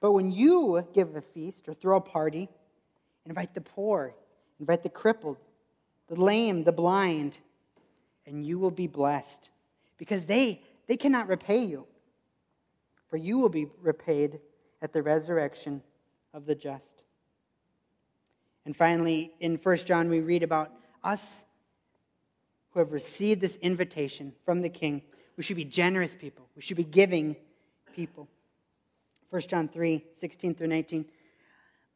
but 0.00 0.12
when 0.12 0.30
you 0.30 0.86
give 0.92 1.14
a 1.14 1.20
feast 1.20 1.68
or 1.68 1.74
throw 1.74 1.96
a 1.96 2.00
party, 2.00 2.48
invite 3.24 3.54
the 3.54 3.60
poor, 3.60 4.14
invite 4.58 4.82
the 4.82 4.88
crippled, 4.88 5.38
the 6.08 6.20
lame, 6.20 6.64
the 6.64 6.72
blind, 6.72 7.38
and 8.26 8.44
you 8.44 8.58
will 8.58 8.70
be 8.70 8.86
blessed 8.86 9.50
because 9.98 10.26
they, 10.26 10.60
they 10.86 10.96
cannot 10.96 11.28
repay 11.28 11.64
you. 11.64 11.86
For 13.08 13.16
you 13.16 13.38
will 13.38 13.48
be 13.48 13.66
repaid 13.80 14.40
at 14.82 14.92
the 14.92 15.02
resurrection 15.02 15.82
of 16.34 16.44
the 16.44 16.54
just. 16.54 17.02
And 18.64 18.76
finally, 18.76 19.32
in 19.38 19.56
1 19.56 19.76
John, 19.78 20.08
we 20.08 20.20
read 20.20 20.42
about 20.42 20.72
us 21.04 21.44
who 22.76 22.80
have 22.80 22.92
received 22.92 23.40
this 23.40 23.56
invitation 23.62 24.34
from 24.44 24.60
the 24.60 24.68
King. 24.68 25.00
We 25.38 25.42
should 25.42 25.56
be 25.56 25.64
generous 25.64 26.14
people, 26.14 26.46
we 26.54 26.60
should 26.60 26.76
be 26.76 26.84
giving 26.84 27.34
people. 27.94 28.28
1 29.30 29.42
John 29.48 29.66
3 29.66 30.04
16 30.14 30.54
through 30.54 30.66
19. 30.66 31.06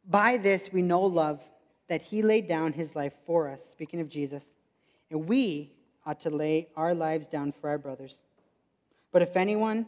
By 0.08 0.38
this 0.38 0.72
we 0.72 0.80
know 0.80 1.02
love, 1.02 1.44
that 1.88 2.00
he 2.00 2.22
laid 2.22 2.48
down 2.48 2.72
his 2.72 2.96
life 2.96 3.12
for 3.26 3.50
us, 3.50 3.60
speaking 3.70 4.00
of 4.00 4.08
Jesus, 4.08 4.54
and 5.10 5.28
we 5.28 5.70
ought 6.06 6.20
to 6.20 6.30
lay 6.30 6.68
our 6.74 6.94
lives 6.94 7.26
down 7.26 7.52
for 7.52 7.68
our 7.68 7.76
brothers. 7.76 8.22
But 9.12 9.20
if 9.20 9.36
anyone 9.36 9.84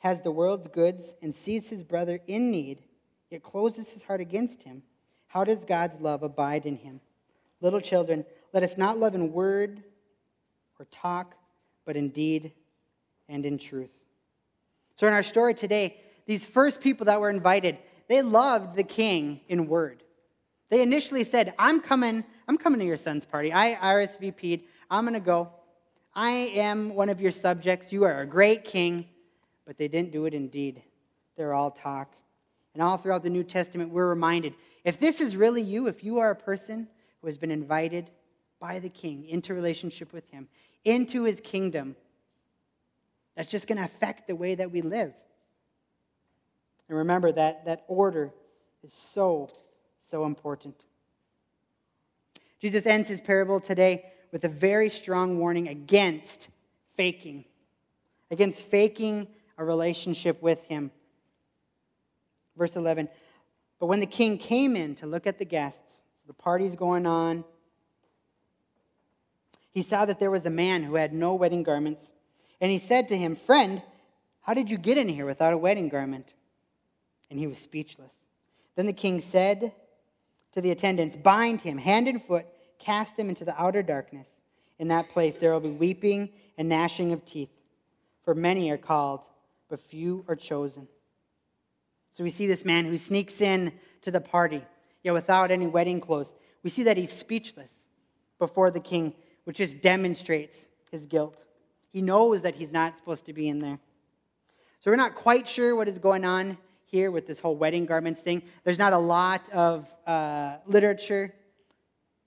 has 0.00 0.20
the 0.20 0.30
world's 0.30 0.68
goods 0.68 1.14
and 1.22 1.34
sees 1.34 1.70
his 1.70 1.82
brother 1.82 2.20
in 2.26 2.50
need, 2.50 2.82
yet 3.30 3.42
closes 3.42 3.88
his 3.88 4.02
heart 4.02 4.20
against 4.20 4.64
him, 4.64 4.82
how 5.28 5.42
does 5.42 5.64
God's 5.64 6.02
love 6.02 6.22
abide 6.22 6.66
in 6.66 6.76
him? 6.76 7.00
Little 7.62 7.80
children, 7.80 8.26
let 8.56 8.62
us 8.62 8.78
not 8.78 8.96
love 8.96 9.14
in 9.14 9.34
word 9.34 9.82
or 10.78 10.86
talk, 10.86 11.34
but 11.84 11.94
in 11.94 12.08
deed 12.08 12.52
and 13.28 13.44
in 13.44 13.58
truth. 13.58 13.90
So, 14.94 15.06
in 15.06 15.12
our 15.12 15.22
story 15.22 15.52
today, 15.52 15.98
these 16.24 16.46
first 16.46 16.80
people 16.80 17.04
that 17.04 17.20
were 17.20 17.28
invited, 17.28 17.76
they 18.08 18.22
loved 18.22 18.74
the 18.74 18.82
king 18.82 19.42
in 19.50 19.68
word. 19.68 20.02
They 20.70 20.80
initially 20.80 21.22
said, 21.22 21.52
I'm 21.58 21.82
coming, 21.82 22.24
I'm 22.48 22.56
coming 22.56 22.80
to 22.80 22.86
your 22.86 22.96
son's 22.96 23.26
party. 23.26 23.52
I 23.52 23.74
RSVP'd. 23.74 24.62
I'm 24.90 25.04
going 25.04 25.12
to 25.12 25.20
go. 25.20 25.50
I 26.14 26.30
am 26.30 26.94
one 26.94 27.10
of 27.10 27.20
your 27.20 27.32
subjects. 27.32 27.92
You 27.92 28.04
are 28.04 28.22
a 28.22 28.26
great 28.26 28.64
king. 28.64 29.04
But 29.66 29.76
they 29.76 29.86
didn't 29.86 30.12
do 30.12 30.24
it 30.24 30.32
in 30.32 30.48
deed. 30.48 30.80
They're 31.36 31.52
all 31.52 31.72
talk. 31.72 32.14
And 32.72 32.82
all 32.82 32.96
throughout 32.96 33.22
the 33.22 33.28
New 33.28 33.44
Testament, 33.44 33.90
we're 33.90 34.08
reminded 34.08 34.54
if 34.82 34.98
this 34.98 35.20
is 35.20 35.36
really 35.36 35.60
you, 35.60 35.88
if 35.88 36.02
you 36.02 36.20
are 36.20 36.30
a 36.30 36.34
person 36.34 36.88
who 37.20 37.26
has 37.26 37.36
been 37.36 37.50
invited 37.50 38.10
by 38.60 38.78
the 38.78 38.88
king 38.88 39.24
into 39.26 39.54
relationship 39.54 40.12
with 40.12 40.28
him, 40.30 40.48
into 40.84 41.24
his 41.24 41.40
kingdom, 41.40 41.96
that's 43.36 43.50
just 43.50 43.66
going 43.66 43.78
to 43.78 43.84
affect 43.84 44.26
the 44.26 44.36
way 44.36 44.54
that 44.54 44.70
we 44.70 44.82
live. 44.82 45.12
And 46.88 46.98
remember 46.98 47.32
that 47.32 47.66
that 47.66 47.84
order 47.88 48.32
is 48.82 48.92
so, 48.92 49.50
so 50.08 50.24
important. 50.24 50.84
Jesus 52.60 52.86
ends 52.86 53.08
his 53.08 53.20
parable 53.20 53.60
today 53.60 54.12
with 54.32 54.44
a 54.44 54.48
very 54.48 54.88
strong 54.88 55.38
warning 55.38 55.68
against 55.68 56.48
faking, 56.96 57.44
against 58.30 58.62
faking 58.62 59.28
a 59.58 59.64
relationship 59.64 60.40
with 60.42 60.62
him. 60.64 60.90
Verse 62.56 62.76
11 62.76 63.08
But 63.78 63.86
when 63.86 64.00
the 64.00 64.06
king 64.06 64.38
came 64.38 64.76
in 64.76 64.94
to 64.96 65.06
look 65.06 65.26
at 65.26 65.38
the 65.38 65.44
guests, 65.44 65.96
so 65.96 66.26
the 66.26 66.32
party's 66.32 66.74
going 66.74 67.06
on, 67.06 67.44
he 69.76 69.82
saw 69.82 70.06
that 70.06 70.18
there 70.18 70.30
was 70.30 70.46
a 70.46 70.50
man 70.50 70.82
who 70.82 70.94
had 70.94 71.12
no 71.12 71.34
wedding 71.34 71.62
garments. 71.62 72.10
And 72.60 72.70
he 72.70 72.78
said 72.78 73.08
to 73.08 73.16
him, 73.16 73.36
Friend, 73.36 73.82
how 74.40 74.54
did 74.54 74.70
you 74.70 74.78
get 74.78 74.96
in 74.96 75.08
here 75.08 75.26
without 75.26 75.52
a 75.52 75.58
wedding 75.58 75.88
garment? 75.88 76.32
and 77.30 77.38
he 77.38 77.46
was 77.46 77.58
speechless. 77.58 78.14
Then 78.76 78.86
the 78.86 78.92
king 78.92 79.20
said 79.20 79.72
to 80.52 80.60
the 80.60 80.70
attendants, 80.70 81.16
Bind 81.16 81.60
him 81.60 81.78
hand 81.78 82.08
and 82.08 82.22
foot, 82.22 82.46
cast 82.78 83.18
him 83.18 83.28
into 83.28 83.44
the 83.44 83.60
outer 83.60 83.82
darkness. 83.82 84.28
In 84.78 84.88
that 84.88 85.10
place 85.10 85.36
there 85.36 85.52
will 85.52 85.60
be 85.60 85.70
weeping 85.70 86.30
and 86.58 86.68
gnashing 86.68 87.12
of 87.12 87.24
teeth, 87.24 87.50
for 88.24 88.34
many 88.34 88.70
are 88.70 88.78
called, 88.78 89.22
but 89.68 89.80
few 89.80 90.24
are 90.28 90.36
chosen. 90.36 90.88
So 92.12 92.24
we 92.24 92.30
see 92.30 92.46
this 92.46 92.64
man 92.64 92.84
who 92.84 92.98
sneaks 92.98 93.40
in 93.40 93.72
to 94.02 94.10
the 94.10 94.20
party, 94.20 94.64
yet 95.02 95.14
without 95.14 95.50
any 95.50 95.66
wedding 95.66 96.00
clothes. 96.00 96.34
We 96.62 96.70
see 96.70 96.84
that 96.84 96.96
he's 96.96 97.12
speechless 97.12 97.70
before 98.38 98.70
the 98.70 98.80
king, 98.80 99.14
which 99.46 99.58
just 99.58 99.80
demonstrates 99.80 100.66
his 100.90 101.06
guilt. 101.06 101.44
He 101.92 102.02
knows 102.02 102.42
that 102.42 102.56
he's 102.56 102.72
not 102.72 102.98
supposed 102.98 103.26
to 103.26 103.32
be 103.32 103.48
in 103.48 103.60
there. 103.60 103.78
So 104.80 104.90
we're 104.90 104.96
not 104.96 105.14
quite 105.14 105.46
sure 105.46 105.76
what 105.76 105.86
is 105.86 105.98
going 105.98 106.24
on 106.24 106.58
here 106.84 107.12
with 107.12 107.28
this 107.28 107.38
whole 107.38 107.54
wedding 107.54 107.86
garments 107.86 108.20
thing. 108.20 108.42
There's 108.64 108.78
not 108.78 108.92
a 108.92 108.98
lot 108.98 109.48
of 109.52 109.88
uh, 110.04 110.56
literature 110.66 111.32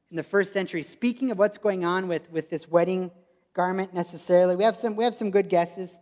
in 0.10 0.16
the 0.16 0.24
first 0.24 0.54
century 0.54 0.82
speaking 0.82 1.30
of 1.30 1.38
what's 1.38 1.58
going 1.58 1.84
on 1.84 2.08
with, 2.08 2.32
with 2.32 2.50
this 2.50 2.70
wedding 2.70 3.12
garment 3.54 3.94
necessarily. 3.94 4.56
We 4.56 4.64
have, 4.64 4.78
some, 4.78 4.96
we 4.96 5.04
have 5.04 5.14
some 5.14 5.30
good 5.30 5.50
guesses. 5.50 6.00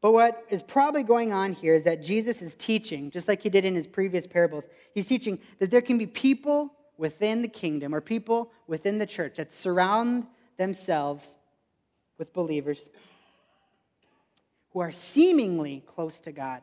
But 0.00 0.12
what 0.12 0.44
is 0.50 0.60
probably 0.60 1.04
going 1.04 1.32
on 1.32 1.52
here 1.52 1.74
is 1.74 1.84
that 1.84 2.02
Jesus 2.02 2.42
is 2.42 2.56
teaching, 2.56 3.12
just 3.12 3.28
like 3.28 3.42
he 3.42 3.48
did 3.48 3.64
in 3.64 3.76
his 3.76 3.86
previous 3.86 4.26
parables, 4.26 4.66
he's 4.92 5.06
teaching 5.06 5.38
that 5.60 5.70
there 5.70 5.82
can 5.82 5.98
be 5.98 6.06
people 6.06 6.74
within 7.00 7.40
the 7.40 7.48
kingdom 7.48 7.94
or 7.94 8.00
people 8.02 8.52
within 8.66 8.98
the 8.98 9.06
church 9.06 9.36
that 9.36 9.50
surround 9.50 10.26
themselves 10.58 11.34
with 12.18 12.30
believers 12.34 12.90
who 14.72 14.80
are 14.80 14.92
seemingly 14.92 15.82
close 15.86 16.20
to 16.20 16.30
God 16.30 16.60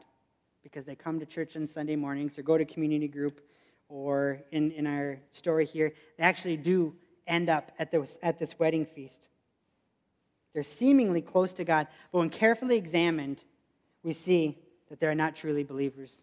because 0.61 0.85
they 0.85 0.93
come 0.93 1.19
to 1.19 1.25
church 1.25 1.55
on 1.57 1.65
Sunday 1.65 1.95
mornings 1.95 2.37
or 2.37 2.43
go 2.43 2.55
to 2.55 2.65
community 2.65 3.07
group 3.07 3.41
or 3.89 4.39
in, 4.51 4.69
in 4.73 4.85
our 4.85 5.17
story 5.31 5.65
here, 5.65 5.91
they 6.19 6.23
actually 6.23 6.57
do 6.57 6.93
end 7.25 7.49
up 7.49 7.71
at 7.79 7.89
this, 7.89 8.15
at 8.21 8.37
this 8.37 8.59
wedding 8.59 8.85
feast. 8.85 9.29
They're 10.53 10.61
seemingly 10.61 11.21
close 11.21 11.51
to 11.53 11.63
God, 11.63 11.87
but 12.11 12.19
when 12.19 12.29
carefully 12.29 12.77
examined, 12.77 13.41
we 14.03 14.13
see 14.13 14.59
that 14.89 14.99
they're 14.99 15.15
not 15.15 15.35
truly 15.35 15.63
believers. 15.63 16.13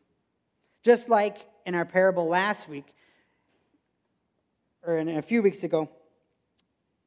Just 0.84 1.08
like 1.08 1.46
in 1.66 1.74
our 1.74 1.84
parable 1.84 2.28
last 2.28 2.68
week, 2.68 2.93
or 4.86 4.98
a 4.98 5.22
few 5.22 5.42
weeks 5.42 5.62
ago, 5.62 5.88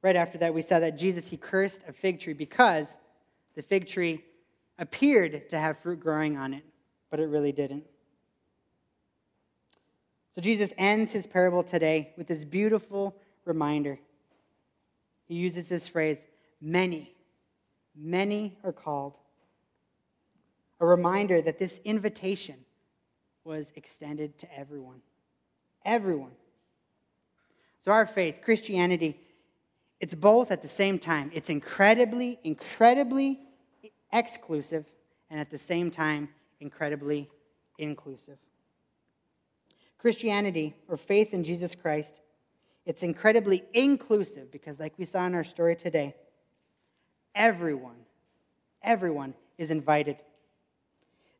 right 0.02 0.16
after 0.16 0.38
that, 0.40 0.54
we 0.54 0.62
saw 0.62 0.80
that 0.80 0.98
Jesus, 0.98 1.28
he 1.28 1.38
cursed 1.38 1.82
a 1.88 1.94
fig 1.94 2.20
tree 2.20 2.34
because 2.34 2.88
the 3.56 3.62
fig 3.62 3.88
tree 3.88 4.24
appeared 4.80 5.50
to 5.50 5.58
have 5.58 5.80
fruit 5.80 6.00
growing 6.00 6.38
on 6.38 6.54
it, 6.54 6.64
but 7.10 7.20
it 7.20 7.26
really 7.26 7.52
didn't. 7.52 7.84
So 10.36 10.42
Jesus 10.42 10.72
ends 10.78 11.12
his 11.12 11.26
parable 11.26 11.64
today 11.64 12.14
with 12.16 12.28
this 12.28 12.44
beautiful 12.44 13.16
reminder. 13.46 14.00
He 15.28 15.36
uses 15.36 15.68
this 15.68 15.88
phrase 15.88 16.20
many, 16.62 17.16
many 17.96 18.58
are 18.64 18.72
called. 18.72 19.14
A 20.80 20.86
reminder 20.86 21.42
that 21.42 21.58
this 21.58 21.80
invitation 21.84 22.58
was 23.44 23.72
extended 23.76 24.38
to 24.38 24.56
everyone. 24.56 25.02
Everyone. 25.84 26.32
So, 27.88 27.94
our 27.94 28.06
faith, 28.06 28.40
Christianity, 28.44 29.18
it's 30.02 30.14
both 30.14 30.52
at 30.52 30.62
the 30.62 30.68
same 30.68 31.00
time. 31.00 31.32
It's 31.34 31.50
incredibly, 31.50 32.38
incredibly 32.44 33.40
exclusive, 34.12 34.86
and 35.30 35.40
at 35.40 35.50
the 35.50 35.58
same 35.58 35.90
time, 35.90 36.28
incredibly 36.60 37.30
inclusive. 37.78 38.40
Christianity, 40.00 40.76
or 40.90 40.98
faith 40.98 41.34
in 41.34 41.46
Jesus 41.46 41.76
Christ, 41.76 42.20
it's 42.86 43.04
incredibly 43.04 43.64
inclusive 43.74 44.52
because, 44.52 44.82
like 44.82 44.92
we 44.98 45.06
saw 45.06 45.26
in 45.26 45.34
our 45.34 45.46
story 45.46 45.78
today, 45.78 46.14
everyone, 47.36 48.04
everyone 48.84 49.34
is 49.58 49.72
invited. 49.72 50.18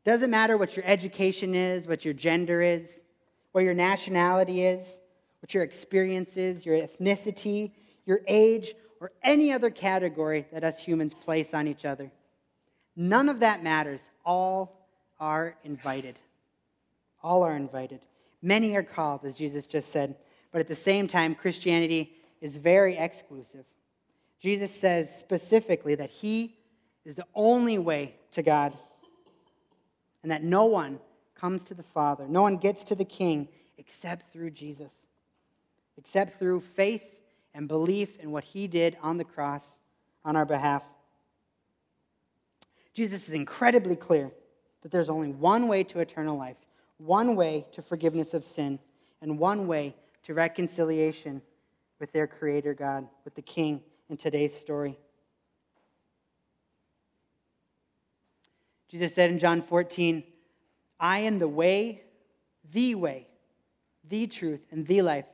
Doesn't 0.02 0.30
matter 0.30 0.56
what 0.56 0.76
your 0.76 0.86
education 0.86 1.54
is, 1.54 1.86
what 1.86 2.06
your 2.06 2.14
gender 2.14 2.62
is, 2.62 3.00
what 3.52 3.64
your 3.64 3.74
nationality 3.74 4.64
is, 4.64 4.98
what 5.40 5.54
your 5.54 5.62
experience 5.62 6.36
is, 6.36 6.66
your 6.66 6.76
ethnicity, 6.76 7.72
your 8.06 8.20
age, 8.26 8.74
or 9.00 9.12
any 9.22 9.52
other 9.52 9.70
category 9.70 10.46
that 10.52 10.64
us 10.64 10.78
humans 10.78 11.14
place 11.14 11.54
on 11.54 11.68
each 11.68 11.84
other. 11.84 12.10
None 12.96 13.28
of 13.28 13.40
that 13.40 13.62
matters. 13.62 14.00
All 14.24 14.88
are 15.20 15.56
invited. 15.64 16.18
All 17.22 17.42
are 17.42 17.54
invited. 17.54 18.00
Many 18.42 18.76
are 18.76 18.82
called, 18.82 19.24
as 19.24 19.34
Jesus 19.34 19.66
just 19.66 19.90
said, 19.90 20.16
but 20.52 20.60
at 20.60 20.68
the 20.68 20.76
same 20.76 21.08
time, 21.08 21.34
Christianity 21.34 22.12
is 22.40 22.56
very 22.56 22.96
exclusive. 22.96 23.64
Jesus 24.40 24.72
says 24.72 25.14
specifically 25.14 25.94
that 25.96 26.10
He 26.10 26.56
is 27.04 27.16
the 27.16 27.26
only 27.34 27.78
way 27.78 28.14
to 28.32 28.42
God 28.42 28.72
and 30.22 30.30
that 30.30 30.42
no 30.42 30.66
one 30.66 31.00
comes 31.34 31.62
to 31.64 31.74
the 31.74 31.82
Father, 31.82 32.26
no 32.28 32.42
one 32.42 32.56
gets 32.56 32.84
to 32.84 32.94
the 32.94 33.04
King 33.04 33.48
except 33.76 34.32
through 34.32 34.50
Jesus, 34.50 34.92
except 35.98 36.38
through 36.38 36.60
faith 36.60 37.04
and 37.52 37.68
belief 37.68 38.18
in 38.20 38.30
what 38.30 38.44
He 38.44 38.66
did 38.66 38.96
on 39.02 39.18
the 39.18 39.24
cross 39.24 39.76
on 40.24 40.36
our 40.36 40.46
behalf. 40.46 40.82
Jesus 42.94 43.28
is 43.28 43.34
incredibly 43.34 43.96
clear 43.96 44.30
that 44.82 44.90
there's 44.90 45.10
only 45.10 45.32
one 45.32 45.68
way 45.68 45.84
to 45.84 46.00
eternal 46.00 46.38
life 46.38 46.56
one 46.98 47.36
way 47.36 47.66
to 47.72 47.82
forgiveness 47.82 48.34
of 48.34 48.44
sin, 48.44 48.78
and 49.22 49.38
one 49.38 49.66
way 49.66 49.94
to 50.24 50.34
reconciliation 50.34 51.40
with 51.98 52.12
their 52.12 52.26
Creator 52.26 52.74
God, 52.74 53.08
with 53.24 53.34
the 53.34 53.42
King 53.42 53.80
in 54.10 54.16
today's 54.16 54.54
story. 54.54 54.98
Jesus 58.88 59.14
said 59.14 59.30
in 59.30 59.38
John 59.38 59.62
14, 59.62 60.22
I 61.00 61.20
am 61.20 61.38
the 61.38 61.48
way, 61.48 62.02
the 62.72 62.94
way, 62.94 63.28
the 64.08 64.26
truth, 64.26 64.60
and 64.70 64.86
the 64.86 65.02
life. 65.02 65.26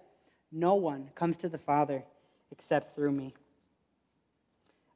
No 0.56 0.76
one 0.76 1.10
comes 1.16 1.36
to 1.38 1.48
the 1.48 1.58
Father 1.58 2.04
except 2.52 2.94
through 2.94 3.10
me. 3.10 3.34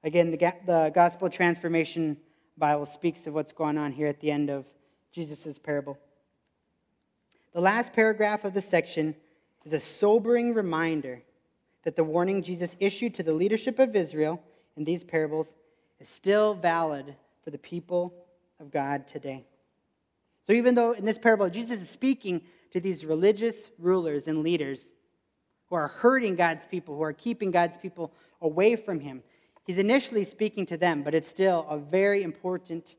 Again, 0.05 0.31
the, 0.31 0.37
the 0.65 0.93
Gospel 0.95 1.29
Transformation 1.29 2.17
Bible 2.57 2.87
speaks 2.87 3.27
of 3.27 3.35
what's 3.35 3.51
going 3.51 3.77
on 3.77 3.91
here 3.91 4.07
at 4.07 4.21
the 4.21 4.31
end 4.31 4.51
of 4.51 4.67
Jesus' 5.11 5.59
parable. 5.59 5.99
The 7.53 7.61
last 7.61 7.93
paragraph 7.93 8.45
of 8.45 8.55
the 8.55 8.63
section 8.63 9.17
is 9.65 9.73
a 9.73 9.81
sobering 9.81 10.55
reminder 10.55 11.23
that 11.83 11.97
the 11.97 12.05
warning 12.05 12.43
Jesus 12.43 12.77
issued 12.79 13.15
to 13.17 13.25
the 13.25 13.33
leadership 13.33 13.81
of 13.81 13.97
Israel 13.97 14.41
in 14.77 14.85
these 14.85 15.03
parables 15.03 15.57
is 15.99 16.09
still 16.09 16.55
valid 16.55 17.17
for 17.43 17.51
the 17.51 17.59
people 17.59 18.15
of 18.61 18.71
God 18.71 19.09
today. 19.09 19.45
So, 20.47 20.53
even 20.53 20.77
though 20.77 20.93
in 20.93 21.05
this 21.05 21.19
parable 21.19 21.51
Jesus 21.51 21.81
is 21.81 21.91
speaking 21.91 22.43
to 22.71 22.79
these 22.79 23.05
religious 23.05 23.71
rulers 23.79 24.29
and 24.29 24.45
leaders 24.45 24.83
who 25.69 25.77
are 25.77 25.89
hurting 25.89 26.37
God's 26.37 26.67
people, 26.67 26.97
who 26.97 27.03
are 27.03 27.13
keeping 27.13 27.51
God's 27.51 27.77
people 27.77 28.13
away 28.41 28.77
from 28.77 29.01
Him, 29.01 29.23
he's 29.67 29.79
initially 29.79 30.25
speaking 30.25 30.67
to 30.67 30.77
them, 30.77 31.03
but 31.03 31.15
it's 31.15 31.29
still 31.29 31.67
a 31.69 31.79
very 31.79 32.23
important 32.23 32.97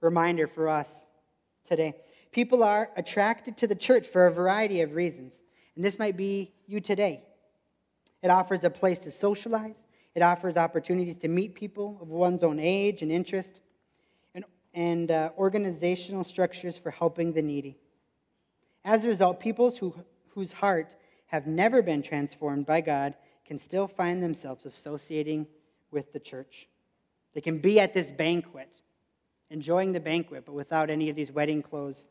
reminder 0.00 0.46
for 0.46 0.68
us 0.68 1.06
today. 1.64 1.94
People 2.32 2.62
are 2.62 2.90
attracted 2.96 3.56
to 3.58 3.66
the 3.66 3.74
church 3.74 4.06
for 4.06 4.26
a 4.26 4.32
variety 4.32 4.80
of 4.82 4.94
reasons, 4.94 5.40
and 5.76 5.84
this 5.84 5.98
might 5.98 6.16
be 6.16 6.52
you 6.66 6.80
today. 6.80 7.22
It 8.22 8.30
offers 8.30 8.64
a 8.64 8.70
place 8.70 8.98
to 9.00 9.10
socialize, 9.10 9.76
it 10.14 10.22
offers 10.22 10.56
opportunities 10.56 11.16
to 11.18 11.28
meet 11.28 11.54
people 11.54 11.98
of 12.02 12.08
one's 12.08 12.42
own 12.42 12.58
age 12.58 13.02
and 13.02 13.12
interest, 13.12 13.60
and, 14.34 14.44
and 14.74 15.10
uh, 15.10 15.30
organizational 15.38 16.24
structures 16.24 16.76
for 16.76 16.90
helping 16.90 17.32
the 17.32 17.42
needy. 17.42 17.76
As 18.84 19.04
a 19.04 19.08
result, 19.08 19.38
people 19.38 19.70
who, 19.70 19.94
whose 20.30 20.52
heart 20.52 20.96
have 21.28 21.46
never 21.46 21.80
been 21.80 22.02
transformed 22.02 22.66
by 22.66 22.80
God 22.80 23.14
can 23.46 23.58
still 23.58 23.88
find 23.88 24.22
themselves 24.22 24.66
associating 24.66 25.46
with 25.90 26.12
the 26.12 26.20
church. 26.20 26.68
They 27.34 27.40
can 27.40 27.58
be 27.58 27.80
at 27.80 27.94
this 27.94 28.08
banquet 28.08 28.82
enjoying 29.50 29.92
the 29.92 30.00
banquet, 30.00 30.44
but 30.44 30.52
without 30.52 30.90
any 30.90 31.08
of 31.08 31.16
these 31.16 31.32
wedding 31.32 31.62
clothes, 31.62 32.08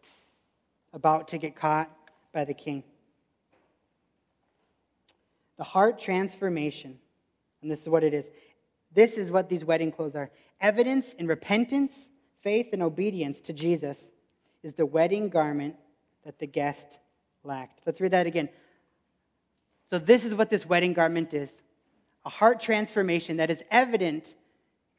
about 0.93 1.27
to 1.29 1.37
get 1.37 1.55
caught 1.55 1.91
by 2.33 2.45
the 2.45 2.53
king. 2.53 2.83
The 5.57 5.63
heart 5.63 5.99
transformation, 5.99 6.97
and 7.61 7.69
this 7.69 7.81
is 7.81 7.89
what 7.89 8.03
it 8.03 8.13
is. 8.13 8.29
This 8.93 9.17
is 9.17 9.31
what 9.31 9.49
these 9.49 9.65
wedding 9.65 9.91
clothes 9.91 10.15
are. 10.15 10.31
Evidence 10.61 11.13
in 11.13 11.27
repentance, 11.27 12.09
faith, 12.41 12.69
and 12.73 12.81
obedience 12.81 13.41
to 13.41 13.53
Jesus 13.53 14.11
is 14.63 14.73
the 14.73 14.85
wedding 14.85 15.29
garment 15.29 15.75
that 16.25 16.39
the 16.39 16.47
guest 16.47 16.99
lacked. 17.43 17.81
Let's 17.85 18.01
read 18.01 18.11
that 18.11 18.27
again. 18.27 18.49
So, 19.87 19.97
this 19.97 20.25
is 20.25 20.35
what 20.35 20.49
this 20.49 20.65
wedding 20.65 20.93
garment 20.93 21.33
is 21.33 21.51
a 22.25 22.29
heart 22.29 22.59
transformation 22.59 23.37
that 23.37 23.49
is 23.49 23.63
evident 23.71 24.35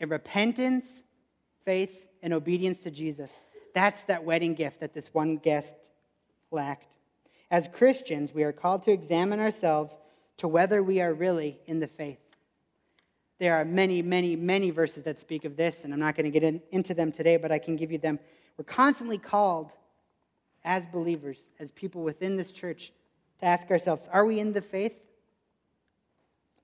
in 0.00 0.08
repentance, 0.08 1.02
faith, 1.64 2.06
and 2.22 2.32
obedience 2.32 2.78
to 2.80 2.90
Jesus. 2.90 3.30
That's 3.74 4.02
that 4.04 4.24
wedding 4.24 4.54
gift 4.54 4.80
that 4.80 4.94
this 4.94 5.12
one 5.12 5.36
guest 5.36 5.74
lacked. 6.50 6.96
As 7.50 7.68
Christians, 7.68 8.32
we 8.32 8.44
are 8.44 8.52
called 8.52 8.82
to 8.84 8.90
examine 8.90 9.40
ourselves 9.40 9.98
to 10.38 10.48
whether 10.48 10.82
we 10.82 11.00
are 11.00 11.12
really 11.12 11.58
in 11.66 11.80
the 11.80 11.86
faith. 11.86 12.18
There 13.38 13.54
are 13.54 13.64
many, 13.64 14.02
many, 14.02 14.36
many 14.36 14.70
verses 14.70 15.04
that 15.04 15.18
speak 15.18 15.44
of 15.44 15.56
this, 15.56 15.84
and 15.84 15.92
I'm 15.92 16.00
not 16.00 16.16
going 16.16 16.24
to 16.24 16.30
get 16.30 16.42
in, 16.42 16.62
into 16.72 16.94
them 16.94 17.12
today, 17.12 17.36
but 17.36 17.52
I 17.52 17.58
can 17.58 17.76
give 17.76 17.92
you 17.92 17.98
them. 17.98 18.18
We're 18.56 18.64
constantly 18.64 19.18
called 19.18 19.70
as 20.64 20.86
believers, 20.86 21.38
as 21.60 21.70
people 21.70 22.02
within 22.02 22.36
this 22.36 22.50
church, 22.50 22.92
to 23.40 23.46
ask 23.46 23.70
ourselves 23.70 24.08
are 24.12 24.24
we 24.24 24.40
in 24.40 24.52
the 24.52 24.62
faith? 24.62 24.94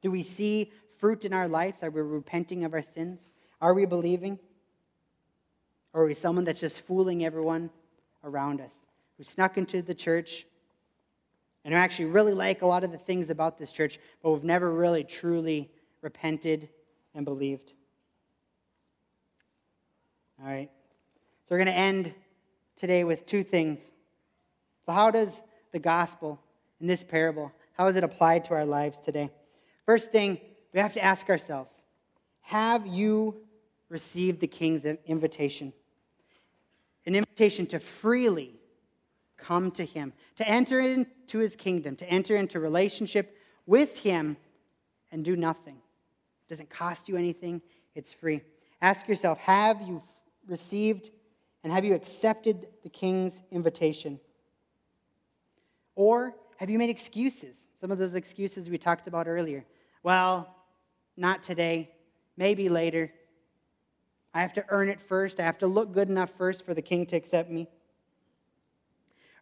Do 0.03 0.11
we 0.11 0.23
see 0.23 0.73
fruit 0.99 1.25
in 1.25 1.33
our 1.33 1.49
lives? 1.49 1.83
Are 1.83 1.91
we 1.91 2.01
repenting 2.03 2.65
of 2.65 2.75
our 2.75 2.83
sins? 2.83 3.21
Are 3.61 3.75
we 3.75 3.87
believing? 3.87 4.39
Or 5.93 6.03
are 6.03 6.07
we 6.07 6.15
someone 6.15 6.45
that's 6.45 6.61
just 6.61 6.81
fooling 6.81 7.25
everyone 7.25 7.71
around 8.25 8.61
us, 8.61 8.75
who 9.17 9.25
snuck 9.25 9.57
into 9.57 9.81
the 9.81 9.95
church 9.95 10.47
and 11.65 11.73
who 11.73 11.79
actually 11.79 12.07
really 12.07 12.35
like 12.35 12.63
a 12.63 12.67
lot 12.67 12.85
of 12.85 12.93
the 12.93 12.99
things 12.99 13.31
about 13.31 13.59
this 13.59 13.71
church, 13.71 13.99
but 14.23 14.33
we've 14.33 14.45
never 14.45 14.71
really 14.71 15.05
truly 15.05 15.71
repented 16.03 16.69
and 17.15 17.25
believed? 17.25 17.73
All 20.43 20.51
right. 20.51 20.71
So 21.47 21.55
we're 21.55 21.59
going 21.59 21.67
to 21.69 21.73
end 21.73 22.13
today 22.77 23.05
with 23.05 23.25
two 23.25 23.45
things. 23.45 23.79
So, 24.85 24.93
how 24.93 25.11
does 25.11 25.31
the 25.73 25.79
gospel 25.79 26.41
in 26.81 26.87
this 26.87 27.05
parable 27.05 27.53
how 27.75 27.89
is 27.89 27.97
it 27.97 28.05
applied 28.05 28.45
to 28.47 28.55
our 28.55 28.65
lives 28.65 28.99
today? 29.01 29.31
First 29.85 30.11
thing, 30.11 30.41
we 30.73 30.81
have 30.81 30.95
to 30.95 31.05
ask 31.05 31.29
ourselves 31.29 31.83
Have 32.41 32.87
you 32.87 33.37
received 33.89 34.41
the 34.41 34.47
king's 34.47 34.85
invitation? 35.07 35.73
An 37.07 37.15
invitation 37.15 37.67
to 37.67 37.81
freely 37.81 38.55
come 39.37 39.71
to 39.73 39.85
him, 39.85 40.13
to 40.37 40.49
enter 40.49 40.81
into 40.81 41.39
his 41.39 41.55
kingdom, 41.55 41.97
to 41.97 42.09
enter 42.09 42.37
into 42.37 42.61
relationship 42.61 43.37
with 43.67 43.99
him 43.99 44.39
and 45.13 45.25
do 45.25 45.37
nothing. 45.37 45.75
It 45.75 46.49
doesn't 46.49 46.71
cost 46.71 47.09
you 47.09 47.17
anything, 47.17 47.61
it's 47.95 48.13
free. 48.13 48.41
Ask 48.81 49.09
yourself 49.09 49.39
have 49.39 49.83
you 49.83 50.03
received 50.49 51.11
and 51.63 51.73
have 51.73 51.85
you 51.85 51.95
accepted 51.95 52.69
the 52.83 52.89
king's 52.89 53.41
invitation? 53.51 54.21
Or 55.97 56.35
have 56.57 56.71
you 56.71 56.79
made 56.79 56.91
excuses? 56.91 57.57
Some 57.81 57.91
of 57.91 57.99
those 57.99 58.15
excuses 58.15 58.71
we 58.71 58.79
talked 58.79 59.09
about 59.09 59.27
earlier. 59.29 59.65
Well, 60.03 60.55
not 61.17 61.43
today, 61.43 61.91
maybe 62.37 62.69
later. 62.69 63.13
I 64.33 64.41
have 64.41 64.55
to 64.55 64.65
earn 64.69 64.89
it 64.89 65.01
first. 65.01 65.39
I 65.39 65.45
have 65.45 65.59
to 65.59 65.67
look 65.67 65.93
good 65.93 66.09
enough 66.09 66.31
first 66.37 66.65
for 66.65 66.75
the 66.75 66.83
king 66.83 67.07
to 67.07 67.17
accept 67.17 67.51
me. 67.51 67.69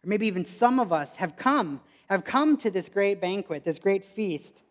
Or 0.03 0.09
maybe 0.09 0.27
even 0.27 0.45
some 0.45 0.79
of 0.79 0.91
us 0.91 1.15
have 1.15 1.35
come, 1.35 1.81
have 2.09 2.23
come 2.23 2.57
to 2.57 2.69
this 2.69 2.89
great 2.89 3.21
banquet, 3.21 3.63
this 3.63 3.79
great 3.79 4.03
feast, 4.03 4.63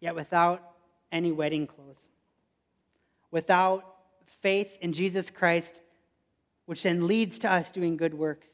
yet 0.00 0.14
without 0.14 0.62
any 1.12 1.32
wedding 1.32 1.66
clothes, 1.66 2.08
without 3.30 3.96
faith 4.40 4.78
in 4.80 4.92
Jesus 4.92 5.30
Christ, 5.30 5.80
which 6.66 6.84
then 6.84 7.06
leads 7.06 7.38
to 7.40 7.52
us 7.52 7.70
doing 7.70 7.96
good 7.96 8.14
works. 8.14 8.48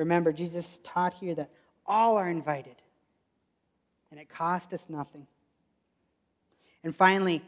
Remember, 0.00 0.32
Jesus 0.32 0.80
taught 0.82 1.12
here 1.12 1.34
that 1.34 1.50
all 1.84 2.16
are 2.16 2.28
invited, 2.28 2.76
and 4.10 4.18
it 4.18 4.30
cost 4.30 4.72
us 4.72 4.86
nothing. 4.88 5.26
And 6.82 6.96
finally, 6.96 7.42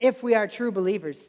if 0.00 0.20
we 0.20 0.34
are 0.34 0.48
true 0.48 0.72
believers, 0.72 1.22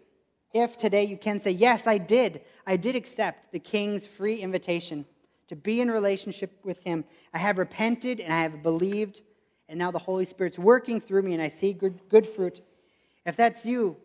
if 0.51 0.75
today 0.75 1.03
you 1.03 1.17
can 1.17 1.39
say, 1.39 1.51
Yes, 1.51 1.85
I 1.85 1.99
did, 1.99 2.41
I 2.65 2.77
did 2.77 2.95
accept 2.95 3.51
the 3.51 3.59
King's 3.59 4.07
free 4.07 4.37
invitation 4.37 5.05
to 5.49 5.55
be 5.55 5.81
in 5.81 5.91
relationship 5.91 6.51
with 6.63 6.79
Him. 6.79 7.05
I 7.31 7.37
have 7.37 7.59
repented 7.59 8.19
and 8.19 8.33
I 8.33 8.41
have 8.41 8.63
believed, 8.63 9.21
and 9.67 9.77
now 9.77 9.91
the 9.91 9.99
Holy 9.99 10.25
Spirit's 10.25 10.57
working 10.57 10.99
through 10.99 11.21
me 11.21 11.33
and 11.33 11.43
I 11.43 11.49
see 11.49 11.73
good, 11.73 11.99
good 12.09 12.25
fruit. 12.25 12.61
If 13.23 13.35
that's 13.35 13.67
you, 13.67 13.97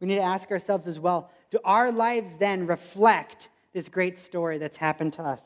we 0.00 0.06
need 0.06 0.16
to 0.16 0.22
ask 0.22 0.50
ourselves 0.50 0.86
as 0.86 0.98
well 0.98 1.30
do 1.50 1.58
our 1.64 1.92
lives 1.92 2.30
then 2.38 2.66
reflect 2.66 3.50
this 3.72 3.88
great 3.88 4.18
story 4.18 4.58
that's 4.58 4.76
happened 4.76 5.12
to 5.14 5.22
us? 5.22 5.42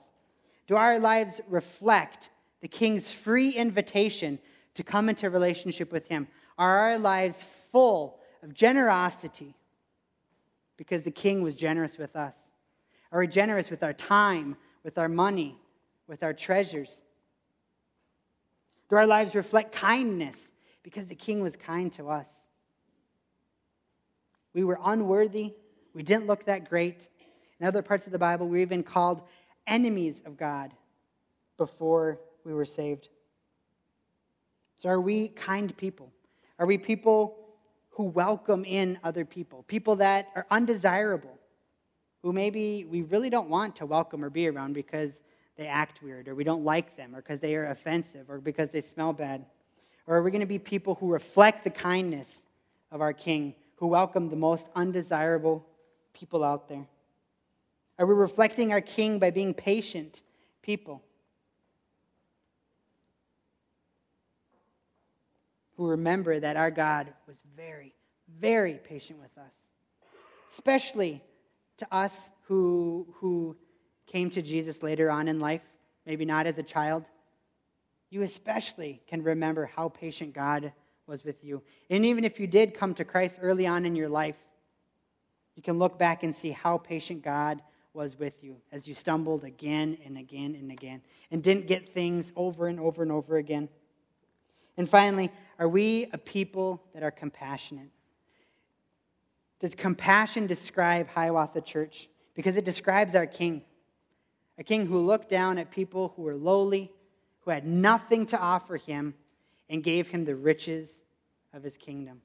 Do 0.66 0.76
our 0.76 0.98
lives 0.98 1.40
reflect 1.48 2.30
the 2.60 2.68
King's 2.68 3.10
free 3.10 3.50
invitation 3.50 4.38
to 4.74 4.82
come 4.82 5.08
into 5.08 5.28
relationship 5.28 5.92
with 5.92 6.06
Him? 6.06 6.28
Are 6.58 6.78
our 6.78 6.98
lives 6.98 7.44
full 7.72 8.20
of 8.42 8.54
generosity 8.54 9.54
because 10.76 11.02
the 11.02 11.10
King 11.10 11.42
was 11.42 11.54
generous 11.54 11.98
with 11.98 12.16
us? 12.16 12.34
Are 13.10 13.20
we 13.20 13.26
generous 13.26 13.70
with 13.70 13.82
our 13.82 13.92
time, 13.92 14.56
with 14.84 14.98
our 14.98 15.08
money, 15.08 15.56
with 16.06 16.22
our 16.22 16.32
treasures? 16.32 17.02
Do 18.88 18.96
our 18.96 19.06
lives 19.06 19.34
reflect 19.34 19.72
kindness 19.72 20.50
because 20.82 21.08
the 21.08 21.14
King 21.14 21.40
was 21.40 21.56
kind 21.56 21.92
to 21.94 22.08
us? 22.08 22.28
We 24.54 24.64
were 24.64 24.78
unworthy. 24.84 25.54
We 25.94 26.02
didn't 26.02 26.26
look 26.26 26.46
that 26.46 26.68
great. 26.68 27.08
In 27.62 27.68
other 27.68 27.80
parts 27.80 28.06
of 28.06 28.12
the 28.12 28.18
Bible, 28.18 28.48
we 28.48 28.58
are 28.58 28.62
even 28.62 28.82
called 28.82 29.22
enemies 29.68 30.20
of 30.26 30.36
God 30.36 30.72
before 31.56 32.18
we 32.44 32.52
were 32.52 32.64
saved. 32.64 33.08
So, 34.78 34.88
are 34.88 35.00
we 35.00 35.28
kind 35.28 35.74
people? 35.76 36.10
Are 36.58 36.66
we 36.66 36.76
people 36.76 37.38
who 37.90 38.06
welcome 38.06 38.64
in 38.64 38.98
other 39.04 39.24
people? 39.24 39.62
People 39.68 39.94
that 39.96 40.26
are 40.34 40.44
undesirable, 40.50 41.38
who 42.22 42.32
maybe 42.32 42.84
we 42.84 43.02
really 43.02 43.30
don't 43.30 43.48
want 43.48 43.76
to 43.76 43.86
welcome 43.86 44.24
or 44.24 44.30
be 44.30 44.48
around 44.48 44.72
because 44.72 45.22
they 45.56 45.68
act 45.68 46.02
weird, 46.02 46.26
or 46.26 46.34
we 46.34 46.42
don't 46.42 46.64
like 46.64 46.96
them, 46.96 47.14
or 47.14 47.22
because 47.22 47.38
they 47.38 47.54
are 47.54 47.66
offensive, 47.66 48.28
or 48.28 48.40
because 48.40 48.70
they 48.70 48.80
smell 48.80 49.12
bad? 49.12 49.46
Or 50.08 50.16
are 50.16 50.22
we 50.24 50.32
going 50.32 50.40
to 50.40 50.46
be 50.46 50.58
people 50.58 50.96
who 50.96 51.12
reflect 51.12 51.62
the 51.62 51.70
kindness 51.70 52.28
of 52.90 53.00
our 53.00 53.12
King, 53.12 53.54
who 53.76 53.86
welcome 53.86 54.30
the 54.30 54.36
most 54.36 54.66
undesirable 54.74 55.64
people 56.12 56.42
out 56.42 56.68
there? 56.68 56.88
Are 57.98 58.06
we 58.06 58.14
reflecting 58.14 58.72
our 58.72 58.80
King 58.80 59.18
by 59.18 59.30
being 59.30 59.54
patient 59.54 60.22
people? 60.62 61.02
Who 65.76 65.88
remember 65.88 66.38
that 66.40 66.56
our 66.56 66.70
God 66.70 67.12
was 67.26 67.42
very, 67.56 67.94
very 68.40 68.74
patient 68.74 69.20
with 69.20 69.36
us, 69.38 69.52
especially 70.50 71.22
to 71.78 71.94
us 71.94 72.30
who, 72.42 73.06
who 73.14 73.56
came 74.06 74.30
to 74.30 74.42
Jesus 74.42 74.82
later 74.82 75.10
on 75.10 75.28
in 75.28 75.40
life, 75.40 75.62
maybe 76.06 76.24
not 76.24 76.46
as 76.46 76.58
a 76.58 76.62
child. 76.62 77.04
You 78.10 78.22
especially 78.22 79.00
can 79.06 79.22
remember 79.22 79.66
how 79.66 79.88
patient 79.88 80.34
God 80.34 80.72
was 81.06 81.24
with 81.24 81.42
you. 81.42 81.62
And 81.90 82.04
even 82.04 82.24
if 82.24 82.38
you 82.38 82.46
did 82.46 82.74
come 82.74 82.94
to 82.94 83.04
Christ 83.04 83.36
early 83.40 83.66
on 83.66 83.84
in 83.86 83.96
your 83.96 84.08
life, 84.08 84.36
you 85.56 85.62
can 85.62 85.78
look 85.78 85.98
back 85.98 86.22
and 86.22 86.34
see 86.34 86.50
how 86.50 86.78
patient 86.78 87.22
God 87.22 87.62
was 87.94 88.18
with 88.18 88.42
you 88.42 88.56
as 88.70 88.88
you 88.88 88.94
stumbled 88.94 89.44
again 89.44 89.98
and 90.04 90.16
again 90.16 90.54
and 90.58 90.70
again 90.70 91.02
and 91.30 91.42
didn't 91.42 91.66
get 91.66 91.92
things 91.92 92.32
over 92.36 92.66
and 92.66 92.80
over 92.80 93.02
and 93.02 93.12
over 93.12 93.36
again. 93.36 93.68
And 94.76 94.88
finally, 94.88 95.30
are 95.58 95.68
we 95.68 96.08
a 96.12 96.18
people 96.18 96.82
that 96.94 97.02
are 97.02 97.10
compassionate? 97.10 97.90
Does 99.60 99.74
compassion 99.74 100.46
describe 100.46 101.08
Hiawatha 101.08 101.60
Church? 101.60 102.08
Because 102.34 102.56
it 102.56 102.64
describes 102.64 103.14
our 103.14 103.26
King. 103.26 103.62
A 104.58 104.64
king 104.64 104.86
who 104.86 104.98
looked 104.98 105.28
down 105.28 105.58
at 105.58 105.70
people 105.70 106.12
who 106.16 106.22
were 106.22 106.36
lowly, 106.36 106.90
who 107.40 107.50
had 107.50 107.66
nothing 107.66 108.26
to 108.26 108.38
offer 108.38 108.76
him, 108.76 109.14
and 109.68 109.82
gave 109.82 110.08
him 110.08 110.24
the 110.24 110.36
riches 110.36 110.90
of 111.52 111.62
his 111.62 111.76
kingdom. 111.76 112.20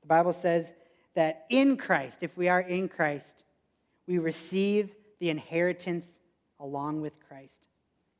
The 0.00 0.06
Bible 0.06 0.32
says 0.32 0.72
that 1.14 1.46
in 1.50 1.76
Christ, 1.76 2.22
if 2.22 2.36
we 2.36 2.48
are 2.48 2.60
in 2.60 2.88
Christ, 2.88 3.44
we 4.06 4.18
receive 4.18 4.94
the 5.18 5.30
inheritance 5.30 6.06
along 6.60 7.00
with 7.00 7.12
Christ. 7.28 7.68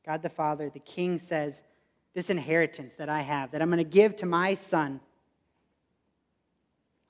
God 0.05 0.21
the 0.21 0.29
Father, 0.29 0.69
the 0.69 0.79
King 0.79 1.19
says, 1.19 1.61
This 2.13 2.29
inheritance 2.29 2.93
that 2.97 3.09
I 3.09 3.21
have, 3.21 3.51
that 3.51 3.61
I'm 3.61 3.69
going 3.69 3.77
to 3.77 3.83
give 3.83 4.15
to 4.17 4.25
my 4.25 4.55
son, 4.55 4.99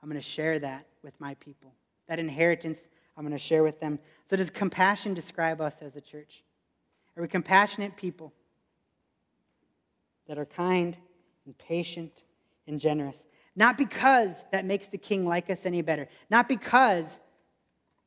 I'm 0.02 0.10
going 0.10 0.22
to 0.22 0.28
share 0.28 0.60
that 0.60 0.86
with 1.04 1.20
my 1.20 1.36
people. 1.36 1.74
That 2.08 2.20
inheritance 2.20 2.80
I'm 3.20 3.26
going 3.26 3.38
to 3.38 3.44
share 3.44 3.64
with 3.64 3.82
them. 3.82 4.00
So, 4.30 4.38
does 4.38 4.50
compassion 4.50 5.14
describe 5.14 5.60
us 5.60 5.76
as 5.82 5.98
a 5.98 6.02
church? 6.02 6.42
Are 7.18 7.22
we 7.22 7.28
compassionate 7.28 7.98
people 7.98 8.32
that 10.26 10.38
are 10.38 10.46
kind 10.46 10.98
and 11.46 11.58
patient 11.58 12.24
and 12.66 12.80
generous? 12.80 13.28
Not 13.58 13.78
because 13.78 14.32
that 14.54 14.64
makes 14.64 14.88
the 14.88 14.98
king 14.98 15.26
like 15.26 15.50
us 15.50 15.66
any 15.66 15.82
better, 15.82 16.08
not 16.30 16.48
because 16.48 17.20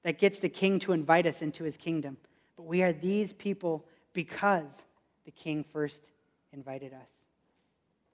that 0.03 0.19
gets 0.19 0.39
the 0.39 0.49
king 0.49 0.79
to 0.81 0.93
invite 0.93 1.27
us 1.27 1.43
into 1.43 1.65
his 1.65 1.77
kingdom. 1.77 2.17
But 2.57 2.65
we 2.65 2.83
are 2.83 2.93
these 2.93 3.33
people 3.33 3.87
because 4.13 4.83
the 5.25 5.31
king 5.31 5.65
first 5.73 6.11
invited 6.53 6.93
us. 6.93 7.09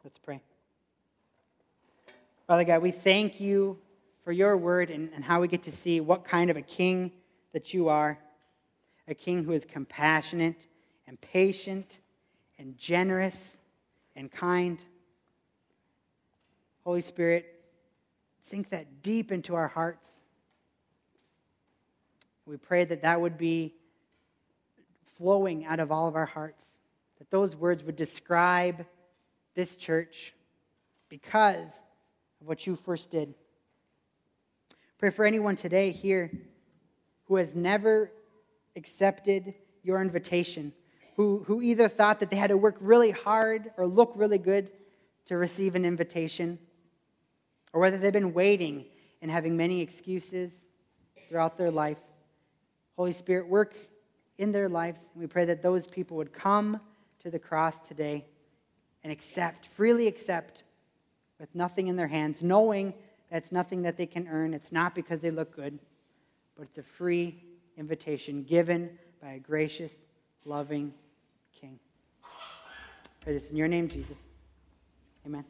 Let's 0.05 0.18
pray. 0.18 0.41
Father 2.47 2.64
God, 2.64 2.82
we 2.82 2.93
thank 2.93 3.41
you 3.41 3.78
for 4.24 4.32
your 4.32 4.57
word 4.57 4.91
and, 4.91 5.11
and 5.14 5.24
how 5.24 5.41
we 5.41 5.49
get 5.49 5.62
to 5.64 5.72
see 5.72 6.01
what 6.01 6.24
kind 6.24 6.51
of 6.51 6.57
a 6.57 6.62
king 6.62 7.12
that 7.53 7.74
you 7.74 7.89
are 7.89 8.18
a 9.09 9.14
king 9.14 9.43
who 9.43 9.53
is 9.53 9.64
compassionate 9.64 10.66
and 11.07 11.20
patient 11.20 11.99
and 12.59 12.76
generous 12.76 13.57
and 14.14 14.30
kind. 14.30 14.84
Holy 16.84 17.01
Spirit, 17.01 17.47
sink 18.43 18.70
that 18.70 19.03
deep 19.03 19.32
into 19.32 19.55
our 19.55 19.68
hearts. 19.68 20.07
We 22.49 22.57
pray 22.57 22.86
that 22.86 23.03
that 23.03 23.20
would 23.20 23.36
be 23.36 23.74
flowing 25.18 25.66
out 25.66 25.80
of 25.80 25.92
all 25.92 26.09
of 26.09 26.16
our 26.16 26.24
hearts, 26.24 26.64
that 27.18 27.30
those 27.30 27.55
words 27.55 27.84
would 27.84 27.96
describe 27.96 28.86
this 29.55 29.76
church 29.76 30.32
because 31.11 31.68
of 32.40 32.46
what 32.46 32.66
you 32.66 32.74
first 32.74 33.11
did. 33.11 33.34
Pray 34.96 35.11
for 35.11 35.26
anyone 35.26 35.57
today 35.57 35.90
here 35.90 36.32
who 37.26 37.36
has 37.36 37.55
never 37.55 38.11
accepted 38.76 39.53
your 39.82 40.01
invitation, 40.01 40.72
who, 41.16 41.44
who 41.46 41.61
either 41.61 41.86
thought 41.86 42.18
that 42.20 42.30
they 42.30 42.36
had 42.36 42.49
to 42.49 42.57
work 42.57 42.78
really 42.80 43.11
hard 43.11 43.72
or 43.76 43.86
look 43.86 44.12
really 44.16 44.38
good 44.38 44.70
to 45.26 45.36
receive 45.36 45.74
an 45.74 45.84
invitation, 45.84 46.59
or 47.74 47.82
whether 47.82 47.99
they've 47.99 48.11
been 48.11 48.32
waiting 48.32 48.86
and 49.20 49.30
having 49.30 49.55
many 49.55 49.82
excuses 49.82 50.51
throughout 51.28 51.59
their 51.59 51.70
life. 51.70 51.99
Holy 52.99 53.12
Spirit, 53.12 53.46
work 53.46 53.76
in 54.38 54.51
their 54.51 54.68
lives. 54.68 55.03
And 55.14 55.22
we 55.22 55.28
pray 55.28 55.44
that 55.44 55.62
those 55.62 55.86
people 55.86 56.16
would 56.16 56.32
come 56.32 56.80
to 57.20 57.30
the 57.30 57.38
cross 57.38 57.74
today 57.86 58.26
and 59.05 59.12
accept, 59.12 59.68
freely 59.68 60.09
accept, 60.09 60.64
with 61.38 61.55
nothing 61.55 61.86
in 61.86 61.94
their 61.94 62.09
hands, 62.09 62.42
knowing 62.42 62.92
that 63.30 63.44
it's 63.44 63.53
nothing 63.53 63.82
that 63.82 63.96
they 63.96 64.07
can 64.07 64.26
earn. 64.26 64.53
It's 64.53 64.72
not 64.72 64.96
because 64.96 65.20
they 65.20 65.30
look 65.30 65.55
good, 65.55 65.78
but 66.57 66.64
it's 66.64 66.78
a 66.78 66.82
free 66.82 67.40
invitation 67.76 68.42
given 68.42 68.99
by 69.22 69.34
a 69.34 69.38
gracious, 69.38 69.92
loving 70.44 70.92
King. 71.53 71.78
pray 73.20 73.32
this 73.32 73.49
in 73.49 73.55
your 73.55 73.68
name, 73.68 73.88
Jesus. 73.88 74.18
Amen. 75.24 75.44